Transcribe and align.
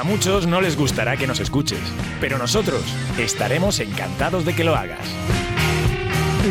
A 0.00 0.02
muchos 0.02 0.46
no 0.46 0.62
les 0.62 0.78
gustará 0.78 1.18
que 1.18 1.26
nos 1.26 1.40
escuches, 1.40 1.78
pero 2.22 2.38
nosotros 2.38 2.82
estaremos 3.18 3.80
encantados 3.80 4.46
de 4.46 4.54
que 4.54 4.64
lo 4.64 4.74
hagas. 4.74 4.98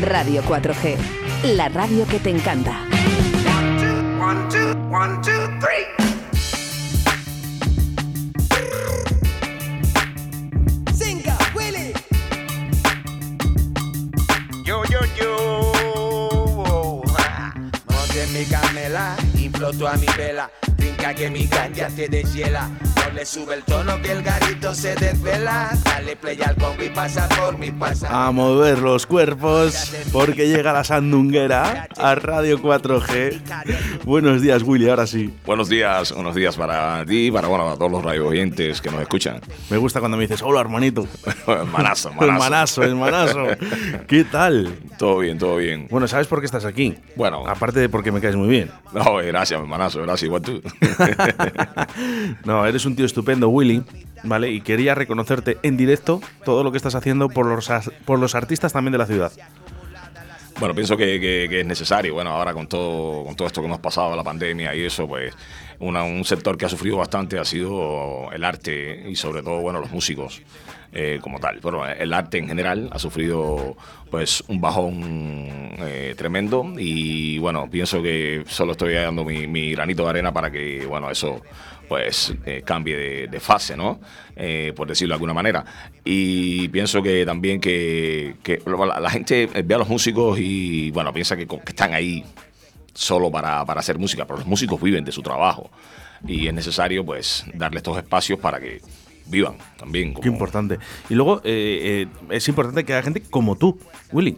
Radio 0.03 0.43
4G, 0.43 0.95
la 1.55 1.67
radio 1.67 2.05
que 2.05 2.19
te 2.19 2.29
encanta. 2.29 2.85
Yo, 14.63 14.83
yo, 14.85 14.99
yo. 15.17 15.71
Monte 17.89 18.27
mi 18.31 18.45
camela, 18.45 19.15
infloto 19.33 19.87
a 19.87 19.97
mi 19.97 20.05
vela. 20.15 20.51
Que 21.19 21.29
mi 21.29 21.47
ganja 21.47 21.89
te 21.89 22.07
deshiela. 22.07 22.69
No 22.69 23.13
le 23.13 23.25
sube 23.25 23.55
el 23.55 23.63
tono 23.63 24.01
que 24.01 24.11
el 24.11 24.23
garito 24.23 24.73
se 24.73 24.95
desvela. 24.95 25.69
Dale 25.83 26.15
play 26.15 26.39
al 26.41 26.55
combo 26.55 26.81
y 26.81 26.89
pasa 26.89 27.27
por 27.27 27.57
mi 27.57 27.71
pasa. 27.71 28.27
A 28.27 28.31
mover 28.31 28.79
los 28.79 29.05
cuerpos 29.05 29.91
porque 30.13 30.47
llega 30.47 30.71
la 30.71 30.85
sandunguera 30.85 31.89
a 31.97 32.15
Radio 32.15 32.61
4G. 32.61 33.41
Buenos 34.05 34.41
días, 34.41 34.63
Willy, 34.63 34.87
ahora 34.87 35.07
sí. 35.07 35.33
Buenos 35.45 35.67
días, 35.67 36.13
buenos 36.13 36.35
días 36.35 36.55
para 36.55 37.03
ti 37.05 37.27
y 37.27 37.31
para, 37.31 37.49
bueno, 37.49 37.65
para 37.65 37.75
todos 37.75 37.91
los 37.91 38.03
radio 38.03 38.27
oyentes 38.27 38.79
que 38.79 38.89
nos 38.89 39.01
escuchan. 39.01 39.41
Me 39.69 39.75
gusta 39.75 39.99
cuando 39.99 40.15
me 40.15 40.23
dices, 40.23 40.41
hola, 40.41 40.61
hermanito. 40.61 41.05
manazo, 41.73 42.11
El 42.21 42.31
manazo, 42.31 42.83
el 42.83 42.95
manazo. 42.95 43.47
¿Qué 44.07 44.23
tal? 44.23 44.73
Todo 44.97 45.19
bien, 45.19 45.37
todo 45.37 45.57
bien. 45.57 45.87
Bueno, 45.89 46.07
¿sabes 46.07 46.27
por 46.27 46.39
qué 46.39 46.45
estás 46.45 46.63
aquí? 46.63 46.95
Bueno. 47.17 47.45
Aparte 47.45 47.81
de 47.81 47.89
porque 47.89 48.11
me 48.11 48.21
caes 48.21 48.37
muy 48.37 48.47
bien. 48.47 48.71
No, 48.93 49.15
gracias, 49.15 49.61
manazo, 49.67 50.01
gracias, 50.03 50.23
igual 50.23 50.41
tú. 50.43 50.61
no, 52.45 52.65
eres 52.65 52.85
un 52.85 52.95
tío 52.95 53.05
estupendo, 53.05 53.49
Willy. 53.49 53.83
¿Vale? 54.23 54.51
Y 54.51 54.59
quería 54.59 54.95
reconocerte 54.95 55.57
en 55.63 55.77
directo 55.77 56.21
todo 56.43 56.63
lo 56.63 56.71
que 56.71 56.77
estás 56.77 56.93
haciendo 56.95 57.29
por 57.29 57.45
los, 57.45 57.69
por 58.05 58.19
los 58.19 58.35
artistas 58.35 58.73
también 58.73 58.91
de 58.91 58.97
la 58.97 59.05
ciudad. 59.05 59.31
Bueno, 60.59 60.75
pienso 60.75 60.97
que, 60.97 61.45
es 61.59 61.65
necesario. 61.65 62.13
Bueno, 62.13 62.31
ahora 62.31 62.53
con 62.53 62.67
todo, 62.67 63.23
con 63.23 63.35
todo 63.35 63.47
esto 63.47 63.61
que 63.61 63.67
hemos 63.67 63.79
pasado, 63.79 64.13
la 64.15 64.23
pandemia 64.23 64.75
y 64.75 64.83
eso, 64.83 65.07
pues 65.07 65.33
un 65.79 66.25
sector 66.25 66.57
que 66.57 66.65
ha 66.65 66.69
sufrido 66.69 66.97
bastante 66.97 67.39
ha 67.39 67.45
sido 67.45 68.29
el 68.33 68.43
arte 68.43 69.05
y 69.09 69.15
sobre 69.15 69.41
todo, 69.41 69.61
bueno, 69.61 69.79
los 69.79 69.91
músicos. 69.91 70.41
Eh, 70.91 71.19
como 71.21 71.39
tal. 71.39 71.59
Pero 71.61 71.87
el 71.87 72.11
arte 72.13 72.39
en 72.39 72.47
general 72.47 72.89
ha 72.91 72.97
sufrido 72.97 73.77
pues 74.09 74.43
un 74.47 74.59
bajón 74.59 75.75
eh, 75.81 76.15
tremendo 76.17 76.65
y 76.79 77.37
bueno, 77.37 77.69
pienso 77.69 78.01
que 78.01 78.43
solo 78.47 78.71
estoy 78.71 78.95
dando 78.95 79.23
mi, 79.23 79.71
granito 79.73 80.03
de 80.03 80.09
arena 80.09 80.33
para 80.33 80.49
que 80.49 80.87
bueno 80.87 81.11
eso 81.11 81.41
pues 81.87 82.33
eh, 82.43 82.63
cambie 82.65 83.27
de, 83.27 83.39
fase, 83.39 83.77
¿no? 83.77 83.99
por 84.75 84.87
decirlo 84.87 85.13
de 85.13 85.15
alguna 85.15 85.33
manera. 85.33 85.63
Y 86.03 86.67
pienso 86.69 87.03
que 87.03 87.23
también 87.23 87.59
que, 87.61 88.35
la, 88.65 89.09
gente 89.11 89.45
ve 89.63 89.75
a 89.75 89.77
los 89.77 89.89
músicos 89.89 90.39
y 90.39 90.89
bueno, 90.89 91.13
piensa 91.13 91.37
que, 91.37 91.45
que 91.45 91.55
están 91.67 91.93
ahí 91.93 92.23
solo 92.95 93.29
para, 93.29 93.63
para 93.63 93.79
hacer 93.81 93.99
música, 93.99 94.25
pero 94.25 94.37
los 94.39 94.47
músicos 94.47 94.81
viven 94.81 95.05
de 95.05 95.11
su 95.11 95.21
trabajo 95.21 95.69
y 96.27 96.47
es 96.47 96.53
necesario 96.53 97.05
pues 97.05 97.45
darle 97.53 97.77
estos 97.77 97.97
espacios 97.97 98.39
para 98.39 98.59
que 98.59 98.81
vivan 99.29 99.55
también. 99.77 100.13
Qué 100.13 100.27
importante. 100.27 100.79
Y 101.09 101.15
luego 101.15 101.41
eh, 101.43 102.07
eh, 102.09 102.35
es 102.35 102.47
importante 102.47 102.83
que 102.83 102.93
haya 102.93 103.03
gente 103.03 103.21
como 103.21 103.55
tú, 103.55 103.79
Willy. 104.11 104.37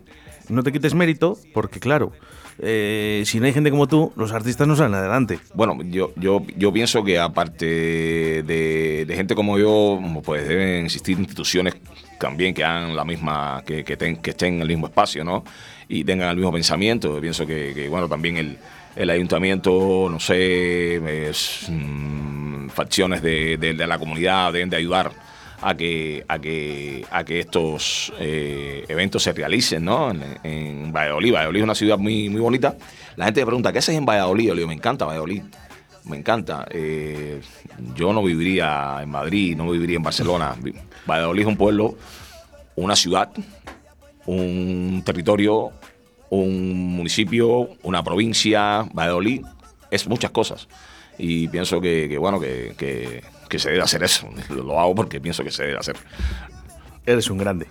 No 0.49 0.63
te 0.63 0.71
quites 0.71 0.93
mérito, 0.93 1.37
porque 1.53 1.79
claro, 1.79 2.11
eh, 2.59 3.23
si 3.25 3.39
no 3.39 3.45
hay 3.45 3.53
gente 3.53 3.71
como 3.71 3.87
tú, 3.87 4.11
los 4.15 4.31
artistas 4.33 4.67
no 4.67 4.75
salen 4.75 4.93
adelante. 4.93 5.39
Bueno, 5.53 5.77
yo, 5.83 6.13
yo, 6.15 6.43
yo 6.57 6.71
pienso 6.71 7.03
que 7.03 7.19
aparte 7.19 7.65
de, 7.65 9.13
gente 9.15 9.33
como 9.33 9.57
yo, 9.57 9.99
pues 10.23 10.47
deben 10.47 10.85
existir 10.85 11.17
instituciones 11.17 11.75
también 12.19 12.53
que 12.53 12.63
hagan 12.63 12.95
la 12.95 13.03
misma, 13.03 13.63
que, 13.65 13.83
que, 13.83 13.97
que 13.97 14.29
estén 14.29 14.55
en 14.55 14.61
el 14.61 14.67
mismo 14.67 14.87
espacio, 14.87 15.23
¿no? 15.23 15.43
Y 15.87 16.03
tengan 16.03 16.29
el 16.29 16.35
mismo 16.35 16.51
pensamiento. 16.51 17.15
Yo 17.15 17.21
pienso 17.21 17.47
que, 17.47 17.87
bueno, 17.89 18.07
también 18.07 18.37
el, 18.37 18.57
el 18.95 19.09
ayuntamiento, 19.09 20.07
no 20.09 20.19
sé, 20.19 21.29
es, 21.29 21.67
mm, 21.69 22.69
facciones 22.69 23.21
de, 23.21 23.75
la 23.87 23.97
comunidad 23.97 24.53
deben 24.53 24.69
de 24.69 24.77
ayudar 24.77 25.11
a 25.61 25.75
que, 25.75 26.25
a 26.27 26.39
que, 26.39 27.05
a 27.11 27.23
que 27.23 27.39
estos 27.39 28.11
eh, 28.19 28.85
eventos 28.87 29.23
se 29.23 29.33
realicen 29.33 29.85
¿no? 29.85 30.11
en, 30.43 30.91
Valladolid. 30.91 31.33
Valladolid 31.33 31.59
es 31.59 31.63
una 31.63 31.75
ciudad 31.75 31.97
muy, 31.97 32.29
muy 32.29 32.41
bonita. 32.41 32.75
La 33.15 33.25
gente 33.25 33.41
me 33.41 33.45
pregunta, 33.45 33.71
¿qué 33.71 33.79
haces 33.79 33.95
en 33.95 34.05
Valladolid? 34.05 34.47
Yo 34.47 34.55
digo, 34.55 34.67
me 34.67 34.73
encanta 34.73 35.05
Valladolid. 35.05 35.43
Me 36.05 36.17
encanta. 36.17 36.65
Eh, 36.71 37.41
yo 37.95 38.11
no 38.11 38.23
viviría 38.23 38.99
en 39.01 39.09
Madrid, 39.09 39.55
no 39.55 39.69
viviría 39.69 39.97
en 39.97 40.03
Barcelona. 40.03 40.55
Valladolid 41.05 41.41
es 41.41 41.47
un 41.47 41.57
pueblo, 41.57 41.95
una 42.75 42.95
ciudad, 42.95 43.29
un 44.25 45.03
territorio 45.05 45.71
un 46.31 46.95
municipio, 46.95 47.69
una 47.83 48.03
provincia, 48.03 48.87
Valladolid, 48.93 49.43
es 49.91 50.07
muchas 50.07 50.31
cosas. 50.31 50.67
Y 51.17 51.49
pienso 51.49 51.79
que, 51.81 52.17
bueno, 52.17 52.39
que, 52.39 53.23
se 53.57 53.69
debe 53.69 53.83
hacer 53.83 54.01
eso. 54.03 54.29
Lo 54.49 54.79
hago 54.79 54.95
porque 54.95 55.19
pienso 55.19 55.43
que 55.43 55.51
se 55.51 55.63
debe 55.63 55.77
hacer. 55.77 55.97
Eres 57.05 57.29
un 57.29 57.37
grande. 57.37 57.67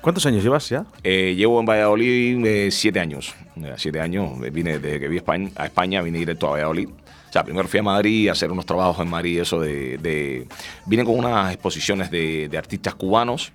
¿Cuántos 0.00 0.26
años 0.26 0.42
llevas 0.42 0.68
ya? 0.68 0.84
Eh, 1.02 1.34
llevo 1.36 1.60
en 1.60 1.66
Valladolid 1.66 2.44
eh, 2.44 2.70
siete 2.70 3.00
años. 3.00 3.34
Eh, 3.56 3.74
siete 3.76 4.00
años. 4.00 4.38
Vine 4.52 4.78
desde 4.78 5.00
que 5.00 5.08
vi 5.08 5.18
España, 5.18 5.50
a 5.54 5.66
España, 5.66 6.02
vine 6.02 6.18
directo 6.18 6.48
a 6.48 6.50
Valladolid. 6.50 6.88
O 6.88 7.32
sea, 7.32 7.44
primero 7.44 7.68
fui 7.68 7.80
a 7.80 7.82
Madrid 7.84 8.28
a 8.28 8.32
hacer 8.32 8.50
unos 8.50 8.66
trabajos 8.66 9.04
en 9.04 9.10
Madrid, 9.10 9.40
eso 9.40 9.60
de... 9.60 10.46
vine 10.86 11.04
con 11.04 11.18
unas 11.18 11.52
exposiciones 11.52 12.10
de, 12.10 12.48
de 12.48 12.56
artistas 12.58 12.94
cubanos 12.94 13.52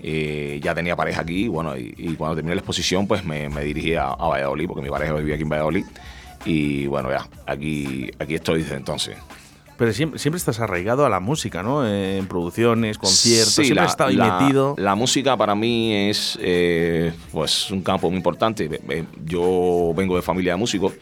eh, 0.00 0.60
ya 0.62 0.74
tenía 0.74 0.96
pareja 0.96 1.22
aquí 1.22 1.48
bueno, 1.48 1.76
y, 1.76 2.14
cuando 2.16 2.36
terminé 2.36 2.54
la 2.54 2.60
exposición 2.60 3.06
pues 3.06 3.24
me, 3.24 3.48
dirigí 3.48 3.94
a, 3.94 4.14
Valladolid 4.14 4.66
porque 4.66 4.82
mi 4.82 4.90
pareja 4.90 5.14
vivía 5.14 5.34
aquí 5.34 5.44
en 5.44 5.48
Valladolid 5.48 5.84
y 6.44 6.86
bueno 6.86 7.10
ya, 7.10 7.28
aquí, 7.46 8.10
aquí 8.18 8.34
estoy 8.34 8.62
desde 8.62 8.76
entonces. 8.76 9.16
Pero 9.76 9.92
siempre, 9.92 10.20
siempre 10.20 10.36
estás 10.36 10.60
arraigado 10.60 11.04
a 11.04 11.08
la 11.08 11.18
música, 11.18 11.62
¿no? 11.62 11.86
En 11.88 12.26
producciones, 12.26 12.96
conciertos, 12.96 13.54
siempre 13.54 13.80
has 13.80 13.90
estado 13.90 14.10
ahí 14.10 14.16
metido. 14.16 14.74
La 14.78 14.94
música 14.94 15.36
para 15.36 15.56
mí 15.56 15.92
es 15.92 16.38
eh, 16.40 17.12
pues 17.32 17.70
un 17.72 17.82
campo 17.82 18.08
muy 18.08 18.18
importante. 18.18 18.70
Yo 19.24 19.92
vengo 19.96 20.14
de 20.14 20.22
familia 20.22 20.52
de 20.52 20.58
músicos, 20.58 20.92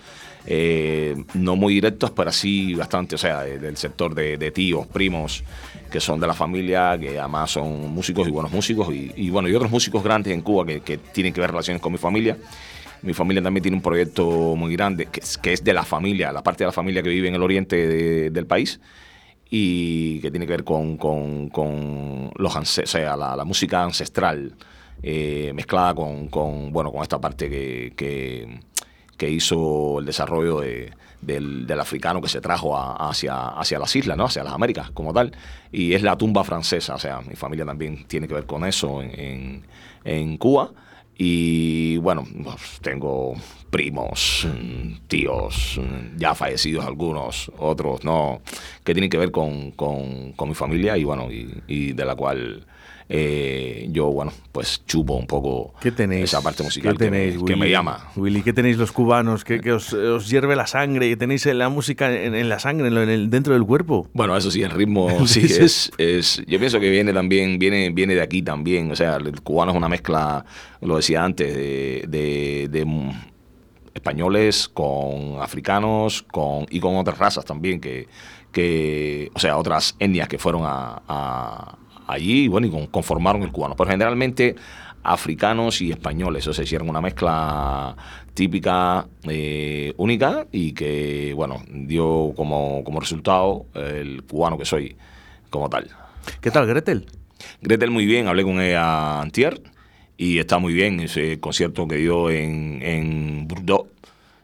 eh, 0.47 1.25
no 1.35 1.57
muy 1.57 1.75
directos, 1.75 2.11
pero 2.11 2.33
sí 2.33 2.75
bastante, 2.75 3.15
o 3.15 3.19
sea, 3.19 3.43
del 3.43 3.77
sector 3.77 4.15
de 4.15 4.51
tíos, 4.51 4.87
primos, 4.87 5.45
que 5.93 6.01
son 6.01 6.19
de 6.19 6.27
la 6.27 6.35
familia, 6.35 6.99
que 6.99 7.21
además 7.21 7.51
son 7.51 7.93
músicos 7.95 8.27
y 8.27 8.31
buenos 8.31 8.51
músicos, 8.51 8.89
y, 8.93 9.31
bueno, 9.31 9.49
y 9.49 9.55
otros 9.55 9.71
músicos 9.71 10.03
grandes 10.03 10.33
en 10.33 10.41
Cuba 10.41 10.65
que, 10.67 10.99
tienen 11.13 11.33
que 11.33 11.41
ver 11.41 11.51
relaciones 11.51 11.81
con 11.81 11.93
mi 11.93 11.99
familia. 11.99 12.37
Mi 13.03 13.13
familia 13.13 13.43
también 13.43 13.63
tiene 13.63 13.77
un 13.77 13.83
proyecto 13.83 14.57
muy 14.57 14.73
grande, 14.75 15.07
que 15.07 15.21
es, 15.21 15.63
de 15.63 15.73
la 15.75 15.85
familia, 15.85 16.33
la 16.33 16.43
parte 16.43 16.65
de 16.65 16.69
la 16.69 16.73
familia 16.73 17.03
que 17.03 17.11
vive 17.11 17.29
en 17.29 17.35
el 17.35 17.43
oriente 17.43 18.31
del 18.31 18.47
país, 18.47 18.81
y 19.51 20.19
que 20.21 20.31
tiene 20.31 20.47
que 20.47 20.53
ver 20.53 20.65
con, 20.65 20.99
los 22.37 22.89
la, 22.95 23.45
música 23.45 23.83
ancestral, 23.83 24.55
eh, 25.03 25.53
mezclada 25.55 25.95
con, 25.95 26.73
bueno, 26.73 26.91
con 26.91 27.03
esta 27.03 27.21
parte 27.21 27.51
que 27.51 28.61
hizo 29.31 29.99
el 30.01 30.07
desarrollo 30.07 30.61
de 30.61 30.93
del, 31.23 31.81
africano 31.81 32.21
que 32.21 32.29
se 32.29 32.41
trajo 32.41 32.77
hacia, 32.77 33.49
hacia 33.49 33.79
las 33.79 33.95
islas, 33.97 34.17
¿no? 34.17 34.25
hacia 34.25 34.45
las 34.45 34.53
Américas 34.53 34.91
como 34.91 35.13
tal. 35.13 35.33
Y 35.71 35.95
es 35.95 36.03
la 36.03 36.17
tumba 36.19 36.45
francesa, 36.45 36.97
o 36.97 36.99
sea, 36.99 37.21
mi 37.21 37.37
familia 37.37 37.65
también 37.65 38.05
tiene 38.07 38.29
que 38.29 38.35
ver 38.35 38.45
con 38.45 38.65
eso 38.65 39.03
en, 39.03 39.65
en, 40.05 40.37
Cuba. 40.37 40.71
Y 41.17 41.99
bueno, 41.99 42.27
pues, 42.43 42.81
tengo 42.83 43.35
primos, 43.71 44.47
tíos, 45.07 45.81
ya 46.17 46.35
fallecidos 46.35 46.85
algunos, 46.85 47.51
otros 47.59 48.05
no, 48.05 48.43
que 48.83 48.93
tienen 48.93 49.09
que 49.09 49.19
ver 49.19 49.31
con, 49.31 49.71
con, 49.73 50.49
mi 50.49 50.55
familia 50.55 50.97
y 50.99 51.05
bueno, 51.05 51.29
y 51.31 51.93
de 51.93 52.05
la 52.05 52.17
cual 52.17 52.67
eh, 53.09 53.89
yo, 53.91 54.07
bueno, 54.07 54.33
pues 54.53 54.83
chupo 54.87 55.15
un 55.15 55.27
poco 55.27 55.75
¿Qué 55.81 55.93
tenéis? 55.93 56.25
esa 56.25 56.41
parte 56.43 56.63
musical 56.63 56.97
que, 56.97 57.11
me, 57.11 57.71
llama. 57.71 58.11
Willy, 58.17 58.43
¿qué 58.43 58.53
tenéis 58.53 58.79
los 58.79 58.93
cubanos? 58.93 59.45
¿Que, 59.45 59.73
os, 59.73 59.93
os, 59.93 60.29
hierve 60.29 60.57
la 60.57 60.67
sangre? 60.67 61.09
y 61.09 61.17
¿Tenéis 61.17 61.47
la 61.47 61.69
música 61.69 62.13
en, 62.13 62.49
la 62.49 62.59
sangre, 62.59 62.89
en 62.89 62.97
el, 62.97 63.31
dentro 63.31 63.55
del 63.55 63.65
cuerpo? 63.65 64.09
Bueno, 64.13 64.37
eso 64.37 64.51
sí, 64.51 64.63
el 64.63 64.71
ritmo 64.71 65.09
sí 65.27 65.41
es, 65.41 65.91
es... 65.99 66.43
Yo 66.47 66.59
pienso 66.59 66.81
que 66.81 66.91
viene 66.91 67.13
también, 67.13 67.59
viene, 67.59 67.91
viene 67.91 68.15
de 68.15 68.23
aquí 68.23 68.43
también. 68.43 68.91
O 68.91 68.97
sea, 68.97 69.17
el 69.17 69.41
cubano 69.43 69.73
es 69.73 69.77
una 69.77 69.89
mezcla, 69.89 70.45
lo 70.81 70.97
decía 70.97 71.25
antes, 71.25 71.55
de, 71.55 72.69
de, 72.71 73.13
españoles 73.95 74.69
con 74.69 75.43
africanos 75.43 76.23
con, 76.23 76.67
y 76.71 76.81
con 76.81 76.97
otras 76.97 77.19
razas 77.19 77.45
también 77.45 77.79
que, 77.79 78.09
que 78.51 79.31
o 79.35 79.39
sea, 79.39 79.59
otras 79.59 79.97
etnias 79.99 80.29
que 80.29 80.39
fueron 80.39 80.63
a 80.65 81.77
allí 82.07 82.49
bueno, 82.49 82.67
y 82.67 82.89
conformaron 82.89 83.43
el 83.43 83.53
cubano. 83.53 83.75
Pero 83.77 83.91
generalmente 83.91 84.55
africanos 85.03 85.81
y 85.83 85.91
españoles, 85.91 86.47
o 86.47 86.53
sea, 86.53 86.65
hicieron 86.65 86.89
una 86.89 87.01
mezcla 87.01 87.97
típica, 88.35 89.07
eh, 89.29 89.93
única 89.97 90.47
y 90.53 90.73
que, 90.73 91.33
bueno, 91.35 91.63
dio 91.69 92.33
como, 92.37 92.83
como 92.85 93.01
resultado 93.01 93.67
el 93.75 94.23
cubano 94.25 94.57
que 94.59 94.65
soy. 94.65 94.97
como 95.51 95.69
tal. 95.69 95.89
¿Qué 96.41 96.51
tal, 96.51 96.67
Gretel? 96.67 97.07
Gretel 97.61 97.91
muy 97.91 98.07
bien, 98.07 98.29
hablé 98.29 98.45
con 98.45 98.61
ella 98.61 99.21
antier 99.21 99.61
y 100.17 100.39
está 100.39 100.59
muy 100.59 100.73
bien 100.73 101.01
ese 101.01 101.41
concierto 101.41 101.89
que 101.89 101.97
dio 101.97 102.31
en, 102.31 102.81
en 102.83 103.49
Bordeaux. 103.49 103.89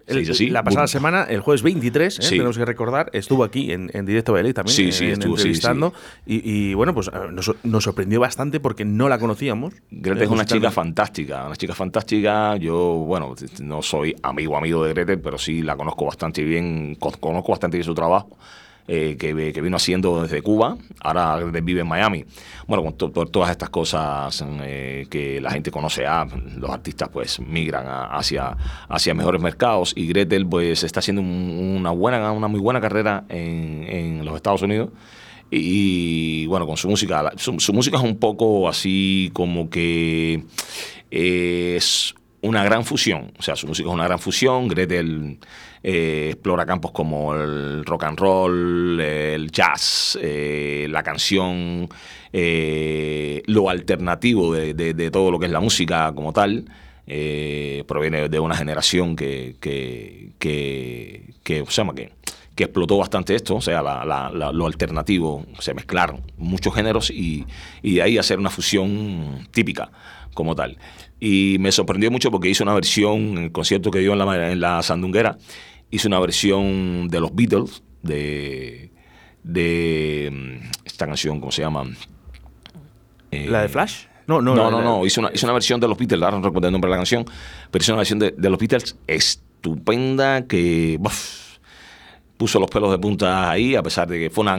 ¿Se 0.09 0.15
El- 0.15 0.21
dice 0.21 0.33
así? 0.33 0.51
La 0.51 0.65
pasada 0.65 0.87
semana, 0.87 1.25
el 1.25 1.41
jueves 1.41 1.63
23, 1.63 2.19
¿eh? 2.19 2.23
Sí. 2.23 2.31
tenemos 2.31 2.57
que 2.59 2.65
recordar, 2.65 3.11
estuvo 3.13 3.45
aquí 3.45 3.71
en, 3.73 3.91
en 3.93 4.07
Directo 4.07 4.33
Valladolid 4.33 4.55
también, 4.55 4.75
Sí, 4.75 4.89
eh, 4.89 4.93
sí, 4.93 5.05
en- 5.05 5.13
estuvo, 5.13 5.37
sí, 5.37 5.43
entrevistando. 5.43 5.93
Y, 6.27 6.41
y, 6.71 6.75
bueno, 6.75 6.95
pues 6.95 7.09
eh, 7.09 7.11
nos, 7.31 7.55
nos 7.63 7.85
sorprendió 7.85 8.19
bastante 8.21 8.59
porque 8.59 8.85
no 8.85 9.09
la 9.09 9.19
conocíamos. 9.19 9.75
Gretel 9.91 10.23
Eh, 10.23 10.25
es 10.25 10.31
una 10.31 10.45
chica 10.47 10.71
fantástica, 10.71 11.47
una 11.47 11.57
chica 11.57 11.75
fantástica. 11.75 12.57
Yo, 12.57 12.77
bueno, 13.07 13.35
no 13.63 13.83
soy 13.83 14.15
amigo 14.23 14.57
amigo 14.57 14.83
de 14.85 14.95
Gretel, 14.95 15.21
pero 15.21 15.37
sí 15.39 15.63
la 15.63 15.77
conozco 15.77 16.07
bastante 16.07 16.43
bien, 16.43 16.97
co- 16.99 17.13
conozco 17.21 17.53
bastante 17.53 17.77
bien 17.77 17.85
su 17.85 17.95
trabajo. 17.95 18.37
Eh, 18.89 19.17
que, 19.19 19.35
vino 19.35 19.77
haciendo 19.77 20.23
desde 20.23 20.41
Cuba, 20.41 20.79
ahora 21.01 21.37
vive 21.37 21.83
en 21.83 21.87
Miami. 21.87 22.25
Bueno, 22.67 22.83
con 22.83 23.13
por 23.13 23.29
todas 23.29 23.51
estas 23.51 23.69
cosas 23.69 24.43
eh, 24.63 25.07
que 25.11 25.41
la 25.41 25.51
gente 25.51 25.71
conoce, 25.71 26.05
los 26.57 26.71
artistas 26.71 27.11
pues 27.11 27.39
migran 27.39 27.85
hacia, 27.87 28.57
hacia 28.89 29.13
mejores 29.15 29.43
mercados 29.43 29.93
y 29.95 30.07
Gretel 30.07 30.47
pues 30.47 30.83
está 30.85 31.01
haciendo 31.01 31.21
un- 31.21 31.77
una 31.79 31.91
buena, 31.91 32.33
una 32.33 32.49
muy 32.49 32.61
buena 32.61 32.81
carrera 32.81 33.25
en, 33.29 34.25
los 34.25 34.35
Estados 34.37 34.63
Unidos. 34.63 34.89
Y, 35.51 36.47
bueno, 36.47 36.67
con 36.67 36.77
su 36.77 36.89
música, 36.89 37.33
su, 37.37 37.59
su 37.61 37.73
música 37.73 37.97
es 37.99 38.03
un 38.03 38.19
poco 38.19 38.69
así 38.69 39.31
como 39.33 39.71
que 39.71 40.45
es 41.11 42.15
una 42.43 42.63
gran 42.65 42.85
fusión. 42.85 43.33
O 43.39 43.43
sea, 43.43 43.57
su 43.57 43.67
música 43.67 43.89
es 43.89 43.95
una 43.95 44.05
gran 44.05 44.19
fusión. 44.19 44.69
Gretel 44.69 45.39
eh, 45.83 46.31
explora 46.33 46.65
campos 46.67 46.93
como 46.93 47.35
el 47.35 47.85
rock 47.85 48.05
and 48.05 48.19
roll, 48.19 49.01
el 49.01 49.51
jazz, 49.51 50.19
eh, 50.23 50.87
la 50.91 51.03
canción, 51.03 51.89
eh, 52.33 53.43
lo 53.47 53.71
alternativo 53.71 54.53
de, 54.55 55.11
todo 55.11 55.31
lo 55.31 55.39
que 55.39 55.47
es 55.47 55.53
la 55.53 55.61
música 55.61 56.13
como 56.15 56.33
tal. 56.33 56.65
Proviene 57.87 58.29
de 58.29 58.39
una 58.41 58.55
generación 58.55 59.17
que, 59.17 59.57
que, 59.61 60.33
que, 60.39 61.33
que, 61.43 61.65
que, 61.65 62.13
que 62.55 62.65
explotó 62.65 62.99
bastante 62.99 63.35
esto, 63.35 63.57
o 63.57 63.61
sea, 63.61 63.81
la- 63.83 64.05
la- 64.05 64.31
la- 64.31 64.53
lo 64.53 64.67
alternativo, 64.67 65.47
se 65.61 65.73
mezclaron 65.75 66.21
muchos 66.37 66.75
géneros 66.75 67.11
y, 67.11 67.47
y 67.83 67.95
de 67.95 68.03
ahí 68.03 68.19
hacer 68.19 68.39
una 68.39 68.51
fusión 68.51 69.47
típica 69.53 69.91
como 70.35 70.55
tal. 70.55 70.77
Y 71.21 71.57
me 71.61 71.73
sorprendió 71.73 72.11
mucho 72.11 72.31
porque 72.31 72.49
hizo 72.49 72.63
una 72.63 72.75
versión, 72.75 73.37
en 73.37 73.39
el 73.39 73.53
concierto 73.53 73.91
que 73.91 73.99
dio 73.99 74.13
en 74.13 74.19
la, 74.19 74.53
en 74.53 74.61
la 74.61 74.83
Sandunguera, 74.83 75.37
hizo 75.91 76.09
una 76.09 76.21
versión 76.21 77.09
de 77.09 77.21
los 77.21 77.35
Beatles, 77.35 77.83
de, 78.03 78.91
de 79.43 80.31
mm, 80.33 80.71
esta 80.85 81.07
canción, 81.07 81.41
¿cómo 81.41 81.51
se 81.51 81.63
llama? 81.63 81.85
Eh, 83.31 83.47
¿La 83.49 83.63
de 83.63 83.69
Flash? 83.69 84.05
No, 84.27 84.43
no, 84.43 84.55
no, 84.55 84.71
no, 84.71 84.83
no, 84.83 85.07
Hizo, 85.07 85.23
una, 85.23 85.31
hizo 85.33 85.47
una 85.47 85.55
versión 85.55 85.81
de 85.81 85.89
los 85.89 85.97
Beatles, 85.97 86.23
ahora 86.23 86.37
no 86.37 86.45
recuerdo 86.45 86.69
el 86.69 86.73
nombre 86.73 86.89
de 86.89 86.93
la 86.93 86.99
canción, 86.99 87.25
pero 87.71 87.83
hizo 87.83 87.93
una 87.93 87.99
versión 87.99 88.19
de, 88.19 88.35
de 88.37 88.51
los 88.51 88.59
Beatles 88.59 88.97
estupenda 89.07 90.47
que 90.47 90.99
buf, 91.01 91.48
puso 92.39 92.61
los 92.61 92.71
pelos 92.71 92.91
de 92.91 92.99
punta 92.99 93.51
ahí, 93.51 93.75
a 93.75 93.83
pesar 93.83 94.09
de 94.09 94.19
que 94.19 94.31
fue 94.31 94.43
una, 94.43 94.55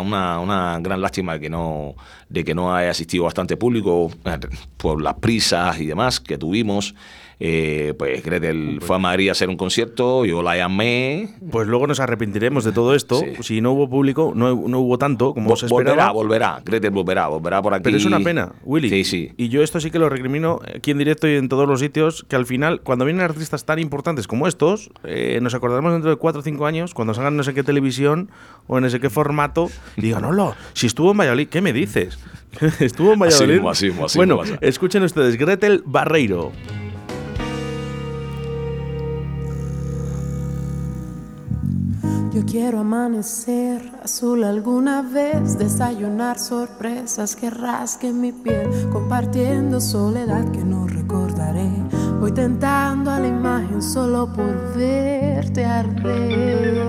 una, 0.00 0.40
una, 0.40 0.78
gran 0.80 1.00
lástima 1.00 1.34
de 1.34 1.40
que 1.40 1.50
no 1.50 1.94
de 2.28 2.44
que 2.44 2.54
no 2.54 2.74
haya 2.74 2.90
asistido 2.90 3.24
bastante 3.24 3.56
público 3.56 4.10
eh, 4.24 4.38
por 4.78 5.02
las 5.02 5.14
prisas 5.14 5.78
y 5.80 5.86
demás 5.86 6.20
que 6.20 6.38
tuvimos. 6.38 6.94
Eh, 7.40 7.94
pues 7.98 8.22
Gretel 8.24 8.78
fue 8.80 8.96
a 8.96 8.98
Madrid 8.98 9.28
a 9.28 9.32
hacer 9.32 9.48
un 9.48 9.56
concierto, 9.56 10.24
yo 10.24 10.42
la 10.42 10.56
llamé. 10.56 11.30
Pues 11.50 11.66
luego 11.66 11.86
nos 11.86 12.00
arrepentiremos 12.00 12.64
de 12.64 12.72
todo 12.72 12.94
esto. 12.94 13.18
Sí. 13.18 13.26
Si 13.42 13.60
no 13.60 13.72
hubo 13.72 13.88
público, 13.90 14.32
no, 14.34 14.54
no 14.54 14.78
hubo 14.80 14.98
tanto 14.98 15.34
como 15.34 15.50
Vo- 15.50 15.56
se 15.56 15.66
volverá, 15.66 15.90
esperaba. 15.92 16.12
volverá, 16.12 16.62
Gretel 16.64 16.90
volverá, 16.90 17.26
volverá 17.28 17.60
por 17.62 17.74
aquí. 17.74 17.82
Pero 17.84 17.96
es 17.96 18.04
una 18.04 18.20
pena, 18.20 18.52
Willy. 18.64 18.88
Sí, 18.88 19.04
sí. 19.04 19.32
Y 19.36 19.48
yo 19.48 19.62
esto 19.62 19.80
sí 19.80 19.90
que 19.90 19.98
lo 19.98 20.08
recrimino 20.08 20.60
aquí 20.76 20.92
en 20.92 20.98
directo 20.98 21.26
y 21.28 21.34
en 21.36 21.48
todos 21.48 21.68
los 21.68 21.80
sitios, 21.80 22.24
que 22.28 22.36
al 22.36 22.46
final, 22.46 22.80
cuando 22.82 23.04
vienen 23.04 23.22
artistas 23.24 23.64
tan 23.64 23.78
importantes 23.78 24.26
como 24.28 24.46
estos, 24.46 24.90
eh, 25.04 25.38
nos 25.42 25.54
acordaremos 25.54 25.92
dentro 25.92 26.10
de 26.10 26.16
4 26.16 26.40
o 26.40 26.42
5 26.44 26.66
años, 26.66 26.94
cuando 26.94 27.14
salgan 27.14 27.36
no 27.36 27.42
sé 27.42 27.52
qué 27.54 27.62
televisión 27.64 28.30
o 28.68 28.78
en 28.78 28.84
ese 28.84 29.00
qué 29.00 29.10
formato, 29.10 29.70
y 29.96 30.00
digan, 30.02 30.24
hola, 30.24 30.56
si 30.72 30.86
estuvo 30.86 31.10
en 31.10 31.18
Valladolid, 31.18 31.48
¿qué 31.48 31.60
me 31.60 31.72
dices? 31.72 32.18
estuvo 32.80 33.12
en 33.14 33.22
Así 33.22 33.30
Valladolid. 33.32 33.52
mismo, 33.54 33.70
así 33.70 33.86
mismo, 33.86 34.04
así 34.06 34.18
bueno, 34.18 34.38
pasa. 34.38 34.56
escuchen 34.60 35.02
ustedes, 35.02 35.36
Gretel 35.36 35.82
Barreiro. 35.84 36.52
Yo 42.34 42.44
quiero 42.44 42.80
amanecer 42.80 43.92
azul 44.02 44.42
alguna 44.42 45.02
vez, 45.02 45.56
desayunar 45.56 46.36
sorpresas 46.36 47.36
que 47.36 47.48
rasquen 47.48 48.20
mi 48.20 48.32
piel, 48.32 48.68
compartiendo 48.90 49.80
soledad 49.80 50.50
que 50.50 50.64
no 50.64 50.88
recordaré. 50.88 51.70
Voy 52.18 52.32
tentando 52.32 53.12
a 53.12 53.20
la 53.20 53.28
imagen 53.28 53.80
solo 53.80 54.32
por 54.32 54.74
verte 54.76 55.64
arder. 55.64 56.82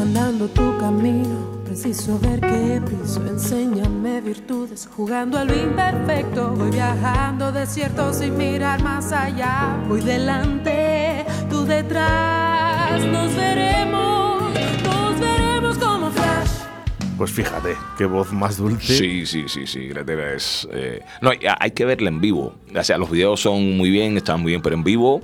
Andando 0.00 0.48
tu 0.48 0.78
camino, 0.78 1.60
preciso 1.66 2.18
ver 2.18 2.40
qué 2.40 2.80
piso. 2.80 3.20
Enséñame 3.26 4.22
virtudes, 4.22 4.88
jugando 4.96 5.36
a 5.36 5.44
lo 5.44 5.54
imperfecto. 5.54 6.54
Voy 6.56 6.70
viajando 6.70 7.52
desiertos 7.52 8.16
sin 8.16 8.38
mirar 8.38 8.82
más 8.82 9.12
allá. 9.12 9.84
Voy 9.86 10.00
delante, 10.00 11.26
tú 11.60 11.66
detrás. 11.66 13.04
Nos 13.06 13.34
veremos, 13.34 14.42
nos 14.82 15.20
veremos 15.20 15.78
como 15.78 16.10
flash. 16.10 16.50
Pues 17.16 17.30
fíjate, 17.30 17.76
qué 17.98 18.06
voz 18.06 18.32
más 18.32 18.56
dulce. 18.56 18.94
Sí, 18.94 19.26
sí, 19.26 19.44
sí, 19.46 19.66
sí, 19.66 19.88
Gretel 19.88 20.20
es... 20.20 20.66
eh, 20.72 21.02
no, 21.20 21.30
hay, 21.30 21.38
hay 21.58 21.70
que 21.72 21.84
verla 21.84 22.08
en 22.08 22.20
vivo. 22.20 22.54
O 22.74 22.84
sea, 22.84 22.96
los 22.98 23.10
videos 23.10 23.40
son 23.40 23.76
muy 23.76 23.90
bien, 23.90 24.16
están 24.16 24.40
muy 24.40 24.52
bien, 24.52 24.62
pero 24.62 24.74
en 24.74 24.84
vivo 24.84 25.22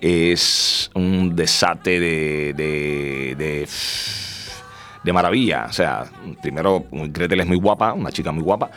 es 0.00 0.90
un 0.94 1.36
desate 1.36 2.00
de... 2.00 2.54
de, 2.54 3.34
de 3.36 3.68
de 5.04 5.12
maravilla, 5.12 5.66
o 5.68 5.72
sea, 5.74 6.06
primero 6.40 6.86
Gretel 6.90 7.40
es 7.40 7.46
muy 7.46 7.58
guapa, 7.58 7.92
una 7.92 8.10
chica 8.10 8.32
muy 8.32 8.42
guapa, 8.42 8.70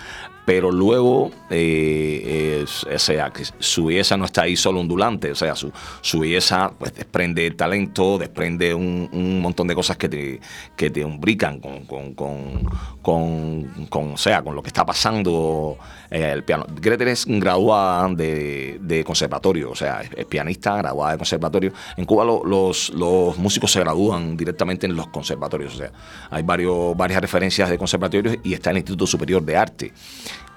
pero 0.48 0.72
luego, 0.72 1.30
eh, 1.50 2.64
sea, 2.96 3.34
su 3.60 3.84
belleza 3.84 4.16
no 4.16 4.24
está 4.24 4.44
ahí 4.44 4.56
solo 4.56 4.80
ondulante, 4.80 5.30
o 5.30 5.36
sea, 5.36 5.56
su, 5.56 5.74
su 6.00 6.20
belleza 6.22 6.72
pues 6.80 6.94
desprende 6.94 7.52
talento, 7.52 8.18
desprende 8.18 8.74
un, 8.74 9.10
un 9.12 9.42
montón 9.42 9.68
de 9.68 9.76
cosas 9.76 9.98
que 9.98 10.08
te, 10.08 10.40
que 10.78 10.90
te 10.90 11.04
umbrican 11.04 11.60
con, 11.60 11.84
con, 11.86 12.14
con, 12.14 12.64
con, 13.02 13.64
con, 13.90 14.14
o 14.14 14.18
sea, 14.18 14.42
con 14.42 14.56
lo 14.56 14.64
que 14.64 14.70
está 14.70 14.86
pasando 14.86 15.78
eh, 16.10 16.32
el 16.32 16.46
piano. 16.46 16.66
Gretel 16.80 17.10
es 17.10 17.26
graduada 17.26 18.08
de, 18.16 18.80
de 18.82 19.04
conservatorio, 19.04 19.72
o 19.72 19.76
sea, 19.76 20.00
es, 20.02 20.12
es 20.16 20.26
pianista, 20.28 20.78
graduada 20.78 21.12
de 21.12 21.18
conservatorio. 21.18 21.74
En 21.98 22.06
Cuba 22.06 22.24
lo- 22.24 22.46
los, 22.46 22.92
los 22.92 23.38
músicos 23.38 23.70
se 23.74 23.82
gradúan 23.82 24.38
directamente 24.38 24.86
en 24.86 24.96
los 24.96 25.08
conservatorios, 25.10 25.76
o 25.76 25.78
sea, 25.80 25.92
hay 26.30 26.44
varios, 26.44 26.96
varias 26.96 27.20
referencias 27.20 27.70
de 27.70 27.78
conservatorios 27.78 28.38
y 28.46 28.54
está 28.54 28.72
el 28.72 28.78
Instituto 28.78 29.06
Superior 29.06 29.44
de 29.44 29.58
Arte. 29.58 29.92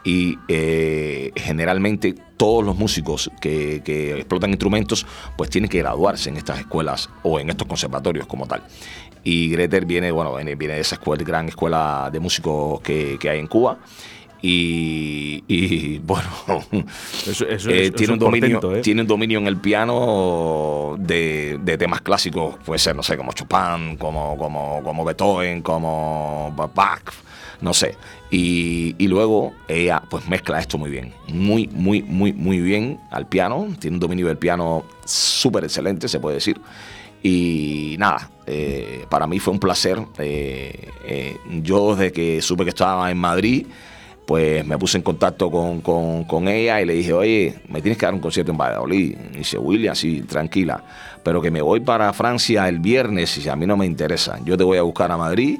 Y 0.02 0.38
eh, 0.48 1.30
generalmente 1.36 2.14
todos 2.38 2.64
los 2.64 2.76
músicos 2.76 3.30
que, 3.40 3.82
que 3.84 4.16
explotan 4.16 4.50
instrumentos 4.50 5.06
pues 5.36 5.50
tienen 5.50 5.68
que 5.68 5.78
graduarse 5.78 6.30
en 6.30 6.36
estas 6.38 6.58
escuelas 6.60 7.10
o 7.22 7.38
en 7.38 7.50
estos 7.50 7.68
conservatorios 7.68 8.26
como 8.26 8.46
tal. 8.46 8.62
Y 9.22 9.50
Gretel 9.50 9.84
viene, 9.84 10.10
bueno, 10.10 10.34
viene, 10.34 10.54
viene 10.54 10.74
de 10.74 10.80
esa 10.80 10.94
escuela, 10.94 11.22
gran 11.22 11.48
escuela 11.48 12.08
de 12.10 12.18
músicos 12.20 12.80
que, 12.80 13.18
que 13.20 13.28
hay 13.28 13.38
en 13.40 13.46
Cuba. 13.46 13.78
Y, 14.42 15.44
y, 15.48 15.98
bueno, 16.02 16.28
Eso- 17.26 17.46
eso 17.46 17.68
eh, 17.70 17.90
tiene, 17.90 18.14
un 18.14 18.18
dominio, 18.18 18.58
portento, 18.58 18.76
¿eh? 18.76 18.80
tiene 18.80 19.02
un 19.02 19.06
dominio 19.06 19.38
en 19.38 19.46
el 19.46 19.58
piano 19.58 20.96
de, 20.98 21.58
de 21.62 21.76
temas 21.76 22.00
clásicos, 22.00 22.56
puede 22.64 22.78
ser, 22.78 22.96
no 22.96 23.02
sé, 23.02 23.18
como 23.18 23.32
Chopin, 23.34 23.96
como, 23.98 24.38
como, 24.38 24.80
como 24.82 25.04
Beethoven, 25.04 25.60
como 25.60 26.54
Bach, 26.74 27.02
no 27.60 27.74
sé. 27.74 27.96
Y, 28.32 28.94
luego 29.08 29.52
ella 29.66 30.02
pues 30.08 30.28
mezcla 30.28 30.60
esto 30.60 30.78
muy 30.78 30.88
bien, 30.90 31.12
muy, 31.28 31.66
muy, 31.72 32.02
muy, 32.02 32.32
muy 32.32 32.60
bien 32.60 33.00
al 33.10 33.26
piano, 33.26 33.66
tiene 33.80 33.96
un 33.96 34.00
dominio 34.00 34.28
del 34.28 34.38
piano 34.38 34.84
súper 35.04 35.64
excelente, 35.64 36.06
se 36.08 36.20
puede 36.20 36.36
decir. 36.36 36.60
Y 37.22 37.96
nada, 37.98 38.30
eh, 38.46 39.04
para 39.10 39.26
mí 39.26 39.38
fue 39.40 39.52
un 39.52 39.58
placer. 39.60 39.98
eh, 40.18 40.88
eh, 41.04 41.36
yo 41.62 41.96
desde 41.96 42.12
que 42.12 42.40
supe 42.40 42.62
que 42.64 42.70
estaba 42.70 43.10
en 43.10 43.18
Madrid, 43.18 43.66
pues 44.26 44.64
me 44.64 44.78
puse 44.78 44.96
en 44.96 45.02
contacto 45.02 45.50
con, 45.50 45.80
con- 45.80 46.22
con 46.24 46.46
ella 46.46 46.80
y 46.80 46.86
le 46.86 46.92
dije, 46.94 47.12
oye, 47.12 47.60
me 47.68 47.82
tienes 47.82 47.98
que 47.98 48.06
dar 48.06 48.14
un 48.14 48.20
concierto 48.20 48.52
en 48.52 48.58
Valladolid. 48.58 49.16
Y 49.34 49.38
dice, 49.38 49.58
William, 49.58 49.96
sí, 49.96 50.22
tranquila, 50.22 50.82
pero 51.24 51.42
que 51.42 51.50
me 51.50 51.60
voy 51.62 51.80
para 51.80 52.12
Francia 52.12 52.68
el 52.68 52.78
viernes 52.78 53.36
y 53.44 53.48
a 53.48 53.56
mí 53.56 53.66
no 53.66 53.76
me 53.76 53.86
interesa. 53.86 54.38
Yo 54.44 54.56
te 54.56 54.62
voy 54.62 54.78
a 54.78 54.82
buscar 54.82 55.10
a 55.10 55.16
Madrid, 55.16 55.58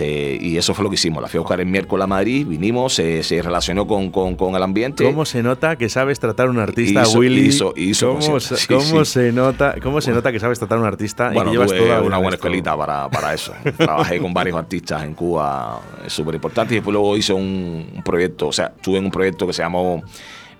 Este, 0.00 0.38
y 0.40 0.56
eso 0.56 0.72
fue 0.72 0.82
lo 0.82 0.90
que 0.90 0.94
hicimos. 0.94 1.22
La 1.22 1.28
fui 1.28 1.38
a 1.38 1.40
buscar 1.40 1.60
el 1.60 1.66
miércoles 1.66 2.04
a 2.04 2.06
Madrid, 2.06 2.46
vinimos, 2.46 2.94
se, 2.94 3.22
se 3.22 3.42
relacionó 3.42 3.86
con, 3.86 4.10
con, 4.10 4.34
con, 4.34 4.54
el 4.54 4.62
ambiente. 4.62 5.04
¿Cómo 5.04 5.26
se 5.26 5.42
nota 5.42 5.76
que 5.76 5.88
sabes 5.90 6.18
tratar 6.18 6.46
a 6.46 6.50
un 6.50 6.58
artista, 6.58 7.02
hizo, 7.02 7.18
Willy? 7.18 7.48
Hizo, 7.48 7.74
hizo 7.76 8.18
¿Cómo, 8.18 8.40
sí, 8.40 8.66
cómo 8.66 9.04
sí. 9.04 9.12
se 9.12 9.32
nota, 9.32 9.74
¿Cómo 9.82 10.00
se 10.00 10.12
nota 10.12 10.32
que 10.32 10.40
sabes 10.40 10.58
tratar 10.58 10.78
a 10.78 10.80
un 10.80 10.86
artista 10.86 11.30
bueno, 11.30 11.42
y 11.42 11.44
que 11.44 11.50
llevas 11.52 11.68
tuve 11.68 11.80
toda 11.80 12.02
una 12.02 12.16
buena 12.16 12.36
escuelita 12.36 12.76
para, 12.76 13.10
para 13.10 13.34
eso. 13.34 13.52
Trabajé 13.76 14.18
con 14.18 14.32
varios 14.32 14.56
artistas 14.56 15.02
en 15.02 15.12
Cuba, 15.14 15.80
es 16.06 16.12
súper 16.12 16.36
importante. 16.36 16.74
Y 16.74 16.76
después 16.76 16.94
luego 16.94 17.16
hice 17.16 17.34
un, 17.34 17.90
un 17.94 18.02
proyecto, 18.02 18.48
o 18.48 18.52
sea, 18.52 18.72
estuve 18.74 18.98
en 18.98 19.04
un 19.04 19.10
proyecto 19.10 19.46
que 19.46 19.52
se 19.52 19.62
llamó 19.62 20.02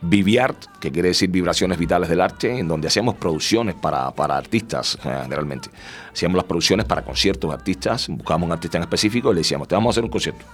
Viviart, 0.03 0.79
que 0.81 0.91
quiere 0.91 1.09
decir 1.09 1.31
vibraciones 1.31 1.79
vitales 1.79 2.09
del 2.09 2.21
arte, 2.21 2.59
en 2.59 2.67
donde 2.67 2.89
hacíamos 2.89 3.17
producciones 3.17 3.75
para, 3.75 4.11
para 4.13 4.37
artistas, 4.37 4.99
eh, 5.05 5.19
generalmente. 5.23 5.69
Hacíamos 6.13 6.37
las 6.37 6.45
producciones 6.45 6.87
para 6.87 7.03
conciertos 7.03 7.51
de 7.51 7.55
artistas, 7.55 8.09
buscábamos 8.09 8.47
un 8.47 8.53
artista 8.53 8.79
en 8.79 8.85
específico 8.85 9.31
y 9.31 9.35
le 9.35 9.41
decíamos, 9.41 9.69
te 9.69 9.75
vamos 9.75 9.91
a 9.91 9.93
hacer 9.93 10.05
un 10.05 10.11
concierto. 10.11 10.45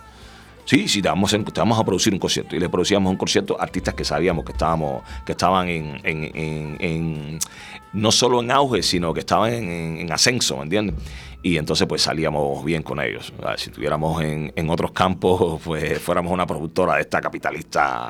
Sí, 0.64 0.88
sí, 0.88 1.00
te 1.00 1.08
vamos, 1.08 1.32
a, 1.32 1.38
te 1.38 1.60
vamos 1.60 1.78
a 1.78 1.84
producir 1.84 2.12
un 2.12 2.18
concierto. 2.18 2.56
Y 2.56 2.58
le 2.58 2.68
producíamos 2.68 3.08
un 3.08 3.16
concierto 3.16 3.56
a 3.58 3.62
artistas 3.62 3.94
que 3.94 4.04
sabíamos 4.04 4.44
que 4.44 4.50
estábamos, 4.50 5.04
que 5.24 5.32
estaban 5.32 5.68
en, 5.68 6.00
en, 6.02 6.76
en, 6.80 7.38
no 7.92 8.10
solo 8.10 8.42
en 8.42 8.50
auge, 8.50 8.82
sino 8.82 9.14
que 9.14 9.20
estaban 9.20 9.52
en, 9.52 9.98
en 9.98 10.12
ascenso, 10.12 10.56
¿me 10.56 10.64
entiendes? 10.64 10.96
Y 11.46 11.58
entonces 11.58 11.86
pues 11.86 12.02
salíamos 12.02 12.64
bien 12.64 12.82
con 12.82 12.98
ellos. 12.98 13.32
Si 13.56 13.70
estuviéramos 13.70 14.20
en, 14.20 14.52
en, 14.56 14.68
otros 14.68 14.90
campos, 14.90 15.60
pues 15.64 16.00
fuéramos 16.00 16.32
una 16.32 16.44
productora 16.44 16.96
de 16.96 17.02
esta 17.02 17.20
capitalista 17.20 18.08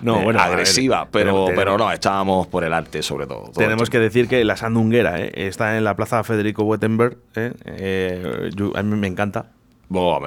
no, 0.00 0.20
eh, 0.20 0.24
bueno, 0.24 0.40
agresiva, 0.40 1.00
ver, 1.00 1.08
pero, 1.12 1.44
pero, 1.44 1.56
pero 1.56 1.78
no, 1.78 1.92
estábamos 1.92 2.46
por 2.46 2.64
el 2.64 2.72
arte 2.72 3.02
sobre 3.02 3.26
todo. 3.26 3.42
todo 3.42 3.52
tenemos 3.52 3.90
que 3.90 3.98
decir 3.98 4.26
que 4.26 4.42
la 4.42 4.56
Sandunguera 4.56 5.20
¿eh? 5.20 5.32
está 5.34 5.76
en 5.76 5.84
la 5.84 5.96
plaza 5.96 6.24
Federico 6.24 6.62
Wettenberg. 6.62 7.18
¿eh? 7.34 8.50
Yo, 8.56 8.72
a 8.74 8.82
mí 8.82 8.96
me 8.96 9.06
encanta. 9.06 9.50
Oh, 9.90 10.18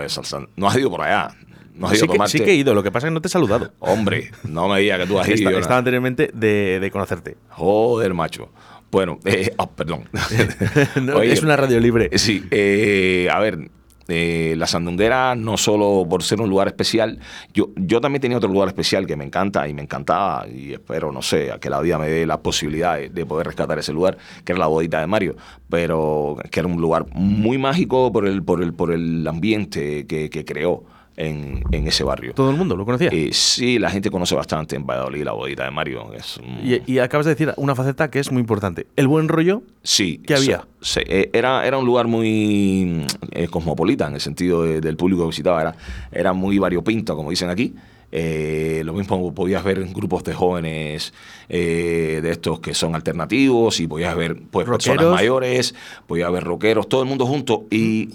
no 0.56 0.68
has 0.68 0.78
ido 0.78 0.92
por 0.92 1.02
allá. 1.02 1.36
No 1.74 1.88
has 1.88 1.98
sí, 1.98 2.06
ido 2.06 2.14
que, 2.14 2.28
sí 2.28 2.42
que 2.42 2.52
he 2.52 2.56
ido, 2.56 2.76
lo 2.76 2.84
que 2.84 2.92
pasa 2.92 3.08
es 3.08 3.10
que 3.10 3.16
no 3.16 3.22
te 3.22 3.28
he 3.28 3.32
saludado. 3.32 3.72
Hombre, 3.80 4.30
no 4.44 4.68
me 4.68 4.82
digas 4.82 5.00
que 5.00 5.08
tú 5.08 5.20
has 5.20 5.28
ido. 5.28 5.50
Está, 5.50 5.60
estaba 5.62 5.78
anteriormente 5.80 6.30
de, 6.32 6.80
de, 6.80 6.92
conocerte. 6.92 7.38
Joder, 7.50 8.14
macho. 8.14 8.50
Bueno, 8.92 9.20
eh, 9.26 9.54
oh, 9.58 9.72
perdón. 9.72 10.10
no, 11.02 11.18
Oye, 11.18 11.32
es 11.32 11.42
una 11.42 11.56
radio 11.56 11.80
libre. 11.80 12.10
Sí, 12.18 12.44
eh, 12.52 13.30
a 13.32 13.40
ver, 13.40 13.70
eh, 14.08 14.56
la 14.58 14.68
Sandunguera, 14.68 15.36
no 15.36 15.56
solo 15.58 16.06
por 16.10 16.24
ser 16.24 16.42
un 16.42 16.50
lugar 16.50 16.68
especial, 16.68 17.20
yo, 17.54 17.70
yo 17.78 18.02
también 18.02 18.22
tenía 18.22 18.38
otro 18.38 18.52
lugar 18.52 18.68
especial 18.68 19.08
que 19.08 19.16
me 19.16 19.24
encanta 19.24 19.68
y 19.68 19.74
me 19.74 19.82
encantaba 19.82 20.46
y 20.48 20.74
espero, 20.74 21.12
no 21.12 21.22
sé, 21.22 21.52
a 21.52 21.60
que 21.60 21.70
la 21.70 21.80
vida 21.80 21.98
me 21.98 22.10
dé 22.10 22.26
la 22.26 22.42
posibilidad 22.42 22.98
de, 22.98 23.10
de, 23.10 23.26
poder 23.26 23.48
rescatar 23.48 23.80
ese 23.80 23.94
lugar, 23.94 24.18
que 24.44 24.52
era 24.52 24.60
la 24.60 24.68
bodita 24.68 25.00
de 25.00 25.08
Mario, 25.08 25.38
pero 25.70 26.36
que 26.52 26.60
era 26.60 26.68
un 26.68 26.82
lugar 26.82 27.06
muy 27.14 27.58
mágico 27.58 28.12
por 28.12 28.28
el, 28.28 28.44
por 28.44 28.62
el, 28.62 28.74
por 28.74 28.92
el 28.92 29.26
ambiente 29.26 30.06
que, 30.06 30.30
que 30.30 30.44
creó. 30.44 30.84
En, 31.24 31.64
en, 31.72 31.88
ese 31.88 32.04
barrio. 32.04 32.34
¿Todo 32.34 32.50
el 32.50 32.58
mundo 32.58 32.76
lo 32.76 32.84
conocía? 32.84 33.10
Eh, 33.12 33.30
sí, 33.32 33.78
la 33.78 33.92
gente 33.92 34.10
conoce 34.10 34.34
bastante 34.34 34.76
en 34.76 34.88
Valladolid 34.88 35.24
la 35.24 35.34
bodita 35.34 35.66
de 35.66 35.72
Mario. 35.72 36.12
Es 36.14 36.38
un... 36.38 36.60
y, 36.64 36.82
y, 36.92 36.98
acabas 36.98 37.26
de 37.26 37.36
decir 37.36 37.54
una 37.58 37.76
faceta 37.76 38.10
que 38.10 38.18
es 38.20 38.32
muy 38.32 38.42
importante. 38.42 38.88
¿El 38.96 39.08
buen 39.08 39.28
rollo? 39.28 39.62
Sí. 39.84 40.20
¿Qué 40.26 40.34
había? 40.34 40.66
Sí, 40.82 41.02
era, 41.06 41.68
era 41.68 41.78
un 41.78 41.86
lugar 41.86 42.08
muy 42.08 43.06
eh, 43.32 43.48
cosmopolita 43.50 44.08
en 44.08 44.16
el 44.16 44.22
sentido 44.22 44.64
de, 44.64 44.82
del 44.82 44.98
público 44.98 45.22
que 45.24 45.28
visitaba. 45.28 45.62
Era, 45.62 45.76
era 46.12 46.34
muy 46.34 46.58
variopinto, 46.58 47.16
como 47.16 47.30
dicen 47.30 47.52
aquí. 47.52 47.76
Eh, 48.12 48.82
lo 48.84 48.94
mismo 48.94 49.34
podías 49.34 49.64
ver 49.64 49.86
grupos 49.86 50.24
de 50.26 50.34
jóvenes 50.34 51.14
eh, 51.48 52.20
de 52.22 52.32
estos 52.32 52.60
que 52.60 52.74
son 52.74 52.94
alternativos 52.94 53.80
y 53.80 53.88
podías 53.88 54.16
ver 54.16 54.38
pues, 54.52 54.68
personas 54.68 55.06
mayores, 55.06 55.74
podías 56.08 56.30
ver 56.32 56.44
rockeros, 56.44 56.90
todo 56.90 57.04
el 57.04 57.08
mundo 57.08 57.26
junto 57.26 57.68
y 57.72 58.10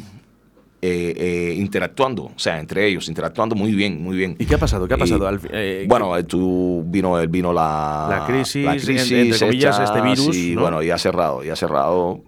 eh, 0.83 1.15
eh, 1.17 1.55
interactuando, 1.57 2.25
o 2.25 2.39
sea, 2.39 2.61
entre 2.61 2.87
ellos, 2.87 3.09
interactuando 3.09 3.57
muy 3.57 3.73
bien, 3.73 4.03
muy 4.03 4.17
bien. 4.17 4.37
¿Y 4.39 4.45
qué 4.45 4.57
ha 4.57 4.59
pasado? 4.59 4.87
¿Qué 4.87 4.95
ha 4.95 4.99
pasado? 4.99 5.31
Y, 5.33 5.39
eh, 5.51 5.87
bueno, 5.89 6.13
tú 6.27 6.85
vino, 6.87 7.17
vino 7.29 7.53
la, 7.53 8.07
la 8.11 8.27
crisis, 8.27 8.65
la 8.65 8.73
crisis 8.73 9.11
entre 9.11 9.39
comillas, 9.39 9.81
este 9.81 10.01
virus. 10.03 10.37
Y 10.37 10.55
¿no? 10.55 10.61
bueno, 10.61 10.83
ya 10.83 10.99
cerrado, 10.99 11.43
ya 11.43 11.57
cerrado, 11.57 12.21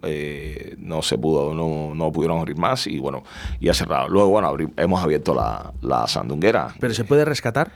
no 0.77 1.01
se 1.03 1.17
pudo, 1.17 1.53
no, 1.53 1.93
no 1.93 2.11
pudieron 2.11 2.39
abrir 2.39 2.57
más 2.57 2.87
y 2.87 2.97
bueno, 2.99 3.23
ya 3.61 3.73
cerrado. 3.73 4.09
Luego, 4.09 4.29
bueno, 4.29 4.47
abri 4.47 4.67
hemos 4.77 5.03
abierto 5.03 5.35
la, 5.35 5.71
la 5.81 6.07
sandunguera. 6.07 6.73
¿Pero 6.79 6.93
se 6.93 7.03
puede 7.03 7.25
rescatar? 7.25 7.71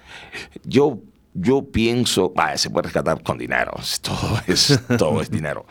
Yo 0.63 0.97
yo 1.33 1.63
pienso, 1.71 2.33
se 2.55 2.69
puede 2.69 2.83
rescatar 2.83 3.21
con 3.23 3.37
dinero, 3.37 3.73
todo 4.01 4.39
es, 4.47 4.79
todo 4.97 5.21
es 5.21 5.29
dinero. 5.29 5.65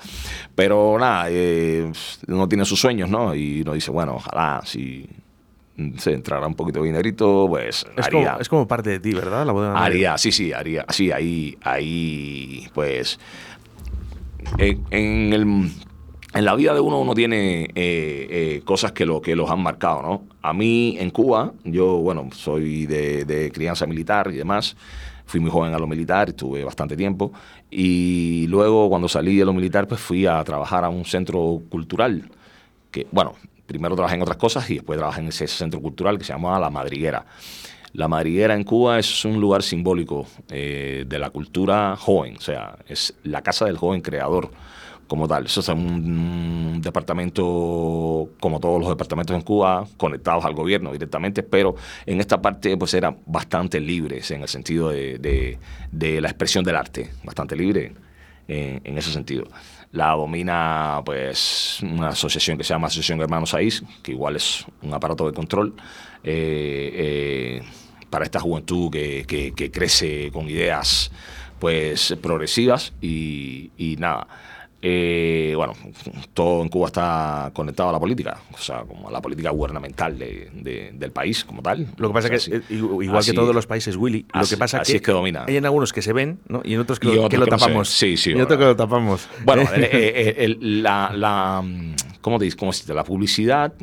Pero 0.54 0.98
nada, 0.98 1.26
eh, 1.28 1.90
uno 2.28 2.48
tiene 2.48 2.64
sus 2.64 2.80
sueños, 2.80 3.08
¿no? 3.08 3.34
Y 3.34 3.62
uno 3.62 3.72
dice, 3.74 3.90
bueno, 3.90 4.16
ojalá 4.16 4.62
si 4.64 5.08
se 5.96 6.12
entrara 6.12 6.46
un 6.46 6.54
poquito 6.54 6.80
de 6.80 6.86
dinerito, 6.86 7.46
pues 7.48 7.86
es 7.96 8.06
haría. 8.06 8.30
Como, 8.30 8.40
es 8.40 8.48
como 8.48 8.68
parte 8.68 8.90
de 8.90 9.00
ti, 9.00 9.12
¿verdad? 9.12 9.46
La 9.46 9.52
bodega 9.52 9.82
haría, 9.82 10.18
sí, 10.18 10.32
sí, 10.32 10.52
haría, 10.52 10.84
sí, 10.90 11.10
ahí, 11.10 11.56
ahí, 11.62 12.68
pues, 12.74 13.18
en, 14.58 14.84
en 14.90 15.32
el 15.32 15.70
en 16.34 16.44
la 16.44 16.54
vida 16.54 16.72
de 16.72 16.80
uno 16.80 16.98
uno 16.98 17.14
tiene 17.14 17.64
eh, 17.64 17.68
eh, 17.74 18.62
cosas 18.64 18.92
que, 18.92 19.04
lo, 19.04 19.20
que 19.20 19.36
los 19.36 19.50
han 19.50 19.62
marcado, 19.62 20.02
¿no? 20.02 20.22
A 20.40 20.52
mí 20.52 20.96
en 20.98 21.10
Cuba, 21.10 21.52
yo, 21.64 21.98
bueno, 21.98 22.30
soy 22.32 22.86
de, 22.86 23.24
de 23.24 23.52
crianza 23.52 23.86
militar 23.86 24.30
y 24.32 24.36
demás, 24.36 24.76
fui 25.26 25.40
muy 25.40 25.50
joven 25.50 25.74
a 25.74 25.78
lo 25.78 25.86
militar, 25.86 26.30
estuve 26.30 26.64
bastante 26.64 26.96
tiempo, 26.96 27.32
y 27.70 28.46
luego 28.48 28.88
cuando 28.88 29.08
salí 29.08 29.36
de 29.36 29.44
lo 29.44 29.52
militar, 29.52 29.86
pues 29.86 30.00
fui 30.00 30.26
a 30.26 30.42
trabajar 30.44 30.84
a 30.84 30.88
un 30.88 31.04
centro 31.04 31.62
cultural, 31.68 32.30
que, 32.90 33.06
bueno, 33.10 33.34
primero 33.66 33.94
trabajé 33.94 34.16
en 34.16 34.22
otras 34.22 34.36
cosas 34.36 34.68
y 34.70 34.74
después 34.74 34.98
trabajé 34.98 35.20
en 35.20 35.28
ese 35.28 35.46
centro 35.46 35.80
cultural 35.80 36.18
que 36.18 36.24
se 36.24 36.32
llamaba 36.32 36.58
La 36.60 36.70
Madriguera. 36.70 37.24
La 37.94 38.08
Madriguera 38.08 38.54
en 38.54 38.64
Cuba 38.64 38.98
es 38.98 39.24
un 39.24 39.40
lugar 39.40 39.62
simbólico 39.62 40.26
eh, 40.48 41.04
de 41.06 41.18
la 41.18 41.30
cultura 41.30 41.96
joven, 41.96 42.36
o 42.36 42.40
sea, 42.40 42.76
es 42.88 43.14
la 43.24 43.42
casa 43.42 43.66
del 43.66 43.76
joven 43.76 44.00
creador 44.00 44.50
como 45.12 45.28
tal. 45.28 45.44
Eso 45.44 45.60
es 45.60 45.68
un, 45.68 46.80
departamento, 46.80 48.30
como 48.40 48.60
todos 48.60 48.80
los 48.80 48.88
departamentos 48.88 49.36
en 49.36 49.42
Cuba, 49.42 49.86
conectados 49.98 50.46
al 50.46 50.54
gobierno 50.54 50.90
directamente, 50.90 51.42
pero 51.42 51.74
en 52.06 52.18
esta 52.18 52.40
parte 52.40 52.78
pues 52.78 52.94
eran 52.94 53.18
bastante 53.26 53.78
libres 53.78 54.30
en 54.30 54.40
el 54.40 54.48
sentido 54.48 54.88
de, 54.88 55.18
de, 55.18 55.58
de 55.90 56.18
la 56.22 56.28
expresión 56.28 56.64
del 56.64 56.76
arte, 56.76 57.10
bastante 57.24 57.54
libre 57.54 57.92
en, 58.48 58.80
en, 58.84 58.96
ese 58.96 59.12
sentido. 59.12 59.44
La 59.90 60.12
domina 60.12 61.02
pues 61.04 61.80
una 61.82 62.08
asociación 62.08 62.56
que 62.56 62.64
se 62.64 62.72
llama 62.72 62.86
Asociación 62.86 63.20
Hermanos 63.20 63.52
Aiz, 63.52 63.82
que 64.02 64.12
igual 64.12 64.36
es 64.36 64.64
un 64.80 64.94
aparato 64.94 65.26
de 65.26 65.34
control. 65.34 65.74
Eh, 66.24 67.60
eh, 67.60 67.62
para 68.08 68.24
esta 68.24 68.40
juventud 68.40 68.90
que, 68.90 69.24
que, 69.26 69.52
que, 69.52 69.70
crece 69.70 70.30
con 70.32 70.48
ideas 70.48 71.10
pues 71.58 72.16
progresivas 72.20 72.92
y, 73.00 73.70
y 73.76 73.96
nada 73.96 74.26
eh, 74.84 75.52
bueno, 75.54 75.74
todo 76.34 76.60
en 76.60 76.68
Cuba 76.68 76.86
está 76.88 77.50
conectado 77.52 77.90
a 77.90 77.92
la 77.92 78.00
política, 78.00 78.40
o 78.52 78.58
sea, 78.58 78.82
como 78.82 79.08
a 79.08 79.12
la 79.12 79.22
política 79.22 79.50
gubernamental 79.50 80.18
de, 80.18 80.50
de, 80.52 80.90
del 80.92 81.12
país 81.12 81.44
como 81.44 81.62
tal. 81.62 81.86
Lo 81.98 82.08
que 82.08 82.14
pasa 82.14 82.34
es 82.34 82.48
que, 82.48 82.56
así, 82.56 82.74
igual 82.74 83.16
así, 83.18 83.30
que 83.30 83.36
todos 83.36 83.54
los 83.54 83.64
países, 83.66 83.96
Willy, 83.96 84.26
así, 84.32 84.50
lo 84.50 84.56
que 84.56 84.58
pasa 84.58 84.80
así 84.80 84.92
que, 84.92 84.96
es 84.96 85.02
que 85.02 85.12
domina. 85.12 85.44
hay 85.46 85.56
en 85.56 85.66
algunos 85.66 85.92
que 85.92 86.02
se 86.02 86.12
ven, 86.12 86.40
¿no? 86.48 86.62
Y 86.64 86.74
en 86.74 86.80
otros 86.80 86.98
que, 86.98 87.08
y 87.08 87.14
lo, 87.14 87.28
que 87.28 87.38
lo 87.38 87.44
que 87.44 87.52
tapamos. 87.52 87.90
Sí, 87.90 88.16
sí. 88.16 88.32
Y 88.32 88.40
otros 88.40 88.58
que 88.58 88.64
lo 88.64 88.74
tapamos. 88.74 89.28
Bueno, 89.44 89.62
eh, 89.76 89.88
eh, 89.92 90.34
el, 90.38 90.82
la, 90.82 91.12
la, 91.14 91.62
¿cómo 92.22 92.38
te 92.38 92.44
dices? 92.46 92.58
¿Cómo 92.58 92.72
dice? 92.72 92.94
La 92.94 93.04
publicidad, 93.04 93.74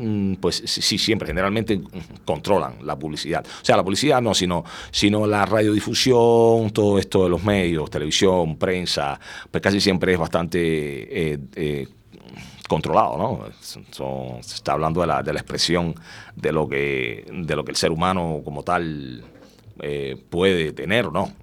pues 0.42 0.64
sí, 0.66 0.98
siempre, 0.98 1.28
generalmente 1.28 1.80
controlan 2.26 2.78
la 2.84 2.98
publicidad. 2.98 3.46
O 3.46 3.66
sea, 3.66 3.78
la 3.78 3.84
publicidad 3.84 4.22
no, 4.22 4.34
sino, 4.34 4.64
sino 4.90 5.28
la 5.28 5.46
radiodifusión, 5.46 6.72
todo 6.72 6.98
esto 6.98 7.26
de 7.26 7.30
los 7.30 7.44
medios, 7.44 7.90
televisión, 7.92 8.58
prensa, 8.58 9.20
pues 9.52 9.62
casi 9.62 9.80
siempre 9.80 10.14
es 10.14 10.20
bastante... 10.20 11.34
Eh, 11.34 11.40
eh, 11.56 11.88
controlado, 12.68 13.18
¿no? 13.18 13.46
Se 13.62 14.56
está 14.56 14.74
hablando 14.74 15.02
de 15.02 15.08
la, 15.08 15.24
de 15.24 15.34
la 15.34 15.40
expresión 15.40 15.96
de 16.36 16.52
lo 16.52 16.70
que 16.70 17.26
de 17.34 17.56
lo 17.56 17.66
que 17.66 17.72
el 17.72 17.76
ser 17.76 17.90
humano 17.90 18.42
como 18.46 18.62
tal 18.62 19.24
eh, 19.82 20.16
puede 20.30 20.72
tener 20.72 21.08
o 21.08 21.12
no. 21.12 21.34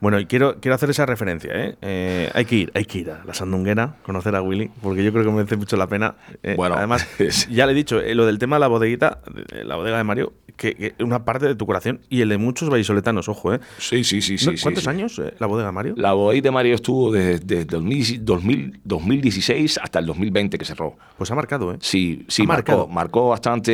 Bueno, 0.00 0.18
y 0.20 0.26
quiero, 0.26 0.60
quiero 0.60 0.74
hacer 0.74 0.90
esa 0.90 1.06
referencia, 1.06 1.50
¿eh? 1.54 1.76
¿eh? 1.80 2.30
Hay 2.34 2.44
que 2.44 2.56
ir, 2.56 2.72
hay 2.74 2.84
que 2.84 2.98
ir 2.98 3.10
a 3.10 3.24
la 3.24 3.34
Sandunguera, 3.34 3.96
conocer 4.02 4.34
a 4.34 4.42
Willy, 4.42 4.70
porque 4.82 5.04
yo 5.04 5.12
creo 5.12 5.24
que 5.24 5.30
merece 5.30 5.56
mucho 5.56 5.76
la 5.76 5.86
pena. 5.86 6.14
Eh, 6.42 6.54
bueno, 6.56 6.76
además, 6.76 7.06
ya 7.50 7.66
le 7.66 7.72
he 7.72 7.74
dicho, 7.74 8.00
eh, 8.00 8.14
lo 8.14 8.26
del 8.26 8.38
tema 8.38 8.56
de 8.56 8.60
la 8.60 8.68
bodeguita, 8.68 9.20
la 9.64 9.76
bodega 9.76 9.98
de 9.98 10.04
Mario, 10.04 10.32
que, 10.56 10.74
que, 10.74 11.02
una 11.02 11.24
parte 11.24 11.46
de 11.46 11.54
tu 11.54 11.66
corazón 11.66 12.00
y 12.08 12.20
el 12.20 12.28
de 12.28 12.38
muchos 12.38 12.70
vallisoletanos, 12.70 13.28
ojo, 13.28 13.54
¿eh? 13.54 13.60
Sí, 13.78 14.04
sí, 14.04 14.22
sí. 14.22 14.38
sí 14.38 14.54
¿Cuántos 14.62 14.84
sí, 14.84 14.90
años 14.90 15.18
eh, 15.18 15.34
la 15.38 15.46
bodega 15.46 15.68
de 15.68 15.72
Mario? 15.72 15.94
La 15.96 16.12
bodega 16.12 16.42
de 16.42 16.50
Mario 16.50 16.74
estuvo 16.74 17.12
desde, 17.12 17.38
desde 17.40 17.64
2000, 17.64 18.24
2000, 18.24 18.80
2016 18.84 19.80
hasta 19.82 19.98
el 19.98 20.06
2020 20.06 20.58
que 20.58 20.64
cerró. 20.64 20.96
Pues 21.16 21.30
ha 21.30 21.34
marcado, 21.34 21.72
¿eh? 21.72 21.78
Sí, 21.80 22.24
sí, 22.28 22.42
ha 22.42 22.46
marcó, 22.46 22.72
marcado. 22.72 22.88
marcó 22.88 23.28
bastante 23.30 23.72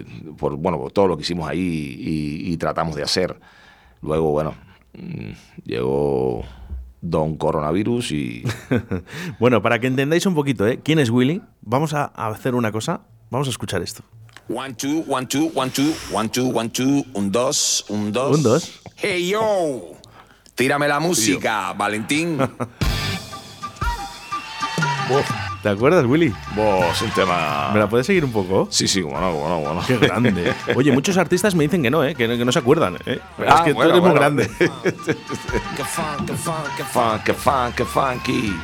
eh, 0.00 0.04
por, 0.36 0.56
bueno, 0.56 0.78
por 0.78 0.92
todo 0.92 1.08
lo 1.08 1.16
que 1.16 1.22
hicimos 1.22 1.48
ahí 1.48 1.58
y, 1.60 2.52
y 2.52 2.56
tratamos 2.56 2.94
de 2.94 3.02
hacer. 3.02 3.38
Luego, 4.02 4.30
bueno, 4.30 4.54
llegó 5.64 6.44
Don 7.00 7.36
Coronavirus 7.36 8.12
y... 8.12 8.44
bueno, 9.38 9.62
para 9.62 9.78
que 9.78 9.86
entendáis 9.86 10.26
un 10.26 10.34
poquito, 10.34 10.66
¿eh? 10.66 10.80
¿Quién 10.82 10.98
es 10.98 11.10
Willy? 11.10 11.42
Vamos 11.62 11.94
a, 11.94 12.12
a 12.14 12.28
hacer 12.28 12.54
una 12.54 12.72
cosa, 12.72 13.02
vamos 13.30 13.48
a 13.48 13.50
escuchar 13.50 13.82
esto. 13.82 14.02
One, 14.48 14.74
two, 14.74 15.04
one, 15.06 15.26
two, 15.26 15.50
one, 15.54 15.70
two, 15.70 15.92
one, 16.10 16.28
two, 16.30 16.48
one, 16.48 16.70
two, 16.70 17.04
un, 17.12 17.30
dos, 17.30 17.84
un, 17.88 18.12
dos. 18.12 18.36
Un, 18.38 18.42
dos. 18.42 18.80
Hey, 18.96 19.28
yo. 19.28 19.92
Tírame 20.54 20.88
la 20.88 21.00
música, 21.00 21.74
Valentín. 21.74 22.38
¿Te 25.62 25.68
acuerdas, 25.70 26.04
Willy? 26.06 26.32
Vos, 26.54 27.02
un 27.02 27.10
tema. 27.10 27.70
¿Me 27.72 27.80
la 27.80 27.88
puedes 27.88 28.06
seguir 28.06 28.24
un 28.24 28.30
poco? 28.32 28.68
Sí, 28.70 28.86
sí, 28.86 29.02
bueno, 29.02 29.32
bueno, 29.32 29.58
bueno. 29.58 29.82
Qué 29.86 29.98
grande. 29.98 30.54
Oye, 30.76 30.92
muchos 30.92 31.16
artistas 31.16 31.54
me 31.56 31.64
dicen 31.64 31.82
que 31.82 31.90
no, 31.90 32.04
¿eh? 32.04 32.14
que, 32.14 32.28
no- 32.28 32.36
que 32.36 32.44
no 32.44 32.52
se 32.52 32.60
acuerdan. 32.60 32.96
¿eh? 33.06 33.18
Pero 33.36 33.50
Ah, 33.52 33.56
es 33.58 33.62
que 33.64 33.72
bueno, 33.72 33.90
tú 33.90 33.96
eres 33.98 34.08
muy 34.08 34.18
grande. 34.18 34.48
que 34.58 35.84
fun, 35.84 36.26
que 36.26 36.32
fun, 36.34 36.54
que 36.76 36.84
fun. 36.84 37.02
Funk, 37.02 37.22
que 37.24 37.34
funk, 37.34 37.74
que 37.74 37.84
funky. 37.84 38.56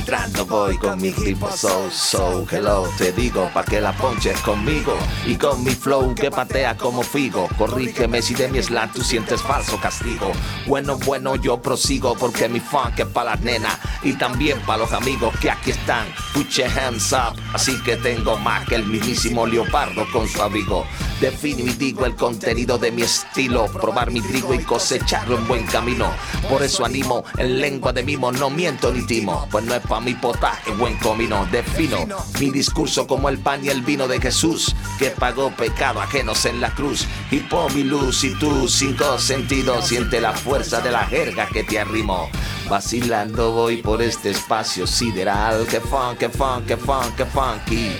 Entrando 0.00 0.46
voy 0.46 0.78
con 0.78 0.98
mi 0.98 1.10
ritmo 1.10 1.50
so, 1.54 1.90
so, 1.90 2.46
hello 2.50 2.88
Te 2.96 3.12
digo 3.12 3.50
pa' 3.52 3.62
que 3.62 3.82
la 3.82 3.92
ponches 3.92 4.40
conmigo. 4.40 4.96
Y 5.26 5.36
con 5.36 5.62
mi 5.62 5.72
flow 5.72 6.14
que 6.14 6.30
patea 6.30 6.74
como 6.74 7.02
figo. 7.02 7.48
Corrígeme 7.58 8.22
si 8.22 8.32
de 8.32 8.48
mi 8.48 8.62
slang 8.62 8.90
tú 8.92 9.02
sientes 9.02 9.42
falso 9.42 9.78
castigo. 9.78 10.32
Bueno, 10.66 10.96
bueno, 11.04 11.36
yo 11.36 11.60
prosigo 11.60 12.14
porque 12.14 12.48
mi 12.48 12.60
funk 12.60 12.98
es 13.00 13.06
pa' 13.08 13.24
las 13.24 13.40
nenas 13.42 13.78
Y 14.02 14.14
también 14.14 14.58
pa' 14.62 14.78
los 14.78 14.90
amigos 14.94 15.34
que 15.38 15.50
aquí 15.50 15.72
están. 15.72 16.06
Put 16.32 16.48
your 16.48 16.70
hands 16.78 17.12
up. 17.12 17.38
Así 17.52 17.78
que 17.82 17.96
tengo 17.98 18.38
más 18.38 18.66
que 18.66 18.76
el 18.76 18.86
mismísimo 18.86 19.46
leopardo 19.46 20.10
con 20.10 20.26
su 20.26 20.40
abrigo 20.40 20.86
Defino 21.20 21.66
y 21.66 21.74
digo 21.74 22.06
el 22.06 22.16
contenido 22.16 22.78
de 22.78 22.90
mi 22.90 23.02
estilo. 23.02 23.66
Probar 23.66 24.10
mi 24.10 24.22
trigo 24.22 24.54
y 24.54 24.60
cosecharlo 24.60 25.36
en 25.36 25.46
buen 25.46 25.66
camino. 25.66 26.10
Por 26.48 26.62
eso 26.62 26.84
animo 26.84 27.24
en 27.36 27.60
lengua 27.60 27.92
de 27.92 28.02
mimo 28.02 28.32
No 28.32 28.48
miento 28.48 28.90
ni 28.90 29.04
timo. 29.06 29.46
Pues 29.50 29.64
no 29.64 29.74
es 29.74 29.82
pa' 29.82 30.00
mi 30.00 30.14
potaje 30.14 30.70
buen 30.72 30.96
comino. 30.96 31.46
Defino 31.52 32.06
mi 32.38 32.50
discurso 32.50 33.06
como 33.06 33.28
el 33.28 33.38
pan 33.38 33.62
y 33.62 33.68
el 33.68 33.82
vino 33.82 34.08
de 34.08 34.20
Jesús 34.20 34.74
Que 34.98 35.10
pagó 35.10 35.50
pecado 35.50 36.00
ajenos 36.00 36.46
en 36.46 36.60
la 36.60 36.74
cruz. 36.74 37.06
Y 37.30 37.40
por 37.40 37.72
mi 37.74 37.82
luz 37.82 38.24
y 38.24 38.34
tú 38.36 38.66
cinco 38.66 39.18
sentidos 39.18 39.88
Siente 39.88 40.22
la 40.22 40.32
fuerza 40.32 40.80
de 40.80 40.90
la 40.90 41.06
jerga 41.06 41.46
que 41.46 41.64
te 41.64 41.78
arrimo. 41.78 42.30
Vacilando 42.70 43.52
voy 43.52 43.78
por 43.78 44.00
este 44.00 44.30
espacio 44.30 44.86
sideral. 44.86 45.66
Que 45.66 45.80
fun, 45.80 46.16
que 46.16 46.30
fun, 46.30 46.64
que 46.64 46.76
fun, 46.78 47.12
que 47.14 47.26
funky 47.26 47.90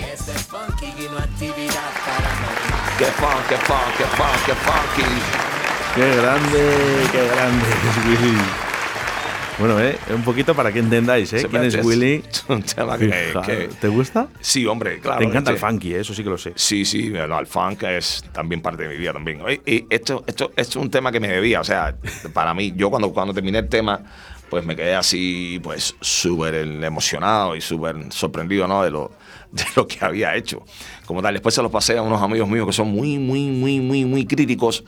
Que 3.01 3.07
fun, 3.07 3.29
que 3.49 3.55
fun, 3.55 3.77
que 3.97 4.03
fun, 4.03 4.27
que 4.45 4.53
funky 4.53 5.21
Qué 5.95 6.15
grande, 6.17 7.07
qué 7.11 7.27
grande 7.29 7.65
es 7.89 8.05
Willy. 8.05 8.37
Bueno, 9.57 9.79
eh, 9.79 9.97
un 10.13 10.21
poquito 10.21 10.53
para 10.53 10.71
que 10.71 10.77
entendáis, 10.77 11.33
¿eh? 11.33 11.47
¿Quién 11.49 11.63
es 11.63 11.83
Willy? 11.83 12.23
Que, 13.43 13.69
¿Te 13.81 13.87
gusta? 13.87 14.27
Sí, 14.39 14.67
hombre, 14.67 14.99
claro. 14.99 15.17
Te 15.17 15.25
encanta 15.25 15.49
el 15.49 15.57
funky, 15.57 15.95
¿eh? 15.95 16.01
eso 16.01 16.13
sí 16.13 16.23
que 16.23 16.29
lo 16.29 16.37
sé. 16.37 16.53
Sí, 16.55 16.85
sí, 16.85 17.09
no, 17.09 17.39
el 17.39 17.47
funk 17.47 17.81
es 17.81 18.23
también 18.31 18.61
parte 18.61 18.83
de 18.83 18.89
mi 18.89 18.97
vida 18.97 19.13
también. 19.13 19.41
Y, 19.65 19.77
y 19.77 19.87
esto, 19.89 20.23
esto, 20.27 20.51
esto 20.55 20.79
es 20.79 20.83
un 20.83 20.91
tema 20.91 21.11
que 21.11 21.19
me 21.19 21.27
debía, 21.27 21.59
o 21.59 21.63
sea, 21.63 21.95
para 22.33 22.53
mí, 22.53 22.71
yo 22.75 22.91
cuando, 22.91 23.11
cuando 23.11 23.33
terminé 23.33 23.57
el 23.57 23.67
tema, 23.67 23.99
pues 24.47 24.63
me 24.63 24.75
quedé 24.75 24.93
así, 24.93 25.59
pues 25.63 25.95
súper 26.01 26.53
emocionado 26.53 27.55
y 27.55 27.61
súper 27.61 27.95
sorprendido, 28.11 28.67
¿no? 28.67 28.83
De 28.83 28.91
lo, 28.91 29.11
de 29.53 29.63
lo 29.75 29.87
que 29.87 29.97
había 30.03 30.35
hecho. 30.35 30.63
Como 31.05 31.21
tal, 31.21 31.33
después 31.33 31.53
se 31.53 31.61
lo 31.61 31.69
pasé 31.69 31.97
a 31.97 32.01
unos 32.01 32.21
amigos 32.21 32.47
míos 32.47 32.65
que 32.65 32.73
son 32.73 32.89
muy, 32.89 33.17
muy, 33.17 33.47
muy, 33.47 33.79
muy, 33.79 34.05
muy 34.05 34.25
críticos 34.25 34.83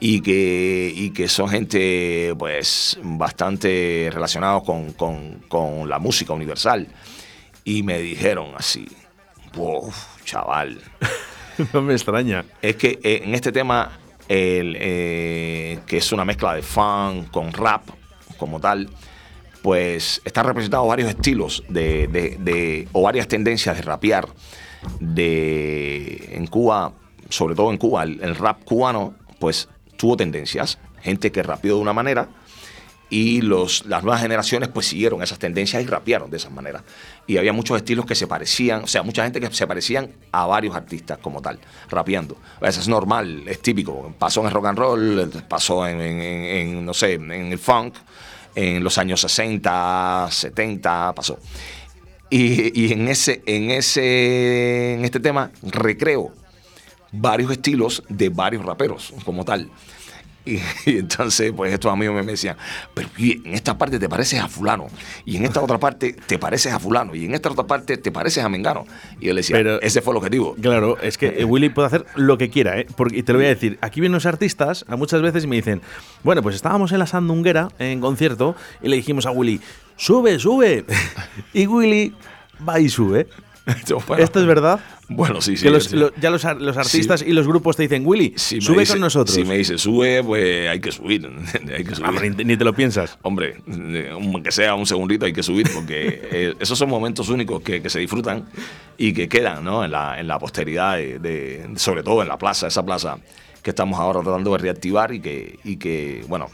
y 0.00 0.20
que, 0.20 0.92
y 0.94 1.10
que 1.10 1.28
son 1.28 1.48
gente, 1.48 2.34
pues, 2.38 2.98
bastante 3.02 4.10
relacionados 4.12 4.64
con, 4.64 4.92
con, 4.94 5.44
con 5.48 5.88
la 5.88 5.98
música 5.98 6.32
universal. 6.32 6.88
Y 7.64 7.84
me 7.84 8.00
dijeron 8.00 8.52
así, 8.56 8.88
wow, 9.54 9.92
chaval, 10.24 10.80
no 11.72 11.82
me 11.82 11.92
extraña. 11.92 12.44
es 12.60 12.74
que 12.76 12.98
eh, 13.02 13.22
en 13.24 13.34
este 13.34 13.52
tema, 13.52 13.98
el, 14.28 14.76
eh, 14.80 15.78
que 15.86 15.98
es 15.98 16.10
una 16.10 16.24
mezcla 16.24 16.54
de 16.54 16.62
funk 16.62 17.30
con 17.30 17.52
rap 17.52 17.88
como 18.36 18.58
tal, 18.58 18.88
pues 19.62 20.20
están 20.24 20.44
representados 20.46 20.88
varios 20.88 21.08
estilos 21.08 21.62
de, 21.68 22.08
de- 22.08 22.88
o 22.92 23.02
varias 23.02 23.28
tendencias 23.28 23.76
de 23.76 23.82
rapear 23.82 24.28
de, 25.00 26.30
en 26.32 26.46
Cuba, 26.46 26.92
sobre 27.28 27.54
todo 27.54 27.70
en 27.70 27.78
Cuba, 27.78 28.02
el, 28.02 28.34
rap 28.34 28.64
cubano, 28.64 29.14
pues 29.38 29.68
tuvo 29.96 30.16
tendencias. 30.16 30.78
Gente 31.00 31.32
que 31.32 31.42
rapeó 31.42 31.76
de 31.76 31.80
una 31.82 31.92
manera 31.92 32.28
y 33.10 33.42
los, 33.42 33.84
las 33.86 34.02
nuevas 34.04 34.22
generaciones 34.22 34.68
pues 34.70 34.86
siguieron 34.86 35.22
esas 35.22 35.38
tendencias 35.38 35.82
y 35.82 35.86
rapearon 35.86 36.30
de 36.30 36.36
esa 36.38 36.48
manera. 36.50 36.82
Y 37.26 37.36
había 37.36 37.52
muchos 37.52 37.76
estilos 37.76 38.06
que 38.06 38.14
se 38.14 38.26
parecían, 38.26 38.84
o 38.84 38.86
sea, 38.86 39.02
mucha 39.02 39.24
gente 39.24 39.40
que 39.40 39.52
se 39.52 39.66
parecían 39.66 40.12
a 40.32 40.46
varios 40.46 40.74
artistas 40.74 41.18
como 41.18 41.42
tal, 41.42 41.58
rapeando. 41.90 42.36
Eso 42.60 42.80
es 42.80 42.88
normal, 42.88 43.42
es 43.46 43.60
típico. 43.60 44.14
Pasó 44.18 44.40
en 44.40 44.46
el 44.46 44.52
rock 44.52 44.66
and 44.66 44.78
roll, 44.78 45.32
pasó 45.48 45.86
en- 45.86 46.00
en- 46.00 46.20
en, 46.22 46.84
no 46.86 46.94
sé, 46.94 47.14
en 47.14 47.30
el 47.32 47.58
funk, 47.58 47.94
en 48.54 48.82
los 48.82 48.98
años 48.98 49.20
60, 49.20 50.28
70, 50.30 51.14
pasó. 51.14 51.38
Y, 52.30 52.80
y 52.80 52.92
en, 52.92 53.08
ese, 53.08 53.42
en, 53.46 53.70
ese, 53.70 54.94
en 54.94 55.04
este 55.04 55.20
tema 55.20 55.50
recreo 55.62 56.32
varios 57.12 57.50
estilos 57.52 58.02
de 58.08 58.30
varios 58.30 58.64
raperos 58.64 59.12
como 59.24 59.44
tal. 59.44 59.70
Y, 60.44 60.56
y 60.86 60.98
entonces, 60.98 61.52
pues 61.56 61.72
estos 61.72 61.92
amigos 61.92 62.24
me 62.24 62.32
decían, 62.32 62.56
pero 62.94 63.08
en 63.18 63.54
esta 63.54 63.78
parte 63.78 63.98
te 63.98 64.08
pareces 64.08 64.40
a 64.40 64.48
fulano, 64.48 64.88
y 65.24 65.36
en 65.36 65.44
esta 65.44 65.60
otra 65.60 65.78
parte 65.78 66.12
te 66.12 66.38
pareces 66.38 66.72
a 66.72 66.78
fulano, 66.78 67.14
y 67.14 67.24
en 67.24 67.34
esta 67.34 67.50
otra 67.50 67.64
parte 67.64 67.96
te 67.96 68.10
pareces 68.10 68.44
a 68.44 68.48
Mengano. 68.48 68.84
Y 69.20 69.26
yo 69.26 69.34
le 69.34 69.40
decía, 69.40 69.56
Pero- 69.56 69.80
ese 69.80 70.02
fue 70.02 70.12
el 70.12 70.18
objetivo. 70.18 70.54
Claro, 70.60 70.98
es 71.00 71.18
que 71.18 71.40
eh, 71.40 71.44
Willy 71.44 71.68
puede 71.68 71.86
hacer 71.86 72.06
lo 72.16 72.38
que 72.38 72.50
quiera, 72.50 72.78
¿eh? 72.78 72.86
Porque, 72.96 73.18
y 73.18 73.22
te 73.22 73.32
lo 73.32 73.38
voy 73.38 73.46
a 73.46 73.50
decir, 73.50 73.78
aquí 73.80 74.00
vienen 74.00 74.14
los 74.14 74.26
artistas 74.26 74.84
a 74.88 74.96
muchas 74.96 75.22
veces 75.22 75.44
y 75.44 75.46
me 75.46 75.56
dicen, 75.56 75.80
bueno, 76.22 76.42
pues 76.42 76.56
estábamos 76.56 76.92
en 76.92 76.98
la 76.98 77.06
Sandunguera 77.06 77.68
en 77.78 78.00
concierto 78.00 78.56
y 78.82 78.88
le 78.88 78.96
dijimos 78.96 79.26
a 79.26 79.30
Willy, 79.30 79.60
sube, 79.96 80.38
sube. 80.38 80.84
y 81.52 81.66
Willy 81.66 82.14
va 82.66 82.80
y 82.80 82.88
sube. 82.88 83.28
Bueno, 84.08 84.24
¿Esto 84.24 84.40
es 84.40 84.46
verdad? 84.46 84.80
Bueno, 85.08 85.40
sí, 85.40 85.56
sí. 85.56 85.62
que 85.64 85.70
los- 85.70 85.84
sí. 85.84 85.96
lo- 85.96 86.12
ya 86.16 86.30
los, 86.30 86.42
los 86.58 86.76
artistas 86.76 87.20
Sí. 87.20 87.26
y 87.28 87.32
los 87.32 87.46
grupos 87.46 87.76
te 87.76 87.82
dicen, 87.84 88.02
Willy, 88.04 88.32
Si 88.36 88.60
sube 88.60 88.80
dice- 88.80 88.94
con 88.94 89.00
nosotros. 89.02 89.34
Si 89.34 89.44
me 89.44 89.56
dice 89.58 89.78
sube, 89.78 90.22
pues 90.24 90.68
hay 90.68 90.80
que 90.80 90.90
subir. 90.90 91.28
hay 91.76 91.84
que 91.84 91.94
subir. 91.94 92.10
Ah, 92.10 92.20
ni, 92.22 92.44
ni 92.44 92.56
te 92.56 92.64
lo 92.64 92.72
piensas. 92.74 93.18
Hombre, 93.22 93.58
aunque 94.10 94.50
sea 94.50 94.74
un 94.74 94.86
segundito 94.86 95.26
hay 95.26 95.32
que 95.32 95.42
subir 95.42 95.68
porque 95.72 96.20
eh, 96.32 96.54
esos 96.58 96.76
son 96.78 96.88
momentos 96.88 97.28
únicos 97.28 97.62
que, 97.62 97.80
que 97.82 97.88
se 97.90 97.98
disfrutan 98.00 98.46
y 98.98 99.12
que 99.12 99.28
quedan 99.28 99.62
¿no? 99.64 99.84
en, 99.84 99.92
la, 99.92 100.18
en 100.18 100.26
la 100.26 100.38
posteridad, 100.38 100.96
de, 100.96 101.18
de- 101.18 101.68
sobre 101.76 102.02
todo 102.02 102.22
en 102.22 102.28
la 102.28 102.38
plaza, 102.38 102.66
esa 102.66 102.84
plaza 102.84 103.18
que 103.62 103.70
estamos 103.70 104.00
ahora 104.00 104.22
tratando 104.22 104.52
de 104.52 104.58
reactivar 104.58 105.12
y 105.14 105.20
que, 105.20 105.58
y 105.62 105.76
que 105.76 106.24
bueno, 106.26 106.48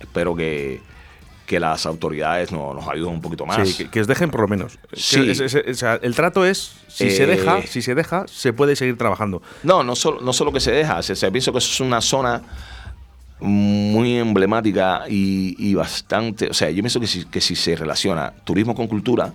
espero 0.00 0.34
que, 0.34 0.80
que 1.46 1.60
las 1.60 1.84
autoridades 1.86 2.52
no- 2.52 2.72
nos 2.74 2.88
ayuden 2.88 3.12
un 3.14 3.20
poquito 3.20 3.44
más. 3.46 3.68
Sí, 3.68 3.74
que, 3.84 3.90
que 3.90 4.00
os 4.00 4.06
dejen 4.06 4.30
por 4.30 4.40
lo 4.40 4.48
menos. 4.48 4.78
Sí. 4.94 5.28
es- 5.30 5.40
es- 5.40 5.54
o 5.54 5.74
sea, 5.74 5.98
el 6.02 6.14
trato 6.14 6.44
es, 6.44 6.72
si 6.88 7.10
se 7.10 7.24
Eh, 7.24 7.26
deja, 7.26 7.62
si 7.66 7.82
se 7.82 7.94
deja, 7.94 8.24
se 8.26 8.52
puede 8.52 8.76
seguir 8.76 8.96
trabajando. 8.96 9.42
No, 9.62 9.82
no 9.82 9.94
solo, 9.94 10.20
no 10.22 10.32
solo 10.32 10.52
que 10.52 10.60
se 10.60 10.72
deja, 10.72 11.02
se, 11.02 11.14
se- 11.16 11.30
pienso 11.30 11.52
que 11.52 11.58
eso 11.58 11.70
es 11.72 11.80
una 11.80 12.00
zona 12.00 12.42
muy 13.40 14.16
emblemática 14.16 15.04
y, 15.08 15.54
y 15.58 15.74
bastante, 15.74 16.48
o 16.48 16.54
sea, 16.54 16.70
yo 16.70 16.76
pienso 16.82 17.00
que 17.00 17.06
si, 17.06 17.24
que 17.26 17.40
si 17.40 17.56
se 17.56 17.76
relaciona 17.76 18.32
turismo 18.44 18.74
con 18.74 18.86
cultura, 18.86 19.32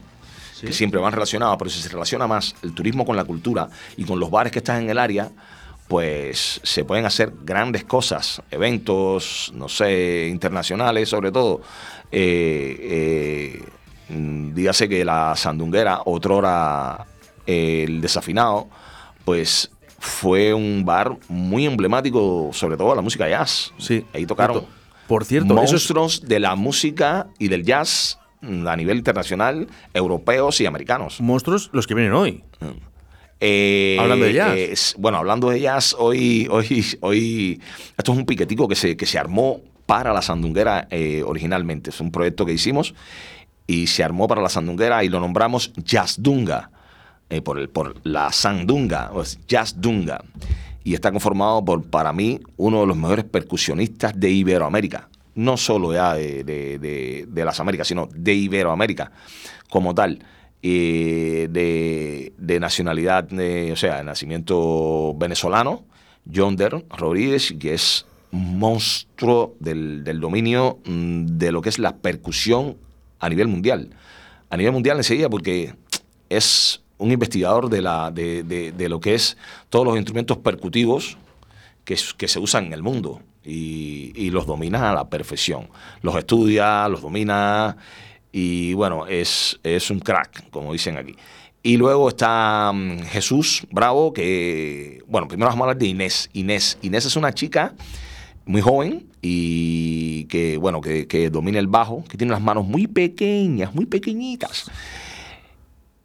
que 0.62 0.74
siempre 0.74 1.00
van 1.00 1.14
relacionados, 1.14 1.56
pero 1.58 1.70
si 1.70 1.82
se 1.82 1.88
relaciona 1.90 2.28
más 2.28 2.54
el 2.64 2.74
turismo 2.74 3.06
con 3.06 3.16
la 3.16 3.24
cultura 3.24 3.70
y 3.98 4.04
con 4.04 4.20
los 4.20 4.30
bares 4.30 4.52
que 4.52 4.60
están 4.60 4.82
en 4.84 4.90
el 4.90 4.98
área, 4.98 5.30
pues 5.90 6.62
se 6.64 6.86
pueden 6.86 7.08
hacer 7.08 7.34
grandes 7.44 7.84
cosas, 7.84 8.44
eventos, 8.52 9.52
no 9.56 9.68
sé, 9.68 10.28
internacionales 10.30 11.10
sobre 11.10 11.32
todo. 11.32 11.62
Eh, 12.12 13.60
eh, 13.60 14.14
mm, 14.14 14.54
dígase 14.54 14.88
que 14.88 15.04
la 15.04 15.36
Sandunguera, 15.36 16.04
otrora 16.06 17.08
eh, 17.48 17.86
el 17.88 18.02
desafinado, 18.02 18.70
pues 19.26 19.72
fue 19.98 20.54
un 20.54 20.86
bar 20.86 21.18
muy 21.28 21.66
emblemático, 21.66 22.52
sobre 22.54 22.78
todo 22.78 22.94
la 22.94 23.02
música 23.02 23.28
jazz. 23.28 23.74
Sí. 23.80 24.06
Ahí 24.14 24.28
tocaron 24.28 24.58
Cierto. 24.60 24.74
Por 25.08 25.26
cierto, 25.26 25.56
monstruos 25.56 26.22
de 26.22 26.40
la 26.40 26.56
música 26.56 27.26
y 27.40 27.48
del 27.48 27.66
jazz 27.66 28.20
mm, 28.42 28.68
a 28.68 28.76
nivel 28.76 28.98
internacional, 28.98 29.68
europeos 29.96 30.62
y 30.62 30.68
americanos. 30.68 31.20
monstruos 31.20 31.72
los 31.74 31.88
que 31.88 31.96
vienen 31.96 32.14
hoy. 32.14 32.44
Eh, 33.42 33.98
Hablando 34.00 34.26
de 34.26 34.34
jazz. 34.34 34.54
eh, 34.56 34.74
bueno, 34.98 35.18
hablando 35.18 35.50
de 35.50 35.62
jazz, 35.62 35.96
hoy, 35.98 36.48
hoy, 36.52 36.86
hoy, 37.02 37.62
esto 37.98 38.12
es 38.12 38.18
un 38.18 38.26
piquetico 38.26 38.68
que 38.68 38.76
se, 38.76 38.98
que 38.98 39.06
se 39.06 39.18
armó 39.18 39.62
para 39.86 40.12
la 40.14 40.22
Sandunguera 40.22 40.88
eh, 40.92 41.24
originalmente. 41.26 41.90
Es 41.90 42.02
un 42.02 42.12
proyecto 42.12 42.46
que 42.46 42.54
hicimos 42.54 42.94
y 43.66 43.88
se 43.88 44.04
armó 44.04 44.28
para 44.28 44.42
la 44.42 44.50
Sandunguera 44.50 45.04
y 45.04 45.10
lo 45.10 45.20
nombramos 45.20 45.72
Jazzdunga, 45.76 46.72
eh, 47.30 47.42
por, 47.42 47.60
el, 47.60 47.70
por 47.70 47.96
la 48.04 48.32
Sandunga, 48.32 49.12
o 49.14 49.22
es 49.22 49.40
Jazzdunga. 49.48 50.24
Y 50.84 50.94
está 50.94 51.12
conformado 51.12 51.64
por, 51.64 51.84
para 51.84 52.12
mí, 52.14 52.40
uno 52.58 52.82
de 52.82 52.88
los 52.88 52.98
mejores 52.98 53.26
percusionistas 53.26 54.20
de 54.20 54.32
Iberoamérica. 54.32 55.08
no 55.36 55.56
solo 55.56 55.94
ya 55.94 56.16
de, 56.16 56.44
de, 56.44 57.26
de, 57.28 57.46
las 57.46 57.60
Américas, 57.60 57.88
sino 57.88 58.10
de 58.14 58.34
Iberoamérica 58.34 59.12
como 59.70 59.94
tal, 59.96 60.20
eh, 60.62 61.48
de, 61.50 62.34
de, 62.38 62.60
nacionalidad, 62.60 63.30
o 63.72 63.76
sea, 63.76 63.98
de 63.98 64.04
nacimiento 64.04 65.14
venezolano, 65.18 65.86
John 66.34 66.56
Der 66.56 66.86
Rodríguez, 66.90 67.54
que 67.60 67.74
es 67.74 68.06
monstruo 68.32 69.56
del, 69.60 70.04
del, 70.04 70.20
dominio 70.20 70.80
mm, 70.86 71.26
de 71.26 71.52
lo 71.52 71.62
que 71.62 71.70
es 71.70 71.80
la 71.80 71.98
percusión 71.98 72.78
a 73.20 73.30
nivel 73.30 73.48
mundial. 73.48 73.90
A 74.50 74.58
nivel 74.58 74.74
mundial 74.74 74.98
enseguida 74.98 75.30
porque 75.30 75.76
es 76.30 76.82
un 76.98 77.12
investigador 77.12 77.70
de, 77.70 77.82
la, 77.82 78.12
de, 78.12 78.44
de, 78.44 78.90
lo 78.90 79.00
que 79.00 79.16
es 79.16 79.38
todos 79.70 79.86
los 79.86 79.96
instrumentos 79.96 80.38
percutivos 80.38 81.18
que, 81.86 81.98
que 82.18 82.28
se 82.28 82.40
usan 82.40 82.66
en 82.66 82.74
el 82.74 82.84
mundo 82.84 83.22
y, 83.44 84.12
y, 84.16 84.32
los 84.32 84.46
domina 84.46 84.92
a 84.92 84.94
la 84.94 85.10
perfección. 85.10 85.70
Los 86.02 86.16
estudia, 86.18 86.88
los 86.90 87.02
domina 87.02 87.78
y 88.32 88.74
bueno, 88.74 89.08
es, 89.08 89.60
es 89.64 89.90
un 89.90 90.00
crack, 90.00 90.50
como 90.50 90.74
dicen 90.74 90.98
aquí. 90.98 91.16
Y 91.62 91.78
luego 91.78 92.10
está 92.10 92.72
mm, 92.74 93.00
Jesús 93.04 93.68
Bravo, 93.72 94.14
que, 94.14 95.04
bueno, 95.08 95.28
primero 95.28 95.50
vamos 95.50 95.62
a 95.62 95.64
hablar 95.64 95.78
de 95.78 95.88
Inés. 95.88 96.30
Inés, 96.34 96.78
Inés 96.82 97.06
es 97.06 97.16
una 97.16 97.34
chica 97.34 97.74
muy 98.46 98.62
joven 98.62 99.08
y 99.22 100.26
que, 100.26 100.58
bueno, 100.58 100.82
que, 100.82 101.08
que 101.08 101.30
domina 101.30 101.60
el 101.60 101.68
bajo, 101.68 102.04
que 102.10 102.18
tiene 102.18 102.32
las 102.32 102.42
manos 102.42 102.66
muy 102.66 102.88
pequeñas, 102.88 103.74
muy 103.74 103.86
pequeñitas 103.86 104.70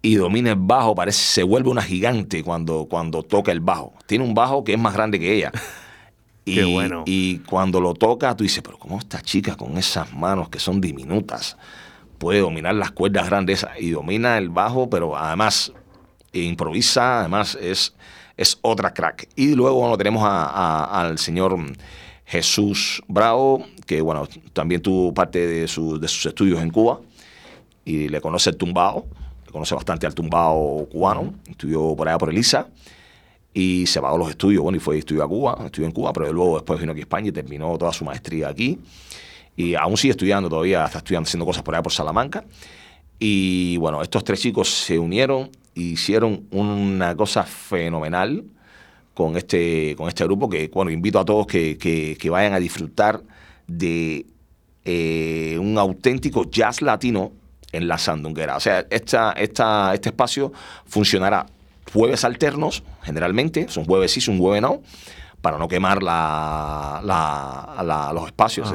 y 0.05 0.17
domina 0.17 0.51
el 0.51 0.59
bajo, 0.59 0.95
parece 0.95 1.19
se 1.19 1.43
vuelve 1.43 1.71
una 1.71 1.81
gigante 1.81 2.45
cuando, 2.45 2.87
cuando 2.91 3.23
toca 3.23 3.51
el 3.51 3.61
bajo. 3.61 3.95
Tiene 4.05 4.23
un 4.23 4.35
bajo 4.35 4.63
que 4.63 4.75
es 4.75 4.79
más 4.79 4.93
grande 4.93 5.19
que 5.19 5.35
ella. 5.35 5.51
Y, 6.47 6.75
bueno. 6.75 7.05
y 7.07 7.39
cuando 7.39 7.81
lo 7.81 7.95
toca, 7.95 8.37
tú 8.37 8.45
dices, 8.45 8.63
pero 8.63 8.79
¿cómo 8.79 8.99
esta 8.99 9.23
chica 9.23 9.57
con 9.57 9.79
esas 9.79 10.13
manos 10.13 10.51
que 10.51 10.59
son 10.59 10.79
diminutas 10.79 11.57
puede 12.19 12.41
dominar 12.41 12.75
las 12.75 12.91
cuerdas 12.91 13.27
grandes 13.27 13.67
y 13.79 13.91
domina 13.91 14.39
el 14.39 14.49
bajo, 14.49 14.89
pero 14.89 15.17
además 15.17 15.73
improvisa, 16.33 17.21
además 17.21 17.57
es, 17.61 17.95
es 18.37 18.59
otra 18.63 18.93
crack. 18.93 19.29
Y 19.37 19.55
luego 19.55 19.81
bueno, 19.81 19.97
tenemos 19.97 20.23
al 20.27 21.19
señor 21.19 21.57
Jesús 22.25 23.03
Bravo, 23.07 23.65
que 23.87 24.01
bueno, 24.01 24.29
también 24.53 24.81
tuvo 24.81 25.13
parte 25.15 25.47
de, 25.47 25.69
su, 25.69 25.99
de 25.99 26.09
sus 26.09 26.27
estudios 26.27 26.61
en 26.61 26.71
Cuba 26.71 27.01
y 27.85 28.09
le 28.09 28.21
conoce 28.21 28.51
el 28.51 28.57
tumbao 28.57 29.07
conoce 29.55 29.77
bastante 29.77 30.05
al 30.05 30.17
tumbao 30.17 30.89
cubano, 30.91 31.33
estudió 31.49 31.95
por 31.95 32.09
allá 32.09 32.19
por 32.19 32.29
Elisa 32.29 32.67
y 33.53 33.87
se 33.87 34.01
pagó 34.01 34.19
los 34.19 34.31
estudios, 34.31 34.65
bueno, 34.65 34.77
y 34.77 34.81
fue 34.81 34.99
estudió 34.99 35.23
a 35.23 35.29
Cuba, 35.29 35.57
estudió 35.67 35.87
en 35.87 35.93
Cuba, 35.93 36.13
pero 36.13 36.33
luego 36.33 36.57
después 36.57 36.81
vino 36.81 36.91
aquí 36.91 37.03
a 37.03 37.05
España 37.05 37.29
y 37.29 37.33
terminó 37.33 37.79
toda 37.79 37.93
su 37.93 38.05
maestría 38.05 38.49
aquí. 38.49 38.81
Y 39.57 39.75
aún 39.75 39.97
sigue 39.97 40.13
estudiando 40.13 40.49
todavía, 40.49 40.85
está 40.85 40.99
estudiando, 40.99 41.29
haciendo 41.29 41.47
cosas 41.47 41.63
por 41.63 41.75
allá 41.75 41.83
por 41.83 41.93
Salamanca. 41.93 42.45
Y 43.19 43.77
bueno, 43.77 44.03
estos 44.03 44.25
tres 44.25 44.41
chicos 44.41 44.69
se 44.69 44.99
unieron 44.99 45.51
e 45.75 45.81
hicieron 45.81 46.47
una 46.51 47.17
cosa 47.17 47.45
fenomenal 47.45 48.45
con 49.15 49.37
este, 49.37 49.95
con 49.97 50.09
este 50.09 50.25
grupo 50.25 50.49
que, 50.49 50.69
bueno, 50.69 50.91
invito 50.91 51.21
a 51.21 51.25
todos 51.25 51.47
que, 51.47 51.79
que, 51.79 52.31
vayan 52.31 52.53
a 52.53 52.59
disfrutar 52.59 53.23
de 53.67 54.27
eh, 54.85 55.57
un 55.61 55.79
auténtico 55.79 56.51
jazz 56.51 56.83
latino 56.83 57.33
en 57.73 57.89
la 57.89 57.99
sandunguera. 57.99 58.57
O 58.57 58.61
sea, 58.61 58.85
esta, 58.91 59.33
esta, 59.33 59.95
este 59.95 60.09
espacio 60.11 60.53
funcionará 60.85 61.47
jueves 61.93 62.25
alternos, 62.25 62.83
generalmente, 63.03 63.69
son 63.69 63.85
jueves 63.85 64.13
sí, 64.13 64.21
son 64.21 64.39
jueves 64.39 64.63
no, 64.63 64.83
para 65.41 65.59
no 65.59 65.69
quemar 65.69 66.03
la, 66.03 67.01
la, 67.05 68.11
los 68.13 68.27
espacios. 68.27 68.73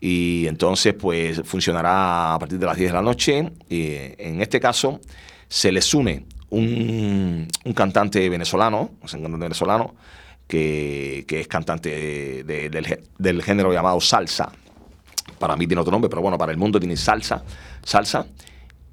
Y 0.00 0.46
entonces, 0.46 0.94
pues 0.94 1.42
funcionará 1.44 2.34
a 2.34 2.38
partir 2.38 2.58
de 2.58 2.66
las 2.66 2.76
10 2.76 2.90
de 2.90 2.94
la 2.94 3.02
noche. 3.02 3.52
Y 3.68 3.92
en 4.18 4.40
este 4.40 4.58
caso, 4.58 5.00
se 5.48 5.70
les 5.70 5.92
une 5.92 6.24
un, 6.50 7.46
un 7.64 7.72
cantante 7.72 8.28
venezolano, 8.28 8.92
un 9.00 9.08
cantante 9.08 9.36
venezolano, 9.38 9.94
que, 10.46 11.24
que 11.28 11.40
es 11.40 11.48
cantante 11.48 12.42
del, 12.44 12.98
del 13.18 13.42
género 13.42 13.72
llamado 13.72 14.00
salsa 14.00 14.50
para 15.40 15.56
mí 15.56 15.66
tiene 15.66 15.80
otro 15.80 15.90
nombre, 15.90 16.08
pero 16.08 16.22
bueno, 16.22 16.36
para 16.36 16.52
el 16.52 16.58
mundo 16.58 16.78
tiene 16.78 16.96
salsa, 16.96 17.42
salsa, 17.82 18.26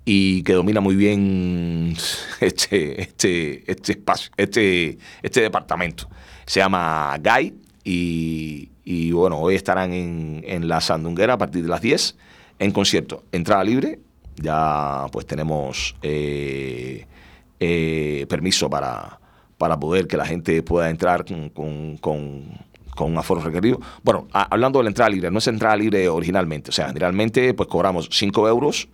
y 0.05 0.41
que 0.43 0.53
domina 0.53 0.79
muy 0.79 0.95
bien 0.95 1.95
este, 2.39 3.01
este, 3.01 3.69
este 3.69 3.91
espacio, 3.91 4.31
este, 4.37 4.97
este 5.21 5.41
departamento. 5.41 6.09
Se 6.45 6.61
llama 6.61 7.17
Guy 7.21 7.53
y, 7.83 8.69
bueno, 9.11 9.39
hoy 9.39 9.55
estarán 9.55 9.93
en, 9.93 10.67
la 10.67 10.81
Sandunguera 10.81 11.33
a 11.33 11.37
partir 11.37 11.63
de 11.63 11.69
las 11.69 11.81
10 11.81 12.15
en 12.59 12.71
concierto. 12.71 13.23
Entrada 13.31 13.63
libre, 13.63 13.99
ya 14.35 15.07
pues 15.11 15.25
tenemos 15.25 15.95
eh, 16.01 17.05
eh, 17.59 18.25
permiso 18.29 18.69
para, 18.69 19.19
para 19.57 19.79
poder 19.79 20.07
que 20.07 20.17
la 20.17 20.25
gente 20.25 20.63
pueda 20.63 20.89
entrar 20.89 21.25
con 21.25 21.97
con 22.97 23.11
un 23.11 23.17
aforo 23.17 23.39
requerido. 23.39 23.79
Bueno, 24.03 24.27
hablando 24.33 24.79
de 24.79 24.83
la 24.83 24.89
entrada 24.89 25.09
libre, 25.09 25.31
no 25.31 25.37
es 25.37 25.47
entrada 25.47 25.77
libre 25.77 26.09
originalmente, 26.09 26.71
o 26.71 26.73
sea, 26.73 26.87
generalmente 26.87 27.53
pues 27.53 27.69
cobramos 27.69 28.09
5 28.11 28.49
euros, 28.49 28.89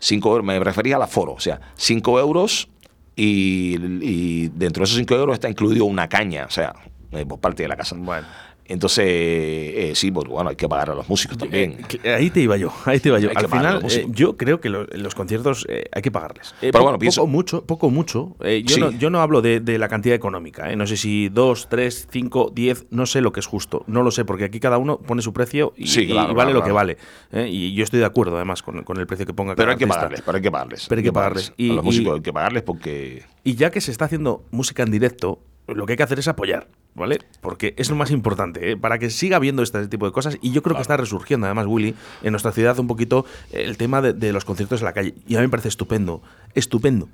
5 0.00 0.42
me 0.42 0.58
refería 0.58 0.96
al 0.96 1.02
aforo, 1.02 1.32
o 1.32 1.40
sea, 1.40 1.60
5 1.76 2.20
euros 2.20 2.68
y, 3.16 4.48
dentro 4.48 4.82
de 4.82 4.84
esos 4.84 4.98
5 4.98 5.14
euros 5.14 5.34
está 5.34 5.48
incluido 5.48 5.86
una 5.86 6.08
caña, 6.08 6.44
o 6.46 6.50
sea, 6.50 6.74
eh, 7.12 7.24
por 7.24 7.38
parte 7.38 7.62
de 7.62 7.68
la 7.68 7.76
casa. 7.76 7.94
Bueno. 7.96 8.26
Entonces, 8.66 9.04
eh, 9.06 9.92
sí, 9.94 10.10
pues 10.10 10.26
bueno, 10.26 10.50
hay 10.50 10.56
que 10.56 10.68
pagar 10.68 10.90
a 10.90 10.94
los 10.94 11.08
músicos 11.08 11.36
también. 11.36 11.78
Eh, 12.02 12.14
ahí 12.14 12.30
te 12.30 12.40
iba 12.40 12.56
yo, 12.56 12.72
ahí 12.86 12.98
te 12.98 13.10
iba 13.10 13.18
yo. 13.18 13.30
Al 13.34 13.48
final, 13.48 13.84
eh, 13.90 14.06
yo 14.08 14.36
creo 14.36 14.60
que 14.60 14.70
los 14.70 15.14
conciertos 15.14 15.66
hay 15.92 16.02
que 16.02 16.10
pagarles. 16.10 16.54
Pero 16.60 16.82
bueno, 16.82 16.98
pienso... 16.98 17.22
Poco 17.22 17.30
mucho, 17.30 17.64
poco 17.64 17.90
mucho. 17.90 18.36
yo, 18.64 18.78
no, 18.78 18.90
yo 18.90 19.10
no 19.10 19.20
hablo 19.20 19.42
de, 19.42 19.78
la 19.78 19.88
cantidad 19.88 20.14
económica. 20.14 20.74
No 20.76 20.86
sé 20.86 20.96
si 20.96 21.28
2, 21.28 21.68
3, 21.68 22.08
5, 22.10 22.52
10, 22.54 22.86
no 22.90 23.06
sé 23.06 23.20
lo 23.20 23.32
que 23.32 23.40
es 23.40 23.46
justo. 23.46 23.84
No 23.86 24.02
lo 24.02 24.10
sé, 24.10 24.24
porque 24.24 24.44
aquí 24.44 24.60
cada 24.60 24.78
uno 24.78 24.98
pone 24.98 25.20
su 25.20 25.32
precio 25.32 25.74
y, 25.76 26.12
vale 26.12 26.52
lo 26.52 26.64
que 26.64 26.72
vale. 26.72 26.96
Y 27.32 27.74
yo 27.74 27.84
estoy 27.84 28.00
de 28.00 28.06
acuerdo, 28.06 28.36
además, 28.36 28.62
con, 28.62 28.82
el 28.96 29.06
precio 29.06 29.26
que 29.26 29.34
ponga 29.34 29.54
Pero 29.56 29.72
hay 29.72 29.76
que 29.76 29.86
pagarles, 29.86 30.22
pero 30.22 30.36
hay 30.36 30.42
que 30.42 30.50
pagarles. 30.50 30.86
Pero 30.88 30.98
hay 31.00 31.04
que 31.04 31.12
pagarles. 31.12 31.52
Y, 31.56 31.70
a 31.70 31.74
los 31.74 31.84
músicos 31.84 32.14
hay 32.14 32.22
que 32.22 32.32
pagarles 32.32 32.62
porque... 32.62 33.24
Y 33.42 33.56
ya 33.56 33.70
que 33.70 33.82
se 33.82 33.90
está 33.90 34.06
haciendo 34.06 34.44
música 34.50 34.82
en 34.82 34.90
directo, 34.90 35.40
lo 35.66 35.84
que 35.84 35.92
hay 35.92 35.96
que 35.98 36.02
hacer 36.02 36.18
es 36.18 36.28
apoyar. 36.28 36.66
¿Vale? 36.94 37.18
Porque 37.40 37.74
es 37.76 37.90
lo 37.90 37.96
más 37.96 38.10
importante, 38.10 38.70
¿eh? 38.70 38.76
para 38.76 38.98
que 38.98 39.10
siga 39.10 39.36
habiendo 39.36 39.62
este 39.62 39.86
tipo 39.88 40.06
de 40.06 40.12
cosas. 40.12 40.38
Y 40.40 40.52
yo 40.52 40.62
creo 40.62 40.76
que 40.76 40.82
está 40.82 40.96
resurgiendo, 40.96 41.46
además, 41.46 41.66
Willy, 41.66 41.94
en 42.22 42.30
nuestra 42.30 42.52
ciudad 42.52 42.78
un 42.78 42.86
poquito 42.86 43.26
el 43.52 43.76
tema 43.76 44.00
de, 44.00 44.32
los 44.32 44.44
conciertos 44.44 44.80
en 44.80 44.86
la 44.86 44.92
calle. 44.92 45.14
Y 45.26 45.36
a 45.36 45.40
mí 45.40 45.46
me 45.46 45.50
parece 45.50 45.68
estupendo, 45.68 46.22
estupendo. 46.54 47.08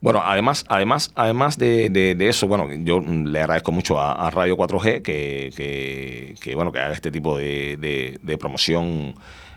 Bueno, 0.00 0.22
además, 0.24 0.64
además, 0.68 1.12
además 1.14 1.58
de, 1.58 2.16
eso, 2.20 2.46
bueno, 2.46 2.68
yo 2.72 3.00
le 3.00 3.40
agradezco 3.40 3.70
mucho 3.70 4.00
a, 4.00 4.30
Radio 4.30 4.56
4G 4.56 5.02
que, 5.02 6.34
que, 6.40 6.54
bueno, 6.54 6.72
que 6.72 6.78
haga 6.78 6.94
este 6.94 7.10
tipo 7.10 7.36
de, 7.36 8.38
promoción 8.38 9.14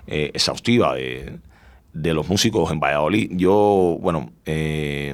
eh, 0.07 0.31
exhaustiva 0.33 0.95
de, 0.95 1.39
los 1.93 2.27
músicos 2.27 2.71
en 2.71 2.79
Valladolid. 2.79 3.31
Yo, 3.35 3.97
bueno, 4.01 4.33
eh, 4.45 5.13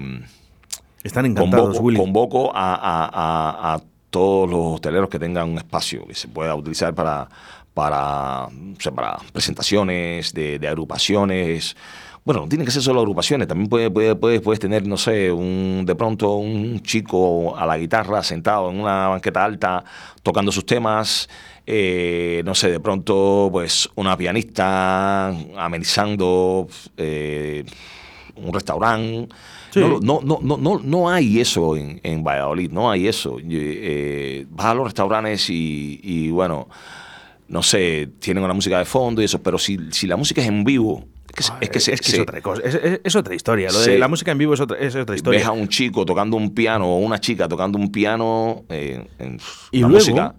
están 1.03 1.25
encantados, 1.25 1.77
convoco, 1.77 1.97
convoco 1.97 2.51
a, 2.53 3.79
todos 4.09 4.49
los 4.49 4.73
hosteleros 4.73 5.07
que 5.07 5.19
tengan 5.19 5.49
un 5.49 5.57
espacio 5.59 6.03
que 6.07 6.15
se 6.15 6.27
pueda 6.27 6.55
utilizar 6.55 6.95
para, 6.95 7.29
para, 7.75 8.47
para 8.95 9.17
presentaciones 9.31 10.33
de, 10.33 10.67
agrupaciones. 10.67 11.75
Bueno, 12.25 12.41
no 12.41 12.49
tiene 12.49 12.65
que 12.65 12.71
ser 12.71 12.81
solo 12.81 12.99
agrupaciones, 12.99 13.47
también 13.47 13.69
puede, 13.69 13.89
puede, 13.91 14.41
puedes, 14.41 14.59
tener, 14.59 14.85
no 14.87 14.97
sé, 14.97 15.31
un, 15.31 15.83
de 15.85 15.95
pronto 15.95 16.35
un 16.35 16.81
chico 16.81 17.55
a 17.55 17.65
la 17.65 17.77
guitarra 17.77 18.23
sentado 18.23 18.69
en 18.71 18.79
una 18.79 19.07
banqueta 19.09 19.45
alta 19.45 19.83
tocando 20.21 20.51
sus 20.51 20.65
temas, 20.65 21.29
eh, 21.65 22.41
no 22.45 22.55
sé, 22.55 22.71
de 22.71 22.79
pronto 22.79 23.49
pues 23.51 23.87
una 23.95 24.17
pianista 24.17 25.27
amenizando 25.55 26.67
eh, 26.97 27.63
un 28.35 28.53
restaurante. 28.53 29.29
No, 29.75 29.99
no, 29.99 30.39
no, 30.41 30.57
no, 30.57 30.79
no 30.83 31.09
hay 31.09 31.39
eso 31.39 31.75
en, 31.75 31.99
en 32.03 32.23
Valladolid, 32.23 32.71
no 32.71 32.89
hay 32.89 33.07
eso. 33.07 33.37
Eh, 33.41 34.45
vas 34.49 34.67
a 34.67 34.73
los 34.73 34.85
restaurantes 34.85 35.47
y, 35.49 36.29
bueno, 36.31 36.67
no 37.47 37.63
sé, 37.63 38.09
tienen 38.19 38.43
una 38.43 38.53
música 38.53 38.79
de 38.79 38.85
fondo 38.85 39.21
y 39.21 39.25
eso, 39.25 39.41
pero 39.41 39.57
si, 39.57 39.77
si 39.91 40.07
la 40.07 40.17
música 40.17 40.41
es 40.41 40.47
en 40.47 40.63
vivo, 40.63 41.05
es 41.61 41.69
que, 41.69 41.77
es, 41.77 42.19
otra 42.19 42.41
cosa, 42.41 42.61
es, 42.63 43.15
otra 43.15 43.35
historia. 43.35 43.69
Lo 43.71 43.79
de 43.79 43.97
la 43.97 44.07
música 44.07 44.31
en 44.31 44.37
vivo 44.37 44.53
es 44.53 44.59
otra, 44.59 44.77
es 44.77 44.95
otra 44.95 45.15
historia. 45.15 45.39
Ves 45.39 45.47
a 45.47 45.51
un 45.51 45.67
chico 45.67 46.05
tocando 46.05 46.35
un 46.35 46.53
piano 46.53 46.87
o 46.87 46.97
una 46.99 47.19
chica 47.19 47.47
tocando 47.47 47.77
un 47.77 47.91
piano 47.91 48.63
eh, 48.69 49.07
en 49.19 49.39
y 49.71 49.79
luego, 49.79 49.95
música. 49.95 50.35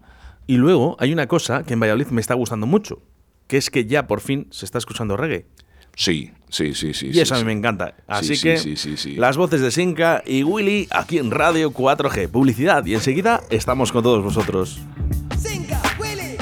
Y 0.47 0.57
luego 0.57 0.97
hay 0.99 1.13
una 1.13 1.27
cosa 1.27 1.63
que 1.63 1.75
en 1.75 1.81
Valladolid 1.81 2.09
me 2.09 2.21
está 2.21 2.35
gustando 2.35 2.67
mucho, 2.67 3.01
que 3.47 3.57
es 3.57 3.71
que 3.71 3.87
ya 3.87 4.07
por 4.07 4.21
fin 4.21 4.49
se 4.51 4.65
está 4.65 4.79
escuchando 4.79 5.17
reggae. 5.17 5.47
Sí, 6.01 6.31
sí, 6.49 6.73
sí, 6.73 6.95
sí. 6.95 7.11
Y 7.13 7.21
eso 7.21 7.35
sí, 7.35 7.43
a 7.43 7.45
mí 7.45 7.53
me 7.53 7.53
encanta. 7.53 7.93
Así 8.07 8.35
sí, 8.35 8.43
que 8.43 9.17
las 9.17 9.37
voces 9.37 9.61
de 9.61 9.71
Sinca 9.71 10.23
y 10.25 10.43
Willy 10.43 10.89
aquí 10.91 11.19
en 11.19 11.31
Radio 11.31 11.73
4G. 11.73 12.31
Publicidad 12.31 12.87
y 12.87 12.95
enseguida 12.95 13.43
estamos 13.51 13.93
con 13.93 14.03
todos 14.03 14.25
vosotros. 14.25 14.81
Sinca, 15.39 15.83
Willy. 15.99 16.39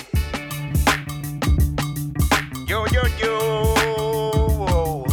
Yo, 2.69 2.85
yo, 2.87 3.03
yo. 3.21 5.05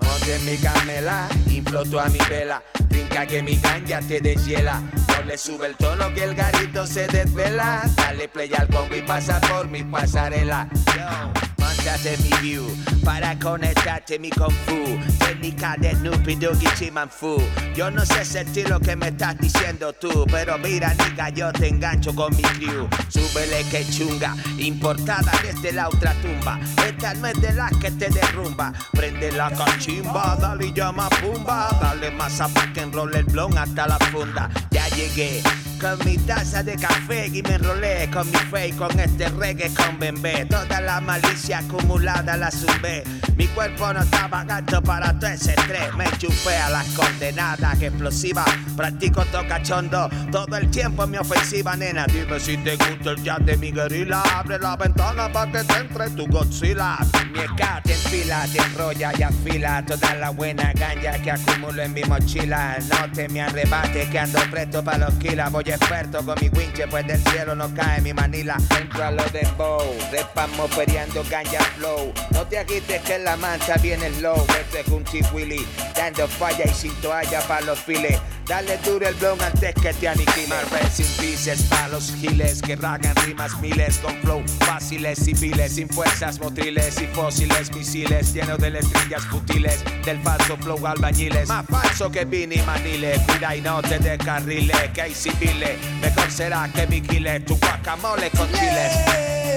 Monte 0.00 0.38
mi 0.46 0.56
canela, 0.56 1.28
imploto 1.50 2.00
a 2.00 2.08
mi 2.08 2.20
vela. 2.30 2.62
Trinca 2.88 3.26
que 3.26 3.42
mi 3.42 3.56
ganja 3.56 4.00
te 4.00 4.22
deshiela. 4.22 4.80
No 4.80 5.26
le 5.26 5.36
sube 5.36 5.66
el 5.66 5.76
tono 5.76 6.14
que 6.14 6.24
el 6.24 6.34
garito 6.34 6.86
se 6.86 7.06
desvela. 7.06 7.82
Dale 7.96 8.28
play 8.28 8.50
al 8.56 8.66
congo 8.68 8.96
y 8.96 9.02
pasa 9.02 9.38
por 9.42 9.68
mi 9.68 9.82
pasarela. 9.82 10.70
Yo. 10.96 11.47
Montate 11.58 12.16
mi 12.18 12.30
view 12.40 12.64
para 13.04 13.38
conectarte 13.38 14.18
mi 14.18 14.30
kung 14.30 14.54
fu. 14.66 14.98
Técnica 15.18 15.76
de 15.78 15.94
Snoopy 15.94 16.36
Doggy 16.36 16.66
Chimanfu. 16.78 17.36
Yo 17.74 17.90
no 17.90 18.04
sé 18.04 18.22
ese 18.22 18.40
estilo 18.40 18.80
que 18.80 18.96
me 18.96 19.08
estás 19.08 19.36
diciendo 19.38 19.92
tú, 19.92 20.24
pero 20.30 20.58
mira, 20.58 20.94
nigga, 20.94 21.28
yo 21.30 21.52
te 21.52 21.68
engancho 21.68 22.14
con 22.14 22.34
mi 22.36 22.42
crew. 22.42 22.88
Súbele 23.08 23.64
que 23.70 23.84
chunga, 23.88 24.34
importada 24.58 25.32
desde 25.42 25.72
la 25.72 25.88
otra 25.88 26.14
tumba. 26.22 26.58
Esta 26.86 27.14
no 27.14 27.26
es 27.26 27.40
de 27.40 27.52
las 27.52 27.72
que 27.78 27.90
te 27.90 28.08
derrumba. 28.08 28.72
Prende 28.92 29.32
la 29.32 29.50
cachimba, 29.50 30.36
dale 30.40 30.72
llama 30.72 31.08
pumba. 31.10 31.68
Dale 31.80 32.10
más 32.12 32.40
a 32.40 32.48
que 32.72 32.80
enrolle 32.80 33.18
el 33.18 33.24
blon 33.24 33.56
hasta 33.58 33.86
la 33.86 33.98
funda. 34.10 34.48
Ya 34.70 34.88
llegué 34.88 35.42
con 35.78 35.98
mi 36.04 36.16
taza 36.18 36.62
de 36.62 36.76
café 36.76 37.26
y 37.32 37.42
me 37.42 37.54
enrolé 37.54 38.10
con 38.10 38.26
mi 38.30 38.38
fe 38.50 38.68
y 38.68 38.72
con 38.72 38.98
este 38.98 39.28
reggae 39.28 39.72
con 39.74 39.98
bembé. 39.98 40.44
Toda 40.46 40.80
la 40.80 41.00
malicia 41.00 41.58
acumulada 41.58 42.36
la 42.36 42.50
zumbé. 42.50 43.04
Mi 43.36 43.46
cuerpo 43.48 43.92
no 43.92 44.00
estaba 44.00 44.44
gato 44.44 44.82
para 44.82 45.16
todo 45.18 45.30
ese 45.30 45.52
estrés. 45.52 45.94
Me 45.96 46.06
chupé 46.18 46.56
a 46.56 46.70
las 46.70 46.86
condenadas 46.88 47.80
explosivas. 47.80 48.48
Practico 48.76 49.24
tocachondo 49.26 50.08
todo 50.32 50.56
el 50.56 50.68
tiempo 50.70 51.04
en 51.04 51.12
mi 51.12 51.18
ofensiva, 51.18 51.76
nena. 51.76 52.06
Dime 52.06 52.40
si 52.40 52.56
te 52.58 52.76
gusta 52.76 53.10
el 53.10 53.22
jazz 53.22 53.44
de 53.44 53.56
mi 53.56 53.70
guerrilla. 53.70 54.22
Abre 54.34 54.58
la 54.58 54.76
ventana 54.76 55.32
para 55.32 55.52
que 55.52 55.64
te 55.64 55.78
entre 55.78 56.10
tu 56.10 56.26
Godzilla. 56.26 56.98
Mi 57.32 57.40
ska 57.54 57.80
te 57.84 57.92
enfila, 57.92 58.46
te 58.52 58.58
enrolla 58.58 59.12
y 59.16 59.22
afila 59.22 59.84
toda 59.86 60.14
la 60.14 60.30
buena 60.30 60.72
ganja 60.72 61.12
que 61.22 61.30
acumulo 61.30 61.82
en 61.82 61.92
mi 61.92 62.02
mochila. 62.02 62.78
No 62.90 63.12
te 63.12 63.28
me 63.28 63.42
arrebate 63.42 64.08
que 64.10 64.18
ando 64.18 64.40
presto 64.50 64.82
para 64.82 64.98
los 64.98 65.14
kilas. 65.14 65.52
Voy 65.52 65.67
experto 65.70 66.24
con 66.24 66.36
mi 66.40 66.48
winche, 66.48 66.86
pues 66.88 67.06
del 67.06 67.22
cielo 67.24 67.54
no 67.54 67.72
cae 67.74 68.00
mi 68.00 68.12
manila. 68.12 68.56
Entro 68.80 69.04
a 69.04 69.10
lo 69.10 69.24
de 69.24 69.46
bow, 69.56 69.82
repamos 70.10 70.70
feriando 70.74 71.22
ganja 71.30 71.60
flow. 71.76 72.12
No 72.30 72.46
te 72.46 72.58
agites 72.58 73.02
que 73.02 73.18
la 73.18 73.36
mancha 73.36 73.76
viene 73.76 74.10
low. 74.20 74.44
Este 74.60 74.80
es 74.80 74.88
un 74.88 75.04
Willy, 75.32 75.66
dando 75.96 76.26
falla 76.28 76.64
y 76.64 76.74
sin 76.74 76.92
toalla 77.00 77.40
para 77.42 77.62
los 77.62 77.78
files. 77.78 78.18
Dale 78.48 78.78
duro 78.78 79.06
el 79.06 79.14
blon 79.16 79.38
antes 79.42 79.74
que 79.74 79.92
te 79.92 80.08
aniquile. 80.08 80.46
Marvel 80.48 80.90
sin 80.90 81.06
pieces 81.18 81.64
pa' 81.64 81.88
los 81.88 82.14
giles 82.14 82.62
que 82.62 82.76
ragan 82.76 83.14
rimas 83.26 83.60
miles 83.60 83.98
con 83.98 84.14
flow 84.22 84.42
fáciles 84.60 85.28
y 85.28 85.34
viles, 85.34 85.74
sin 85.74 85.86
fuerzas 85.86 86.40
motriles 86.40 86.98
y 86.98 87.06
fósiles 87.08 87.70
misiles 87.74 88.32
lleno 88.32 88.56
de 88.56 88.70
letrillas 88.70 89.22
futiles 89.26 89.84
del 90.06 90.18
falso 90.22 90.56
flow 90.56 90.86
albañiles. 90.86 91.46
Más 91.46 91.66
falso 91.66 92.10
que 92.10 92.24
Vini 92.24 92.56
Manile, 92.62 93.20
cuida 93.26 93.54
y 93.54 93.60
no 93.60 93.82
te 93.82 93.98
descarrile, 93.98 94.90
que 94.94 95.02
hay 95.02 95.14
civiles. 95.14 95.78
Mejor 96.00 96.30
será 96.30 96.70
que 96.72 96.86
vigile 96.86 97.40
tu 97.40 97.54
guacamole 97.58 98.30
con 98.30 98.48
chiles. 98.52 99.47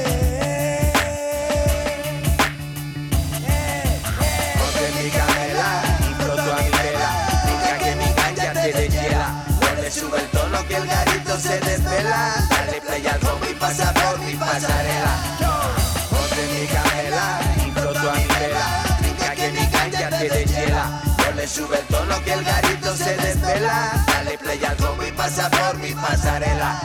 Sube 21.52 21.80
el 21.80 21.86
tono 21.88 22.16
que 22.24 22.34
el 22.34 22.44
garito 22.44 22.96
se 22.96 23.16
desvela. 23.18 24.06
Dale 24.08 24.38
play 24.38 24.64
al 24.64 24.78
combo 24.78 25.06
y 25.06 25.12
pasa 25.12 25.50
por 25.50 25.78
mi 25.80 25.92
pasarela. 25.94 26.80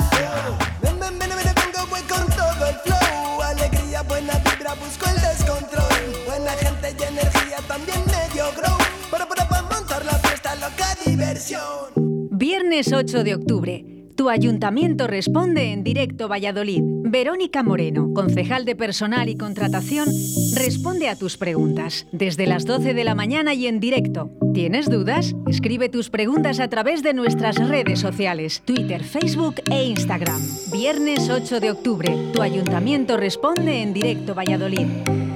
Ven, 0.83 0.99
ven, 0.99 1.19
ven, 1.19 1.31
ven, 1.31 1.55
vengo, 1.55 1.87
voy 1.89 2.01
con 2.03 2.27
todo 2.27 2.67
el 2.67 2.77
flow. 2.85 3.43
Alegría, 3.43 4.03
buena 4.03 4.35
vibra, 4.39 4.75
busco 4.75 5.07
el 5.09 5.21
descontrol. 5.21 6.25
Buena 6.27 6.51
gente 6.53 6.97
y 6.99 7.03
energía, 7.03 7.59
también 7.69 8.03
medio 8.07 8.47
grow. 8.57 8.77
Para, 9.11 9.29
para, 9.29 9.49
para 9.49 9.63
montar 9.63 10.05
la 10.05 10.19
fiesta, 10.19 10.55
loca 10.57 10.97
diversión. 11.05 11.93
Viernes 12.33 12.93
8 12.93 13.23
de 13.23 13.35
octubre. 13.35 13.96
Tu 14.17 14.31
ayuntamiento 14.31 15.07
responde 15.07 15.73
en 15.73 15.85
directo 15.85 16.27
Valladolid. 16.27 16.81
Verónica 16.83 17.63
Moreno, 17.63 18.15
concejal 18.15 18.65
de 18.65 18.75
personal 18.75 19.29
y 19.29 19.37
contratación, 19.37 20.09
responde 20.55 21.11
a 21.11 21.17
tus 21.17 21.37
preguntas 21.37 22.07
desde 22.13 22.47
las 22.47 22.65
12 22.65 22.95
de 22.95 23.05
la 23.05 23.15
mañana 23.15 23.53
y 23.53 23.67
en 23.67 23.79
directo. 23.79 24.31
¿Tienes 24.55 24.89
dudas? 24.89 25.35
Escribe 25.47 25.91
tus 25.91 26.09
preguntas 26.09 26.61
a 26.61 26.69
través 26.69 27.03
de 27.03 27.13
nuestras 27.13 27.57
redes 27.69 28.01
sociales, 28.01 28.63
Twitter, 28.65 29.05
Facebook 29.05 29.57
e 29.71 29.85
Instagram. 29.85 30.41
Viernes 30.73 31.29
8 31.29 31.61
de 31.61 31.73
octubre. 31.73 32.17
Tu 32.33 32.41
ayuntamiento 32.41 33.19
responde 33.19 33.83
en 33.83 33.93
directo 33.93 34.35
Valladolid. 34.35 35.36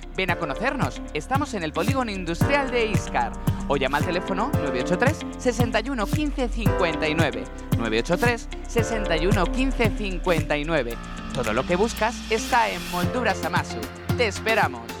Ven 0.15 0.29
a 0.29 0.35
conocernos, 0.35 1.01
estamos 1.13 1.53
en 1.53 1.63
el 1.63 1.71
polígono 1.71 2.11
industrial 2.11 2.69
de 2.69 2.85
Iscar 2.85 3.31
o 3.67 3.77
llama 3.77 3.99
al 3.99 4.05
teléfono 4.05 4.51
983 4.53 5.17
61 5.37 6.05
15 6.05 6.49
59. 6.49 7.43
983 7.77 8.49
61 8.67 9.45
15 9.45 9.91
59. 9.97 10.97
Todo 11.33 11.53
lo 11.53 11.65
que 11.65 11.77
buscas 11.77 12.15
está 12.29 12.69
en 12.69 12.81
Molduras 12.91 13.43
Amasu. 13.45 13.77
Te 14.17 14.27
esperamos. 14.27 15.00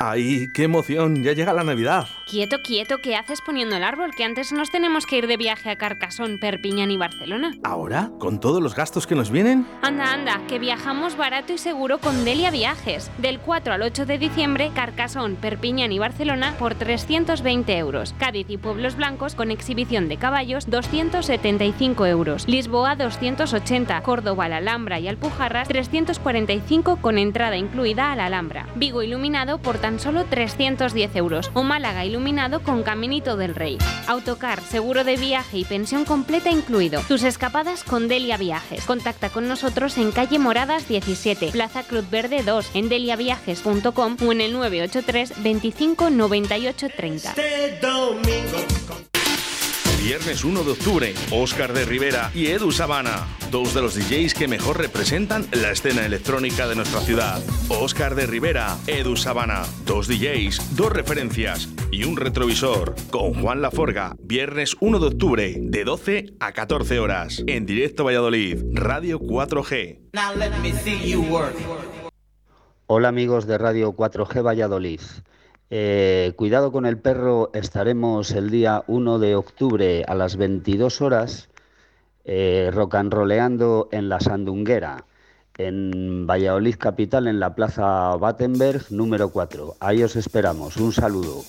¡Ay, 0.00 0.48
qué 0.52 0.64
emoción! 0.64 1.22
Ya 1.22 1.32
llega 1.32 1.52
la 1.52 1.64
Navidad. 1.64 2.06
Quieto, 2.26 2.58
quieto, 2.62 2.98
¿qué 2.98 3.16
haces 3.16 3.40
poniendo 3.40 3.76
el 3.76 3.84
árbol? 3.84 4.10
Que 4.16 4.24
antes 4.24 4.52
nos 4.52 4.70
tenemos 4.70 5.06
que 5.06 5.18
ir 5.18 5.26
de 5.26 5.36
viaje 5.36 5.70
a 5.70 5.76
Carcasón, 5.76 6.38
Perpiñán 6.40 6.90
y 6.90 6.96
Barcelona. 6.96 7.54
¿Ahora? 7.62 8.10
¿Con 8.18 8.40
todos 8.40 8.62
los 8.62 8.74
gastos 8.74 9.06
que 9.06 9.14
nos 9.14 9.30
vienen? 9.30 9.66
Anda, 9.82 10.12
anda, 10.12 10.40
que 10.48 10.58
viajamos 10.58 11.16
barato 11.16 11.52
y 11.52 11.58
seguro 11.58 11.98
con 11.98 12.24
Delia 12.24 12.50
Viajes. 12.50 13.10
Del 13.18 13.38
4 13.38 13.74
al 13.74 13.82
8 13.82 14.04
de 14.06 14.18
diciembre, 14.18 14.72
Carcasón, 14.74 15.36
Perpiñán 15.36 15.92
y 15.92 15.98
Barcelona 15.98 16.54
por 16.58 16.74
320 16.74 17.78
euros. 17.78 18.14
Cádiz 18.18 18.46
y 18.48 18.56
Pueblos 18.56 18.96
Blancos 18.96 19.34
con 19.34 19.50
exhibición 19.50 20.08
de 20.08 20.16
caballos, 20.16 20.68
275 20.68 22.06
euros. 22.06 22.48
Lisboa, 22.48 22.96
280. 22.96 24.02
Córdoba, 24.02 24.48
la 24.48 24.56
Alhambra 24.56 24.98
y 24.98 25.08
Alpujarras, 25.08 25.68
345 25.68 26.96
con 26.96 27.18
entrada 27.18 27.56
incluida 27.56 28.10
a 28.10 28.16
la 28.16 28.26
Alhambra. 28.26 28.66
Vigo 28.74 29.02
iluminado 29.02 29.58
por 29.58 29.73
tan 29.78 29.94
tan 29.94 30.00
solo 30.00 30.24
310 30.24 31.16
euros. 31.16 31.50
O 31.54 31.62
Málaga 31.62 32.04
iluminado 32.04 32.62
con 32.62 32.82
Caminito 32.82 33.36
del 33.36 33.54
Rey. 33.54 33.78
Autocar, 34.06 34.60
seguro 34.62 35.04
de 35.04 35.16
viaje 35.16 35.58
y 35.58 35.64
pensión 35.64 36.04
completa 36.04 36.50
incluido. 36.50 37.00
Tus 37.08 37.22
escapadas 37.22 37.84
con 37.84 38.08
Delia 38.08 38.36
Viajes. 38.36 38.84
Contacta 38.84 39.30
con 39.30 39.46
nosotros 39.48 39.98
en 39.98 40.10
calle 40.10 40.38
Moradas 40.38 40.88
17, 40.88 41.50
Plaza 41.52 41.82
Cruz 41.84 42.08
Verde 42.10 42.42
2, 42.42 42.70
en 42.74 42.88
deliaviajes.com 42.88 44.16
o 44.26 44.32
en 44.32 44.40
el 44.40 44.52
983 44.52 45.42
25 45.42 46.10
98 46.10 46.88
30. 46.96 47.34
Viernes 50.02 50.44
1 50.44 50.64
de 50.64 50.70
octubre, 50.70 51.14
Óscar 51.30 51.72
de 51.72 51.84
Rivera 51.86 52.30
y 52.34 52.48
Edu 52.48 52.70
Sabana, 52.72 53.26
dos 53.54 53.72
de 53.72 53.82
los 53.82 53.94
DJs 53.94 54.34
que 54.34 54.48
mejor 54.48 54.78
representan 54.78 55.46
la 55.52 55.70
escena 55.70 56.04
electrónica 56.04 56.66
de 56.66 56.74
nuestra 56.74 56.98
ciudad. 56.98 57.40
Óscar 57.68 58.16
de 58.16 58.26
Rivera, 58.26 58.76
Edu 58.88 59.14
Sabana, 59.14 59.62
dos 59.86 60.08
DJs, 60.08 60.74
dos 60.74 60.90
referencias 60.92 61.68
y 61.92 62.02
un 62.02 62.16
retrovisor. 62.16 62.96
Con 63.12 63.40
Juan 63.40 63.62
Laforga, 63.62 64.16
viernes 64.18 64.74
1 64.80 64.98
de 64.98 65.06
octubre, 65.06 65.54
de 65.56 65.84
12 65.84 66.34
a 66.40 66.50
14 66.50 66.98
horas, 66.98 67.44
en 67.46 67.64
directo 67.64 68.02
Valladolid, 68.02 68.58
Radio 68.72 69.20
4G. 69.20 70.00
Now 70.14 70.34
let 70.36 70.50
me 70.60 70.72
see 70.72 71.08
you 71.08 71.22
work. 71.22 71.54
Hola 72.88 73.06
amigos 73.06 73.46
de 73.46 73.56
Radio 73.56 73.92
4G 73.92 74.44
Valladolid. 74.44 75.00
Eh, 75.70 76.32
cuidado 76.34 76.72
con 76.72 76.86
el 76.86 76.98
perro, 76.98 77.52
estaremos 77.54 78.32
el 78.32 78.50
día 78.50 78.82
1 78.88 79.20
de 79.20 79.36
octubre 79.36 80.04
a 80.08 80.16
las 80.16 80.34
22 80.34 81.00
horas 81.00 81.50
eh, 82.24 82.70
rock 82.72 82.94
and 82.94 83.12
en 83.92 84.08
la 84.08 84.20
Sandunguera, 84.20 85.04
en 85.58 86.26
Valladolid 86.26 86.76
Capital, 86.76 87.28
en 87.28 87.40
la 87.40 87.54
Plaza 87.54 88.16
Battenberg 88.16 88.90
número 88.90 89.30
4. 89.30 89.76
Ahí 89.80 90.02
os 90.02 90.16
esperamos. 90.16 90.76
Un 90.76 90.92
saludo. 90.92 91.42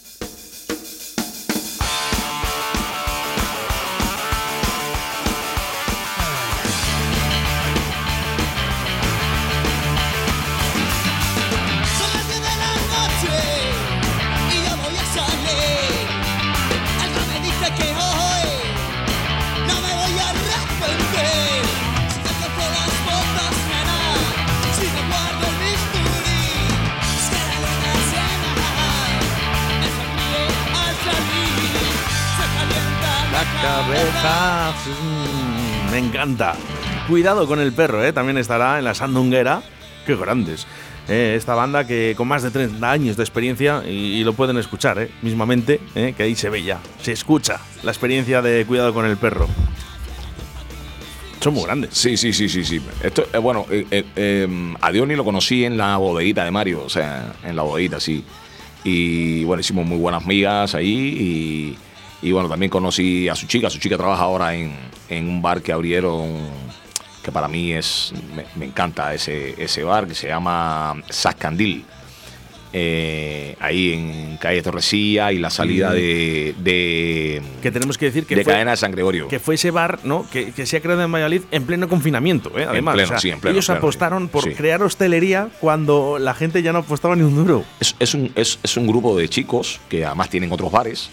Cabeza. 33.62 34.72
mm, 34.72 35.92
Me 35.92 35.98
encanta. 36.00 36.56
Cuidado 37.08 37.48
con 37.48 37.60
el 37.60 37.72
perro, 37.74 38.04
¿eh? 38.04 38.14
También 38.14 38.38
estará 38.38 38.80
en 38.80 38.86
la 38.86 38.94
Sandunguera. 38.94 39.62
Qué 40.06 40.16
grandes. 40.16 40.68
Eh, 41.08 41.36
esta 41.38 41.54
banda 41.54 41.86
que 41.86 42.16
con 42.18 42.28
más 42.28 42.42
de 42.42 42.50
30 42.50 42.92
años 42.92 43.18
de 43.18 43.24
experiencia 43.24 43.84
y, 43.88 44.24
lo 44.24 44.34
pueden 44.34 44.58
escuchar, 44.58 44.98
¿eh? 45.00 45.12
Mismamente, 45.22 45.80
¿eh? 45.94 46.14
que 46.18 46.24
ahí 46.24 46.36
se 46.36 46.50
ve 46.50 46.64
ya. 46.64 46.80
Se 47.02 47.12
escucha 47.12 47.60
la 47.84 47.92
experiencia 47.92 48.42
de 48.42 48.66
cuidado 48.66 48.94
con 48.94 49.06
el 49.06 49.18
perro. 49.18 49.48
Son 51.40 51.54
muy 51.54 51.64
grandes. 51.64 51.92
Sí, 51.94 52.18
sí, 52.18 52.34
sí, 52.34 52.50
sí, 52.50 52.64
sí. 52.64 52.82
Esto, 53.04 53.28
bueno, 53.40 53.68
a 54.82 54.92
Diony 54.92 55.16
lo 55.16 55.24
conocí 55.24 55.64
en 55.64 55.78
la 55.78 55.98
bodeguita 55.98 56.44
de 56.44 56.50
Mario, 56.50 56.82
o 56.84 56.90
sea, 56.90 57.36
en 57.44 57.56
la 57.56 57.62
bodeguita, 57.62 58.00
sí. 58.00 58.24
Y 58.84 59.44
bueno, 59.44 59.62
hicimos 59.62 59.86
muy 59.86 59.98
buenas 59.98 60.26
migas 60.26 60.74
ahí 60.74 60.88
y, 60.90 61.78
y, 62.28 62.32
bueno, 62.32 62.50
también 62.50 62.70
conocí 62.70 63.30
a 63.30 63.36
su 63.36 63.48
chica. 63.48 63.70
Su 63.70 63.80
chica 63.80 63.98
trabaja 63.98 64.24
ahora 64.24 64.56
en, 64.56 64.74
en 65.10 65.30
un 65.30 65.42
bar 65.42 65.62
que 65.62 65.72
abrieron, 65.72 66.32
que 67.24 67.32
para 67.32 67.48
mí 67.48 67.72
es, 67.72 68.14
me, 68.36 68.46
me 68.56 68.66
encanta 68.66 69.14
ese, 69.14 69.56
ese 69.62 69.84
bar, 69.84 70.08
que 70.08 70.16
se 70.16 70.28
llama 70.28 70.96
Sascandil. 71.10 71.86
Eh, 72.78 73.56
ahí 73.62 73.94
en 73.94 74.36
calle 74.36 74.62
Torresilla 74.62 75.32
y 75.32 75.38
la 75.38 75.50
salida 75.50 75.94
de, 75.94 76.54
de 76.58 77.42
Que 77.62 77.72
tenemos 77.72 77.98
que 77.98 78.08
decir 78.08 78.26
que 78.26 78.36
de 78.36 78.44
fue- 78.44 78.52
cadena 78.52 78.72
de 78.72 78.78
San 78.78 78.92
Gregorio. 78.92 79.30
que 79.30 79.40
fue 79.40 79.56
ese 79.56 79.72
bar, 79.72 80.00
¿no? 80.04 80.30
Que, 80.30 80.52
que 80.52 80.66
se 80.66 80.76
ha 80.76 80.82
creado 80.82 81.02
en 81.02 81.10
Valladolid 81.10 81.44
en 81.52 81.64
pleno 81.64 81.88
confinamiento, 81.88 82.52
¿eh? 82.60 82.66
Además, 82.70 82.96
pleno, 82.96 83.06
o 83.08 83.12
sea, 83.12 83.20
sí, 83.20 83.30
en 83.30 83.40
pleno, 83.40 83.54
ellos 83.54 83.68
pleno, 83.68 83.78
apostaron 83.78 84.28
por 84.28 84.44
sí. 84.44 84.50
crear 84.56 84.84
hostelería 84.84 85.48
cuando 85.62 86.18
la 86.20 86.34
gente 86.34 86.62
ya 86.64 86.74
no 86.74 86.80
apostaba 86.80 87.16
ni 87.16 87.22
un 87.24 87.36
duro. 87.36 87.64
Es, 87.80 87.96
es 87.98 88.14
un, 88.14 88.30
es, 88.36 88.60
es 88.62 88.76
un 88.76 88.88
grupo 88.88 89.18
de 89.18 89.30
chicos 89.30 89.80
que 89.88 90.04
además 90.04 90.30
tienen 90.30 90.52
otros 90.52 90.70
bares 90.70 91.10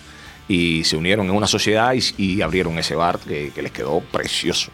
y 0.49 0.85
se 0.85 0.97
unieron 0.97 1.27
en 1.27 1.33
una 1.35 1.47
sociedad 1.47 1.95
y, 1.95 2.03
y 2.23 2.43
abrieron 2.43 2.79
ese 2.79 2.95
bar 2.95 3.19
que, 3.19 3.51
que 3.55 3.63
les 3.63 3.73
quedó 3.73 4.01
precioso. 4.01 4.71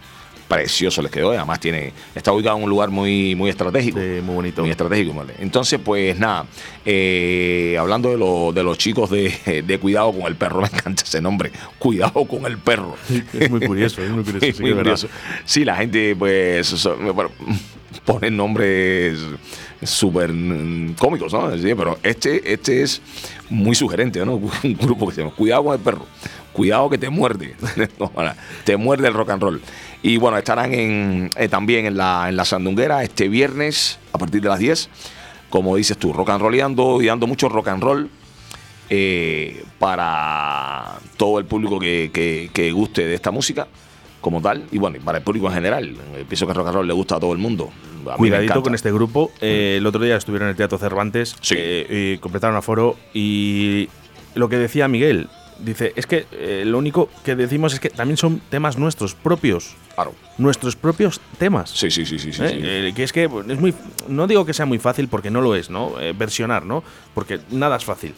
Precioso 0.47 1.03
les 1.03 1.11
quedó. 1.11 1.31
y 1.31 1.37
Además 1.37 1.59
tiene, 1.59 1.93
está 2.15 2.31
ubicado 2.31 2.57
en 2.57 2.63
un 2.63 2.69
lugar 2.71 2.89
muy, 2.89 3.35
muy 3.35 3.51
estratégico. 3.51 3.99
muy 3.99 4.35
bonito. 4.35 4.61
Muy 4.63 4.71
estratégico. 4.71 5.13
¿vale? 5.13 5.35
Entonces, 5.37 5.79
pues 5.83 6.17
nada, 6.17 6.47
eh, 6.85 7.77
hablando 7.79 8.09
de, 8.09 8.17
lo- 8.17 8.51
de 8.51 8.63
los 8.63 8.75
chicos 8.79 9.11
de, 9.11 9.63
de 9.65 9.77
Cuidado 9.77 10.11
con 10.11 10.23
el 10.23 10.35
Perro, 10.35 10.61
me 10.61 10.67
encanta 10.67 11.03
ese 11.03 11.21
nombre. 11.21 11.51
Cuidado 11.77 12.25
con 12.25 12.45
el 12.47 12.57
Perro. 12.57 12.95
Es 13.33 13.49
muy 13.51 13.59
curioso, 13.65 14.01
es 14.01 14.09
muy 14.09 14.23
curioso. 14.23 14.45
Es 14.47 14.55
sí, 14.57 14.63
muy 14.63 14.73
curioso. 14.73 15.07
Sí, 15.45 15.63
la 15.63 15.75
gente, 15.75 16.15
pues, 16.15 16.87
bueno, 17.13 17.29
ponen 18.05 18.35
nombres 18.35 19.19
súper 19.83 20.31
mm, 20.33 20.93
cómicos, 20.95 21.31
¿no? 21.33 21.49
Pero 21.61 21.97
este, 22.03 22.51
este 22.53 22.81
es 22.81 23.01
muy 23.49 23.75
sugerente, 23.75 24.25
¿no? 24.25 24.33
Un 24.63 24.73
grupo 24.79 25.07
que 25.07 25.15
se 25.15 25.21
llama 25.21 25.33
Cuidado 25.35 25.63
con 25.65 25.73
el 25.73 25.79
perro. 25.79 26.05
Cuidado 26.53 26.89
que 26.89 26.97
te 26.97 27.09
muerde. 27.09 27.55
Te 28.65 28.75
muerde 28.75 29.07
el 29.07 29.13
rock 29.13 29.29
and 29.29 29.41
roll. 29.41 29.61
Y 30.01 30.17
bueno, 30.17 30.37
estarán 30.37 30.73
en, 30.73 31.29
eh, 31.35 31.47
también 31.47 31.85
en 31.85 31.95
la, 31.95 32.25
en 32.27 32.35
la 32.35 32.43
Sandunguera 32.43 33.03
este 33.03 33.29
viernes 33.29 33.99
a 34.11 34.17
partir 34.17 34.41
de 34.41 34.49
las 34.49 34.59
10. 34.59 34.89
Como 35.49 35.75
dices 35.77 35.97
tú, 35.97 36.11
rock 36.11 36.31
and 36.31 36.41
rolleando 36.41 37.01
y 37.01 37.05
dando 37.05 37.27
mucho 37.27 37.47
rock 37.49 37.69
and 37.69 37.81
roll 37.83 38.09
eh, 38.89 39.63
para 39.77 40.97
todo 41.17 41.39
el 41.39 41.45
público 41.45 41.79
que, 41.79 42.09
que- 42.13 42.49
que 42.53 42.71
guste 42.71 43.05
de 43.05 43.13
esta 43.15 43.31
música 43.31 43.67
como 44.21 44.41
tal 44.41 44.65
y 44.71 44.77
bueno, 44.79 44.97
para 45.03 45.19
el 45.19 45.23
público 45.23 45.47
en 45.47 45.53
general. 45.53 45.95
Eh, 46.15 46.25
Pienso 46.27 46.45
que 46.45 46.51
el 46.51 46.57
rock 46.57 46.67
and 46.67 46.75
roll 46.75 46.87
le 46.87 46.93
gusta 46.93 47.15
a 47.15 47.19
todo 47.19 47.31
el 47.31 47.37
mundo. 47.39 47.69
Cuidadito 48.17 48.61
con 48.63 48.75
este 48.75 48.91
grupo. 48.91 49.31
Eh, 49.41 49.75
el 49.77 49.85
otro 49.85 50.03
día 50.03 50.15
estuvieron 50.17 50.47
en 50.47 50.51
el 50.51 50.55
Teatro 50.57 50.77
Cervantes, 50.77 51.35
eh, 51.51 52.13
y 52.15 52.17
completaron 52.19 52.55
aforo 52.55 52.95
y 53.13 53.89
lo 54.35 54.49
que 54.49 54.57
decía 54.57 54.87
Miguel, 54.87 55.27
dice, 55.59 55.93
es 55.95 56.05
que 56.05 56.25
eh, 56.31 56.63
lo 56.65 56.77
único 56.77 57.09
que 57.23 57.35
decimos 57.35 57.73
es 57.73 57.79
que 57.79 57.89
también 57.89 58.17
son 58.17 58.39
temas 58.49 58.77
nuestros 58.77 59.15
propios. 59.15 59.75
Claro. 59.95 60.13
Nuestros 60.37 60.75
propios 60.77 61.19
temas. 61.37 61.69
Sí, 61.71 61.91
sí, 61.91 62.05
sí, 62.05 62.17
sí. 62.19 62.31
sí, 62.31 62.41
¿Eh? 62.43 62.49
sí. 62.49 62.59
Eh, 62.61 62.93
que 62.95 63.03
es 63.03 63.11
que 63.11 63.27
bueno, 63.27 63.51
es 63.53 63.59
muy 63.59 63.73
no 64.07 64.27
digo 64.27 64.45
que 64.45 64.53
sea 64.53 64.65
muy 64.65 64.79
fácil 64.79 65.07
porque 65.09 65.29
no 65.29 65.41
lo 65.41 65.55
es, 65.55 65.69
¿no? 65.69 65.99
Eh, 65.99 66.13
versionar, 66.17 66.65
¿no? 66.65 66.83
Porque 67.13 67.39
nada 67.51 67.75
es 67.75 67.83
fácil. 67.83 68.13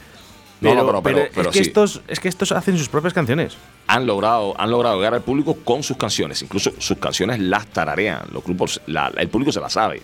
No, 0.60 0.76
no, 0.76 0.86
pero- 0.86 1.02
pero- 1.02 1.30
pero 1.34 1.50
es 1.50 1.58
que 1.58 1.64
sí. 1.64 1.70
estos 1.70 2.02
es 2.08 2.20
que 2.20 2.28
estos 2.28 2.52
hacen 2.52 2.78
sus 2.78 2.88
propias 2.88 3.14
canciones. 3.16 3.58
Han 3.94 4.06
logrado, 4.08 4.54
han 4.60 4.72
logrado 4.72 4.98
llegar 4.98 5.14
al 5.14 5.22
público 5.22 5.56
con 5.66 5.84
sus 5.84 5.98
canciones. 5.98 6.42
Incluso 6.42 6.72
sus 6.80 6.98
canciones 6.98 7.40
las 7.40 7.68
tararean. 7.68 8.22
Los 8.32 8.44
grupos, 8.44 8.82
la- 8.88 9.12
el 9.18 9.28
público 9.28 9.52
se 9.52 9.60
las 9.60 9.74
sabe, 9.74 10.02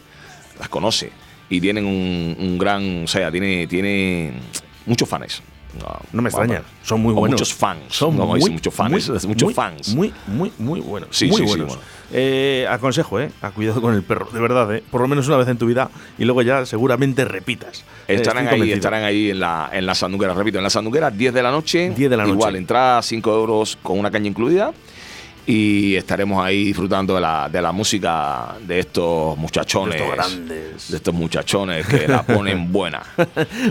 las 0.60 0.67
conoce. 0.69 1.12
Y 1.50 1.62
tienen 1.62 1.86
un, 1.86 2.36
un 2.38 2.58
gran, 2.58 3.06
o 3.06 3.08
sea, 3.08 3.32
tiene, 3.32 3.65
tiene 3.67 4.34
muchos 4.86 5.08
fans. 5.08 5.41
No 6.12 6.22
me 6.22 6.30
extraña, 6.30 6.63
son 6.84 7.02
muy 7.02 7.12
O 7.13 7.16
buenos. 7.16 7.40
Muchos 7.40 7.54
fans. 7.54 7.82
Son 7.90 8.16
como 8.18 8.36
muy, 8.38 8.50
muchos 8.52 8.74
fans. 8.74 8.92
muy, 8.92 9.20
muchos 9.28 9.44
muy, 9.46 9.54
fans. 9.54 9.96
Muy, 9.96 10.13
muy, 10.28 10.52
muy 10.58 10.80
buenos. 10.82 11.10
Sí, 11.12 11.28
muy 11.28 11.38
sí, 11.38 11.44
sí, 11.44 11.48
buenos. 11.50 11.68
bueno. 11.68 11.82
Eh, 12.13 12.66
aconsejo, 12.70 13.20
¿eh? 13.20 13.32
A 13.42 13.52
cuidado 13.52 13.82
con 13.82 13.94
el 13.94 14.02
perro, 14.04 14.30
de 14.32 14.40
verdad, 14.40 14.74
¿eh? 14.76 14.84
Por 14.90 15.02
lo 15.02 15.08
menos 15.08 15.28
una 15.28 15.38
vez 15.38 15.48
en 15.50 15.58
tu 15.58 15.66
vida 15.66 15.90
y 16.18 16.26
luego 16.26 16.42
ya 16.42 16.66
seguramente 16.66 17.26
repitas. 17.26 17.84
Eh, 18.08 18.16
Estarán 18.16 18.46
estoy 18.46 18.56
ahí, 18.56 18.60
convencido. 18.60 18.76
estarán 18.76 19.04
ahí 19.04 19.30
en 19.32 19.40
la, 19.40 19.70
en 19.74 19.86
la 19.86 19.94
sandunguera. 19.96 20.34
Repito, 20.34 20.58
en 20.58 20.63
la 20.63 20.70
sandunguera, 20.70 21.12
10 21.12 21.34
de 21.34 21.44
la 21.44 21.52
noche. 21.52 21.90
10 21.96 22.10
de 22.10 22.16
la 22.18 22.24
noche. 22.24 22.34
Igual, 22.34 22.56
entrada 22.56 23.02
5 23.02 23.34
euros 23.36 23.78
con 23.84 24.00
una 24.00 24.10
caña 24.10 24.28
incluida. 24.28 24.72
Y 25.50 25.96
estaremos 25.96 26.44
ahí 26.44 26.66
disfrutando 26.66 27.16
de 27.16 27.22
la, 27.22 27.48
de 27.48 27.62
la 27.62 27.72
música 27.72 28.58
de 28.68 28.80
estos 28.80 29.38
muchachones. 29.38 29.96
De 29.96 30.04
estos 30.04 30.16
grandes. 30.16 30.90
De 30.92 30.98
estos 30.98 31.14
muchachones 31.14 31.88
que 31.88 32.06
la 32.06 32.22
ponen 32.24 32.70
buena. 32.74 33.02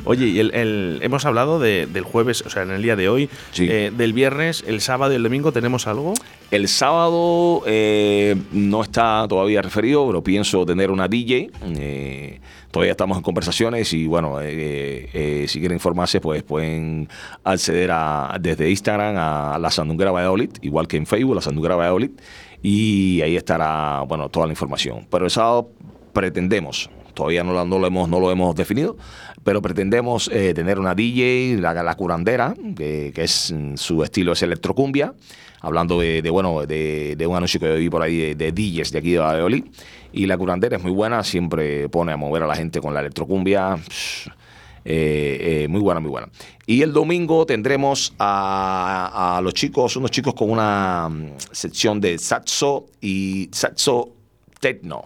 Oye, 0.07 0.27
y 0.27 0.39
el, 0.41 0.55
el- 0.55 0.99
hemos 1.03 1.27
hablado 1.27 1.59
de- 1.59 1.87
del 1.87 2.05
jueves, 2.05 2.43
o 2.47 2.49
sea, 2.51 2.63
en 2.63 2.71
el 2.71 2.81
día 2.83 2.97
de 2.97 3.11
hoy, 3.11 3.29
eh, 3.59 3.93
del 3.95 4.15
viernes, 4.15 4.65
el 4.67 4.81
sábado 4.81 5.13
y 5.13 5.17
el 5.17 5.23
domingo, 5.23 5.53
¿tenemos 5.53 5.87
algo? 5.87 6.15
El 6.51 6.67
sábado 6.69 7.63
eh, 7.67 8.37
no 8.53 8.83
está 8.83 9.27
todavía 9.29 9.61
referido, 9.61 10.07
pero 10.07 10.23
pienso 10.25 10.65
tener 10.65 10.91
una 10.91 11.09
DJ. 11.09 11.51
eh, 11.77 12.41
todavía 12.77 12.93
estamos 12.93 13.17
en 13.17 13.23
conversaciones 13.23 13.91
y 13.95 14.07
bueno, 14.07 14.39
eh, 14.43 15.09
eh, 15.15 15.47
si 15.49 15.61
quieren 15.61 15.77
informarse, 15.77 16.21
pues 16.21 16.43
pueden 16.43 17.09
acceder 17.43 17.91
a, 17.91 18.37
desde 18.39 18.69
Instagram 18.69 19.17
a 19.17 19.59
la 19.59 19.71
Sandunguera 19.71 20.11
Valladolid, 20.11 20.51
igual 20.61 20.87
que 20.87 20.99
en 20.99 21.07
Facebook, 21.07 21.37
la 21.37 21.41
Sandunguera 21.41 21.75
Valladolid, 21.75 22.11
y 22.63 23.23
ahí 23.23 23.35
estará, 23.35 24.03
bueno, 24.07 24.29
toda 24.29 24.45
la 24.45 24.53
información. 24.53 25.07
Pero 25.11 25.25
el 25.25 25.31
sábado 25.31 25.71
pretendemos, 26.13 26.91
todavía 27.15 27.43
no, 27.43 27.65
lo, 27.65 27.87
hemos, 27.87 28.11
no 28.11 28.21
lo 28.21 28.31
hemos 28.31 28.55
definido, 28.55 28.99
pero 29.43 29.63
pretendemos 29.63 30.29
eh, 30.31 30.53
tener 30.53 30.79
una 30.79 30.95
DJ, 30.95 31.57
la, 31.59 31.95
curandera, 31.95 32.55
que, 32.77 33.11
es 33.17 33.55
su 33.77 34.03
estilo 34.03 34.33
es 34.33 34.43
electrocumbia, 34.43 35.15
hablando 35.63 35.99
de, 35.99 36.21
bueno, 36.29 36.67
de, 36.67 37.27
un 37.27 37.37
anuncio 37.37 37.59
que 37.59 37.75
vi 37.77 37.89
por 37.89 38.03
ahí 38.03 38.35
de, 38.35 38.35
de 38.35 38.53
DJs 38.53 38.93
de 38.93 38.99
aquí 38.99 39.13
de 39.13 39.19
Valladolid. 39.19 39.65
Y 40.17 40.25
la 40.25 40.39
curandera 40.39 40.79
es 40.79 40.83
muy 40.83 40.93
buena, 40.93 41.23
siempre 41.23 41.91
pone 41.91 42.11
a 42.11 42.17
mover 42.17 42.43
a 42.43 42.47
la 42.47 42.57
gente 42.57 42.81
con 42.81 42.95
la 42.95 43.01
electrocumbia. 43.01 43.77
Eh, 44.83 45.65
eh, 45.65 45.69
muy 45.69 45.83
buena, 45.83 46.01
muy 46.01 46.09
buena. 46.09 46.31
Y 46.65 46.81
el 46.81 46.95
domingo 46.95 47.45
tendremos 47.45 48.15
a, 48.19 49.37
a 49.37 49.41
los 49.43 49.53
chicos, 49.53 49.95
unos 49.95 50.11
chicos 50.11 50.33
con 50.33 50.49
una 50.49 51.07
mm, 51.11 51.33
sección 51.53 52.01
de 52.01 52.17
saxo 52.17 52.87
y 52.99 53.51
saxo 53.53 54.15
techno. 54.59 55.05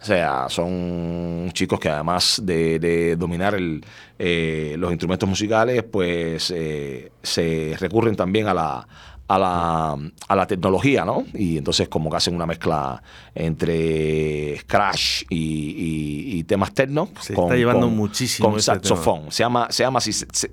O 0.00 0.04
sea, 0.04 0.48
son 0.48 1.50
chicos 1.52 1.78
que 1.78 1.88
además 1.88 2.42
de, 2.42 2.80
de 2.80 3.14
dominar 3.14 3.54
el, 3.54 3.84
eh, 4.18 4.74
los 4.76 4.90
instrumentos 4.90 5.28
musicales, 5.28 5.84
pues 5.84 6.42
se 6.42 7.76
recurren 7.78 8.16
también 8.16 8.48
a 8.48 8.54
la, 8.54 8.88
a 9.32 9.38
la, 9.38 9.96
a 10.28 10.36
la 10.36 10.46
tecnología, 10.46 11.04
¿no? 11.04 11.24
Y 11.34 11.56
entonces 11.58 11.88
como 11.88 12.10
que 12.10 12.16
hacen 12.16 12.34
una 12.34 12.46
mezcla 12.46 13.00
entre 13.34 14.58
scratch 14.60 15.22
y, 15.30 15.36
y- 15.36 16.38
y 16.38 16.44
temas 16.44 16.72
techno. 16.72 17.08
Se 17.20 17.34
está 17.34 17.54
llevando 17.54 17.88
muchísimo 17.88 18.50
Con 18.50 18.60
saxofón. 18.60 19.30
Se 19.30 19.42
llama, 19.44 19.68
se 19.70 19.84
llama 19.84 20.00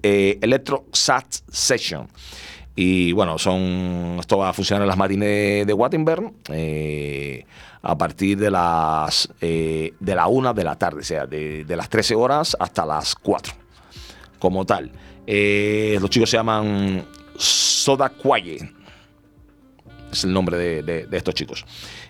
eh, 0.04 0.38
Electro 0.42 0.86
Sax 0.92 1.44
Session. 1.50 2.08
Y 2.76 3.12
bueno, 3.14 3.40
son 3.40 4.18
esto 4.20 4.38
va 4.38 4.50
a 4.50 4.54
funcionar 4.54 4.84
en 4.84 4.88
las 4.90 4.98
matines 4.98 5.66
de 5.66 5.74
Wattenberg 5.74 6.32
eh, 6.50 7.44
a 7.82 7.98
partir 7.98 8.38
de 8.38 8.52
las 8.52 9.28
eh, 9.42 9.94
de 10.00 10.14
la 10.16 10.28
una 10.28 10.54
de 10.54 10.64
la 10.64 10.76
tarde, 10.76 11.00
o 11.00 11.04
sea, 11.04 11.26
de, 11.26 11.66
de 11.66 11.76
las 11.76 11.90
13 11.90 12.14
horas 12.14 12.56
hasta 12.60 12.86
las 12.86 13.16
4, 13.16 13.54
como 14.38 14.64
tal. 14.66 14.92
Eh, 15.26 15.98
los 16.00 16.10
chicos 16.12 16.30
se 16.30 16.38
llaman 16.38 17.04
Soda 17.38 18.10
Quaye, 18.10 18.58
es 20.12 20.24
el 20.24 20.34
nombre 20.34 20.58
de, 20.58 20.84
de- 20.84 21.06
de 21.08 21.18
estos 21.18 21.34
chicos. 21.36 21.66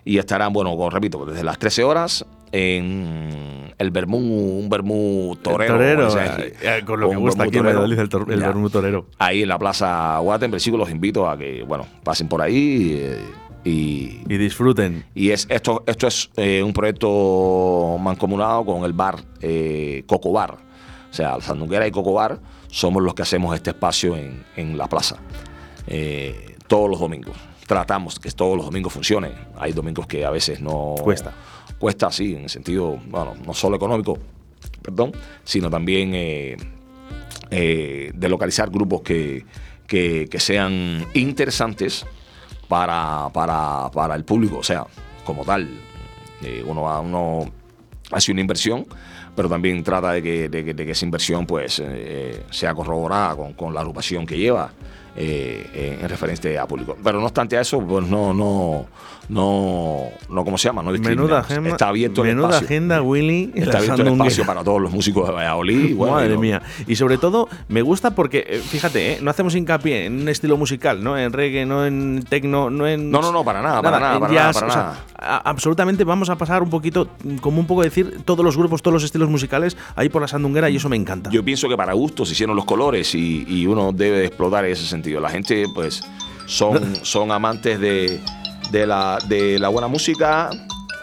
Y 0.05 0.17
estarán, 0.17 0.53
bueno, 0.53 0.71
como 0.71 0.89
repito, 0.89 1.25
desde 1.25 1.43
las 1.43 1.57
13 1.59 1.84
horas 1.84 2.25
en 2.51 3.73
el 3.78 3.91
Bermú, 3.91 4.17
un 4.59 4.69
Bermú 4.69 5.38
torero. 5.41 5.73
torero, 5.73 6.07
o 6.07 6.09
sea, 6.09 6.38
eh, 6.39 6.82
con 6.86 6.99
lo 6.99 7.09
que 7.09 7.15
gusta 7.17 7.43
vermú 7.43 7.49
aquí 7.49 7.57
en 7.57 7.63
torero. 7.63 7.80
Valladolid, 7.82 7.99
el 8.28 8.34
el 8.34 8.39
Ya. 8.39 8.47
vermú 8.47 8.69
torero. 8.69 9.07
Ahí 9.17 9.41
en 9.43 9.49
la 9.49 9.59
Plaza 9.59 10.21
Wattenberg, 10.21 10.61
sí 10.61 10.71
los 10.71 10.89
invito 10.89 11.30
a 11.30 11.38
que, 11.38 11.63
bueno, 11.63 11.86
pasen 12.03 12.30
por 12.30 12.41
ahí 12.41 12.97
eh, 13.01 13.19
y, 13.65 14.21
y 14.30 14.38
disfruten. 14.38 15.03
Y 15.13 15.32
es 15.32 15.45
esto, 15.49 15.84
esto 15.88 16.07
es 16.07 16.30
eh, 16.38 16.63
un 16.63 16.71
proyecto 16.71 17.97
mancomunado 17.99 18.63
con 18.65 18.86
el 18.86 18.93
bar 18.93 19.17
eh, 19.41 20.03
Coco 20.07 20.32
Bar. 20.32 20.51
O 21.09 21.13
sea, 21.13 21.41
Sandunguera 21.41 21.86
y 21.88 21.91
Coco 21.91 22.13
Bar 22.13 22.39
somos 22.70 23.01
los 23.03 23.13
que 23.13 23.22
hacemos 23.24 23.55
este 23.55 23.72
espacio 23.72 24.15
en, 24.15 24.45
en 24.55 24.78
la 24.78 24.88
plaza. 24.88 25.18
eh, 25.88 26.55
todos 26.68 26.89
los 26.89 26.99
domingos. 26.99 27.36
Tratamos 27.65 28.20
que 28.20 28.30
todos 28.32 28.57
los 28.57 28.65
domingos 28.65 28.91
funcione. 28.91 29.32
Hay 29.57 29.72
domingos 29.72 30.05
que 30.05 30.26
a 30.26 30.30
veces 30.30 30.59
no... 30.61 30.95
Cuesta. 31.01 31.34
Cuesta, 31.80 32.11
sí, 32.11 32.36
en 32.36 32.43
el 32.43 32.49
sentido, 32.49 32.99
bueno, 33.07 33.36
no 33.45 33.53
solo 33.53 33.78
económico, 33.78 34.18
perdón, 34.82 35.11
sino 35.45 35.70
también 35.70 36.11
eh, 36.13 36.57
eh, 37.51 38.11
de 38.13 38.30
localizar 38.30 38.70
grupos 38.70 39.01
que, 39.01 39.45
que- 39.86 40.28
que 40.30 40.39
sean 40.39 41.05
interesantes 41.13 42.05
para, 42.68 43.30
para, 43.34 43.89
para 43.91 44.15
el 44.15 44.26
público. 44.26 44.57
O 44.57 44.63
sea, 44.63 44.86
como 45.24 45.45
tal, 45.45 45.70
uno, 46.65 46.82
va- 46.82 46.99
uno 46.99 47.49
hace 48.12 48.32
una 48.32 48.41
inversión, 48.41 48.86
pero 49.36 49.49
también 49.49 49.84
trata 49.84 50.14
de 50.14 50.24
que, 50.24 50.49
de 50.49 50.91
esa 50.91 51.05
inversión 51.05 51.45
pues 51.45 51.82
eh, 51.84 52.43
sea 52.51 52.74
corroborada 52.74 53.36
con, 53.36 53.53
con 53.53 53.74
la 53.74 53.82
agrupación 53.82 54.26
que 54.26 54.38
lleva. 54.38 54.72
Eh, 55.18 55.97
en 56.01 56.07
referencia 56.07 56.61
a 56.61 56.68
público. 56.68 56.95
Pero 57.03 57.20
no 57.20 57.26
obstante 57.26 57.57
a 57.57 57.61
eso, 57.61 57.82
pues 57.82 58.07
no, 58.07 58.34
no, 58.34 58.86
no, 59.30 60.03
no, 60.30 60.43
¿cómo 60.45 60.57
se 60.57 60.70
llama? 60.70 60.84
No 60.84 60.91
Menuda, 60.91 61.39
agenda, 61.39 61.70
Está 61.70 61.89
abierto 61.89 62.22
el 62.22 62.28
menuda 62.30 62.47
espacio. 62.49 62.65
agenda, 62.68 63.01
Willy. 63.01 63.51
Está 63.55 63.80
abierto 63.80 64.01
el 64.03 64.07
espacio 64.09 64.45
para 64.45 64.63
todos 64.63 64.82
los 64.82 64.91
músicos 64.91 65.28
de 65.28 65.34
Valladolid. 65.34 65.95
bueno, 65.97 66.13
Madre 66.15 66.36
no- 66.36 66.39
mía. 66.39 66.61
Y 66.88 66.95
sobre 66.95 67.18
todo, 67.18 67.49
me 67.68 67.82
gusta 67.82 68.11
porque, 68.15 68.45
eh, 68.47 68.59
fíjate, 68.59 69.13
eh, 69.13 69.20
no 69.22 69.30
hacemos 69.32 69.55
hincapié 69.55 70.05
en 70.05 70.22
un 70.22 70.30
estilo 70.30 70.55
musical, 70.55 71.03
no 71.03 71.18
en 71.18 71.34
reggae, 71.34 71.65
no 71.65 71.86
en 71.86 72.24
tecno, 72.30 72.70
no 72.70 72.88
en. 72.88 73.09
No, 73.11 73.22
no, 73.22 73.32
no, 73.32 73.43
para 73.43 73.61
nada, 73.61 73.82
para 73.82 73.99
nada, 73.99 74.20
para 74.20 74.34
nada, 74.34 74.49
o 74.49 74.53
sea, 74.72 75.41
absolutamente 75.43 76.03
vamos 76.03 76.30
a 76.30 76.38
pasar 76.38 76.61
un 76.61 76.70
poquito, 76.70 77.09
como 77.41 77.59
un 77.59 77.68
poco 77.68 77.82
decir, 77.82 78.20
todos 78.24 78.45
los 78.45 78.55
grupos, 78.55 78.82
todos 78.82 78.93
los 78.93 79.03
estilos 79.03 79.30
musicales 79.30 79.76
ahí 79.95 80.09
por 80.09 80.22
la 80.22 80.28
sandunguera 80.28 80.70
y 80.70 80.76
eso 80.76 80.89
me 80.89 80.95
encanta. 80.95 81.30
Yo 81.32 81.43
pienso 81.43 81.68
que 81.68 81.76
para 81.76 81.93
gustos 81.93 82.28
se 82.30 82.34
hicieron 82.34 82.55
los 82.55 82.65
colores 82.65 83.13
y, 83.15 83.45
y 83.47 83.65
uno 83.65 83.91
debe 83.93 84.26
explotar 84.26 84.65
ese 84.65 84.86
sentido. 84.86 85.07
La 85.10 85.30
gente, 85.30 85.66
pues, 85.74 86.03
son, 86.45 86.95
son 87.03 87.32
amantes 87.32 87.80
de, 87.80 88.20
de 88.72 88.88
la, 88.88 89.20
de 89.28 89.60
la 89.60 89.70
buena 89.70 89.88
música 89.88 90.49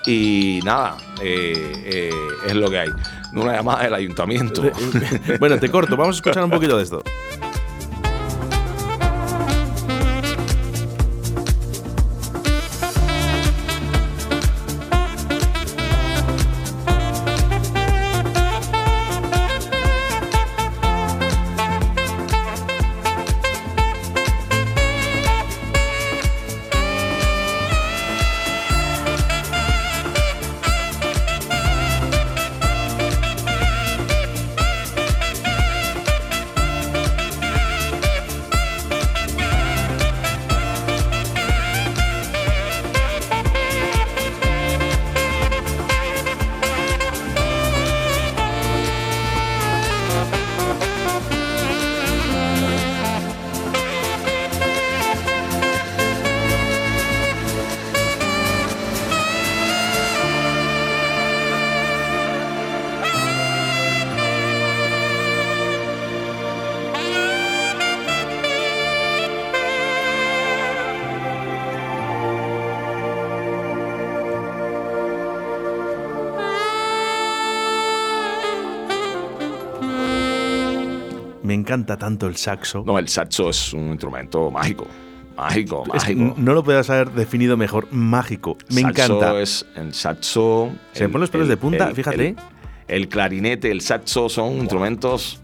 y 0.07 0.61
nada, 0.65 0.97
eh, 1.23 1.73
eh, 1.85 2.11
es 2.47 2.55
lo 2.55 2.71
que 2.71 2.79
hay. 2.81 2.89
Una 3.33 3.55
llamada 3.55 3.85
del 3.85 3.95
ayuntamiento. 3.95 4.63
bueno, 5.41 5.59
te 5.59 5.71
corto, 5.71 5.97
vamos 5.97 6.17
a 6.17 6.19
escuchar 6.19 6.45
un 6.45 6.51
poquito 6.51 6.77
de 6.77 6.85
esto. 6.85 7.03
Encanta 81.75 81.97
tanto 81.99 82.27
el 82.27 82.37
saxo. 82.37 82.83
No, 82.87 82.99
el 82.99 83.09
saxo 83.09 83.51
es 83.51 83.73
un 83.73 83.89
instrumento 83.91 84.51
mágico. 84.51 84.87
Mágico, 85.37 85.83
Es 85.93 86.05
que 86.05 86.15
mágico. 86.15 86.35
no 86.41 86.55
lo 86.55 86.63
puedas 86.63 86.89
haber 86.91 87.11
definido 87.11 87.57
mejor. 87.57 87.89
Mágico. 87.93 88.57
Me 88.71 88.83
Saxo 88.83 89.05
encanta. 89.17 89.41
Es, 89.41 89.67
el 89.75 89.93
saxo. 89.93 90.71
Se 90.93 91.03
me 91.05 91.09
ponen 91.09 91.23
los 91.23 91.31
pelos 91.31 91.49
de 91.49 91.57
punta, 91.57 91.91
fíjate. 91.93 92.29
El, 92.29 92.37
el 92.87 93.09
clarinete, 93.09 93.71
el 93.73 93.81
saxo 93.81 94.29
son 94.29 94.53
instrumentos 94.59 95.41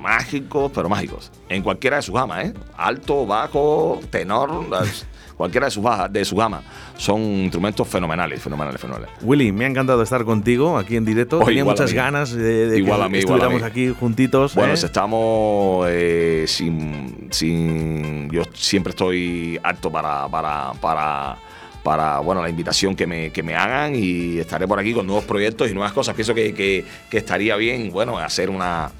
mágicos, 0.00 0.70
pero 0.74 0.88
mágicos. 0.88 1.30
En 1.48 1.62
cualquiera 1.62 1.96
de 1.96 2.02
sus 2.02 2.14
gamas, 2.14 2.46
¿eh? 2.46 2.54
Alto, 2.76 3.26
bajo, 3.26 4.00
tenor, 4.10 4.68
las- 4.70 5.06
cualquiera 5.36 5.66
de 5.66 5.70
sus 5.70 5.82
bajas, 5.82 6.12
de 6.12 6.24
su 6.24 6.36
gama. 6.36 6.62
Son 6.96 7.20
instrumentos 7.20 7.86
fenomenales, 7.88 8.40
fenomenales, 8.42 8.80
fenomenales. 8.80 9.14
Willy, 9.22 9.52
me 9.52 9.64
ha 9.64 9.68
encantado 9.68 10.02
estar 10.02 10.24
contigo 10.24 10.78
aquí 10.78 10.96
en 10.96 11.04
directo. 11.04 11.38
Oh, 11.40 11.44
Tenía 11.44 11.64
muchas 11.64 11.92
ganas 11.92 12.32
de, 12.32 12.68
de 12.68 12.78
Igual 12.78 13.00
que 13.00 13.04
a 13.04 13.08
mí, 13.08 13.18
igual 13.18 13.40
a 13.40 13.44
estuviéramos 13.44 13.62
mí. 13.62 13.66
aquí 13.90 13.94
juntitos. 13.98 14.54
Bueno, 14.54 14.72
¿eh? 14.72 14.76
estamos 14.76 15.86
eh, 15.90 16.44
sin, 16.46 17.28
sin. 17.30 18.30
Yo 18.30 18.42
siempre 18.54 18.90
estoy 18.90 19.58
apto 19.62 19.90
para. 19.90 20.28
para, 20.28 20.72
para 20.80 21.36
para 21.82 22.18
bueno 22.18 22.42
la 22.42 22.48
invitación 22.50 22.96
que 22.96 23.06
me, 23.06 23.30
que 23.30 23.44
me 23.44 23.54
hagan 23.54 23.94
y 23.94 24.38
estaré 24.38 24.66
por 24.66 24.76
aquí 24.80 24.92
con 24.92 25.06
nuevos 25.06 25.22
proyectos 25.24 25.70
y 25.70 25.72
nuevas 25.72 25.92
cosas. 25.92 26.16
Pienso 26.16 26.34
que, 26.34 26.52
que- 26.52 26.84
que 27.08 27.18
estaría 27.18 27.54
bien, 27.54 27.92
bueno, 27.92 28.18
hacer 28.18 28.50
una, 28.50 28.90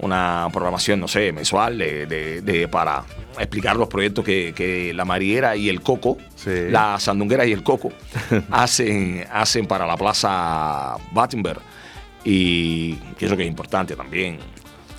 una 0.00 0.48
programación, 0.52 1.00
no 1.00 1.08
sé, 1.08 1.32
mensual 1.32 1.78
de, 1.78 2.06
de- 2.06 2.40
de- 2.42 2.68
para 2.68 3.04
explicar 3.38 3.76
los 3.76 3.88
proyectos 3.88 4.24
que, 4.24 4.52
que 4.54 4.92
la 4.94 5.04
Mariera 5.04 5.56
y 5.56 5.68
el 5.68 5.80
Coco, 5.82 6.16
la 6.70 6.98
Sandunguera 6.98 7.44
y 7.46 7.52
el 7.52 7.62
Coco 7.62 7.92
hacen, 8.50 9.24
hacen 9.32 9.66
para 9.66 9.86
la 9.86 9.96
Plaza 9.96 10.96
Battenberg. 11.12 11.60
y 12.24 12.94
pienso 13.18 13.36
que 13.36 13.42
es 13.44 13.48
importante 13.48 13.94
también. 13.96 14.38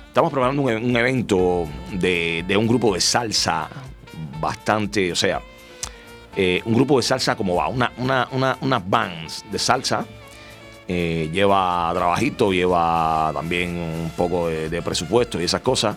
Estamos 0.08 0.30
preparando 0.32 0.62
un, 0.62 0.70
un 0.72 0.96
evento 0.96 1.66
de, 1.92 2.44
de 2.46 2.56
un 2.56 2.66
grupo 2.66 2.94
de 2.94 3.00
salsa 3.00 3.68
bastante, 4.40 5.10
o 5.12 5.16
sea, 5.16 5.40
eh, 6.36 6.60
un 6.64 6.74
grupo 6.74 6.96
de 6.98 7.02
salsa 7.02 7.34
como 7.36 7.54
va, 7.56 7.68
una, 7.68 7.92
una, 7.96 8.28
una- 8.32 8.58
unas 8.60 8.88
bands 8.88 9.44
de 9.50 9.58
salsa. 9.58 10.04
Eh, 10.88 11.30
lleva 11.32 11.90
trabajito, 11.94 12.52
lleva 12.52 13.30
también 13.32 13.76
un 13.76 14.10
poco 14.16 14.48
de, 14.48 14.82
presupuesto 14.82 15.40
y 15.40 15.44
esas 15.44 15.60
cosas. 15.60 15.96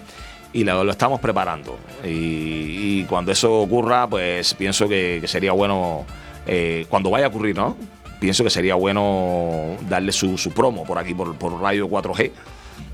Y 0.53 0.63
lo, 0.63 0.89
estamos 0.89 1.19
preparando. 1.19 1.77
Y, 2.03 3.03
cuando 3.05 3.31
eso 3.31 3.61
ocurra, 3.61 4.07
pues 4.07 4.53
pienso 4.53 4.88
que, 4.88 5.17
que 5.19 5.27
sería 5.27 5.51
bueno, 5.51 6.05
eh, 6.47 6.86
cuando 6.89 7.09
vaya 7.09 7.25
a 7.25 7.29
ocurrir, 7.29 7.55
¿no? 7.55 7.75
Pienso 8.19 8.43
que 8.43 8.49
sería 8.49 8.75
bueno 8.75 9.75
darle 9.89 10.11
su, 10.13 10.38
su 10.38 10.51
promo 10.51 10.86
por 10.86 10.97
aquí, 10.97 11.13
por, 11.13 11.36
por 11.36 11.59
Radio 11.59 11.89
4G. 11.89 12.31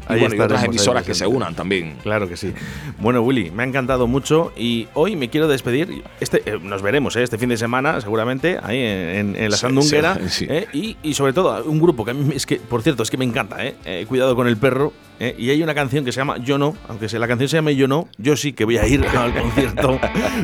Y, 0.10 0.20
bueno, 0.20 0.36
y 0.36 0.40
otras 0.42 0.64
emisoras 0.66 1.04
que 1.04 1.14
se 1.14 1.26
unan 1.28 1.56
también. 1.56 1.96
Claro 2.04 2.28
que 2.28 2.36
sí. 2.36 2.54
Bueno, 3.00 3.22
Willy, 3.22 3.52
me 3.52 3.64
ha 3.64 3.66
encantado 3.66 4.08
mucho 4.08 4.52
y 4.58 4.88
hoy 4.94 5.16
me 5.16 5.30
quiero 5.30 5.48
despedir. 5.48 6.04
Este, 6.20 6.42
eh, 6.46 6.60
nos 6.62 6.82
veremos 6.82 7.16
eh, 7.16 7.24
este 7.24 7.38
fin 7.38 7.50
de 7.50 7.58
semana, 7.58 8.02
seguramente, 8.02 8.60
ahí 8.62 8.78
en, 8.80 9.36
en 9.38 9.50
la 9.50 9.56
Sí, 9.56 9.62
Sandunguera. 9.62 10.16
sí, 10.24 10.30
sí. 10.30 10.48
eh, 10.50 10.68
y, 10.74 10.98
y 11.04 11.14
sobre 11.14 11.34
todo, 11.34 11.64
un 11.66 11.80
grupo 11.80 12.04
que 12.04 12.12
a 12.12 12.14
mí 12.14 12.34
es 12.36 12.46
que, 12.46 12.58
por 12.58 12.82
cierto, 12.82 13.04
es 13.04 13.10
que 13.12 13.18
me 13.18 13.26
encanta, 13.26 13.66
eh, 13.66 13.76
eh, 13.86 14.06
Cuidado 14.08 14.36
con 14.36 14.48
el 14.48 14.58
perro. 14.58 14.92
eh, 15.20 15.36
y 15.38 15.50
hay 15.52 15.62
una 15.64 15.74
canción 15.76 16.04
que 16.04 16.12
se 16.12 16.18
llama 16.20 16.38
Yo 16.40 16.58
no, 16.58 16.76
aunque 16.90 17.08
se- 17.08 17.20
la 17.20 17.28
canción 17.28 17.48
se 17.48 17.58
llame 17.58 17.76
Yo 17.76 17.88
no, 17.88 18.08
yo 18.18 18.36
sí 18.36 18.54
que 18.54 18.66
voy 18.66 18.78
a 18.78 18.88
ir 18.88 19.06
al 19.16 19.34
concierto. 19.34 20.00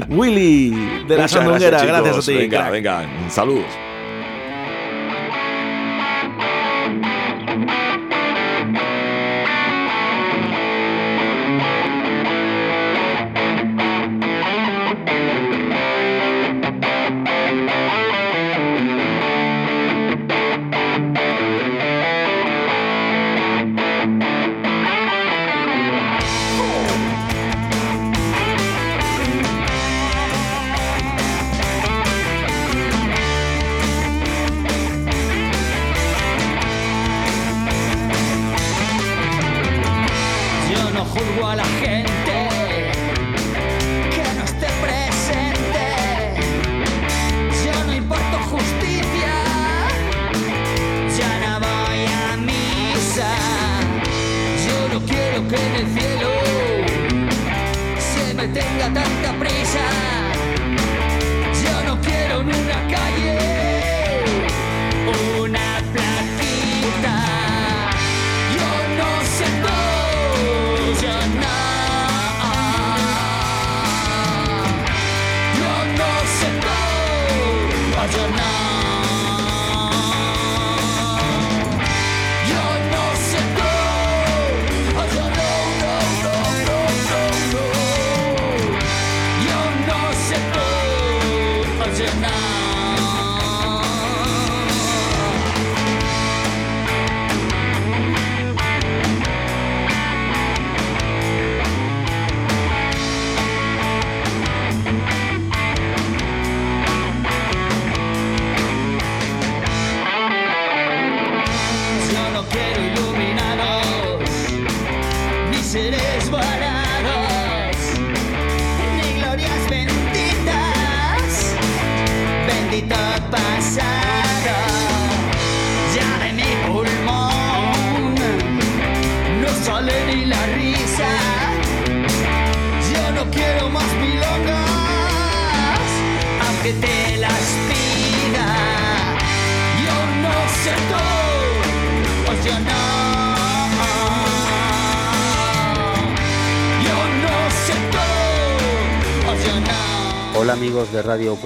Willy, 0.08 0.70
de 0.70 1.16
la 1.16 1.24
Muchas 1.24 1.32
Sandunguera, 1.32 1.80
chicos. 1.82 1.98
gracias, 2.02 2.18
a 2.18 2.32
ti. 2.32 2.38
Venga, 2.38 2.70
venga, 2.70 3.30
saludos. 3.30 3.66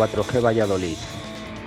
4G 0.01 0.43
Valladolid. 0.43 0.97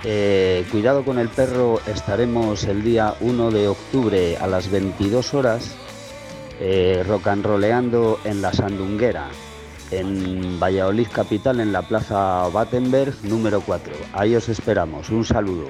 Eh, 0.03 0.65
cuidado 0.69 1.05
con 1.05 1.19
el 1.19 1.29
perro, 1.29 1.79
estaremos 1.87 2.65
el 2.65 2.83
día 2.83 3.15
1 3.21 3.49
de 3.49 3.69
octubre 3.69 4.35
a 4.35 4.45
las 4.45 4.69
22 4.69 5.33
horas 5.33 5.73
eh, 6.59 7.01
rock 7.07 7.27
and 7.27 7.45
rolleando 7.45 8.19
en 8.25 8.41
la 8.41 8.51
Sandunguera, 8.51 9.29
en 9.89 10.59
Valladolid 10.59 11.07
Capital, 11.13 11.61
en 11.61 11.71
la 11.71 11.81
Plaza 11.81 12.49
Battenberg 12.49 13.13
número 13.23 13.61
4. 13.61 13.93
Ahí 14.11 14.35
os 14.35 14.49
esperamos. 14.49 15.09
Un 15.09 15.23
saludo. 15.23 15.67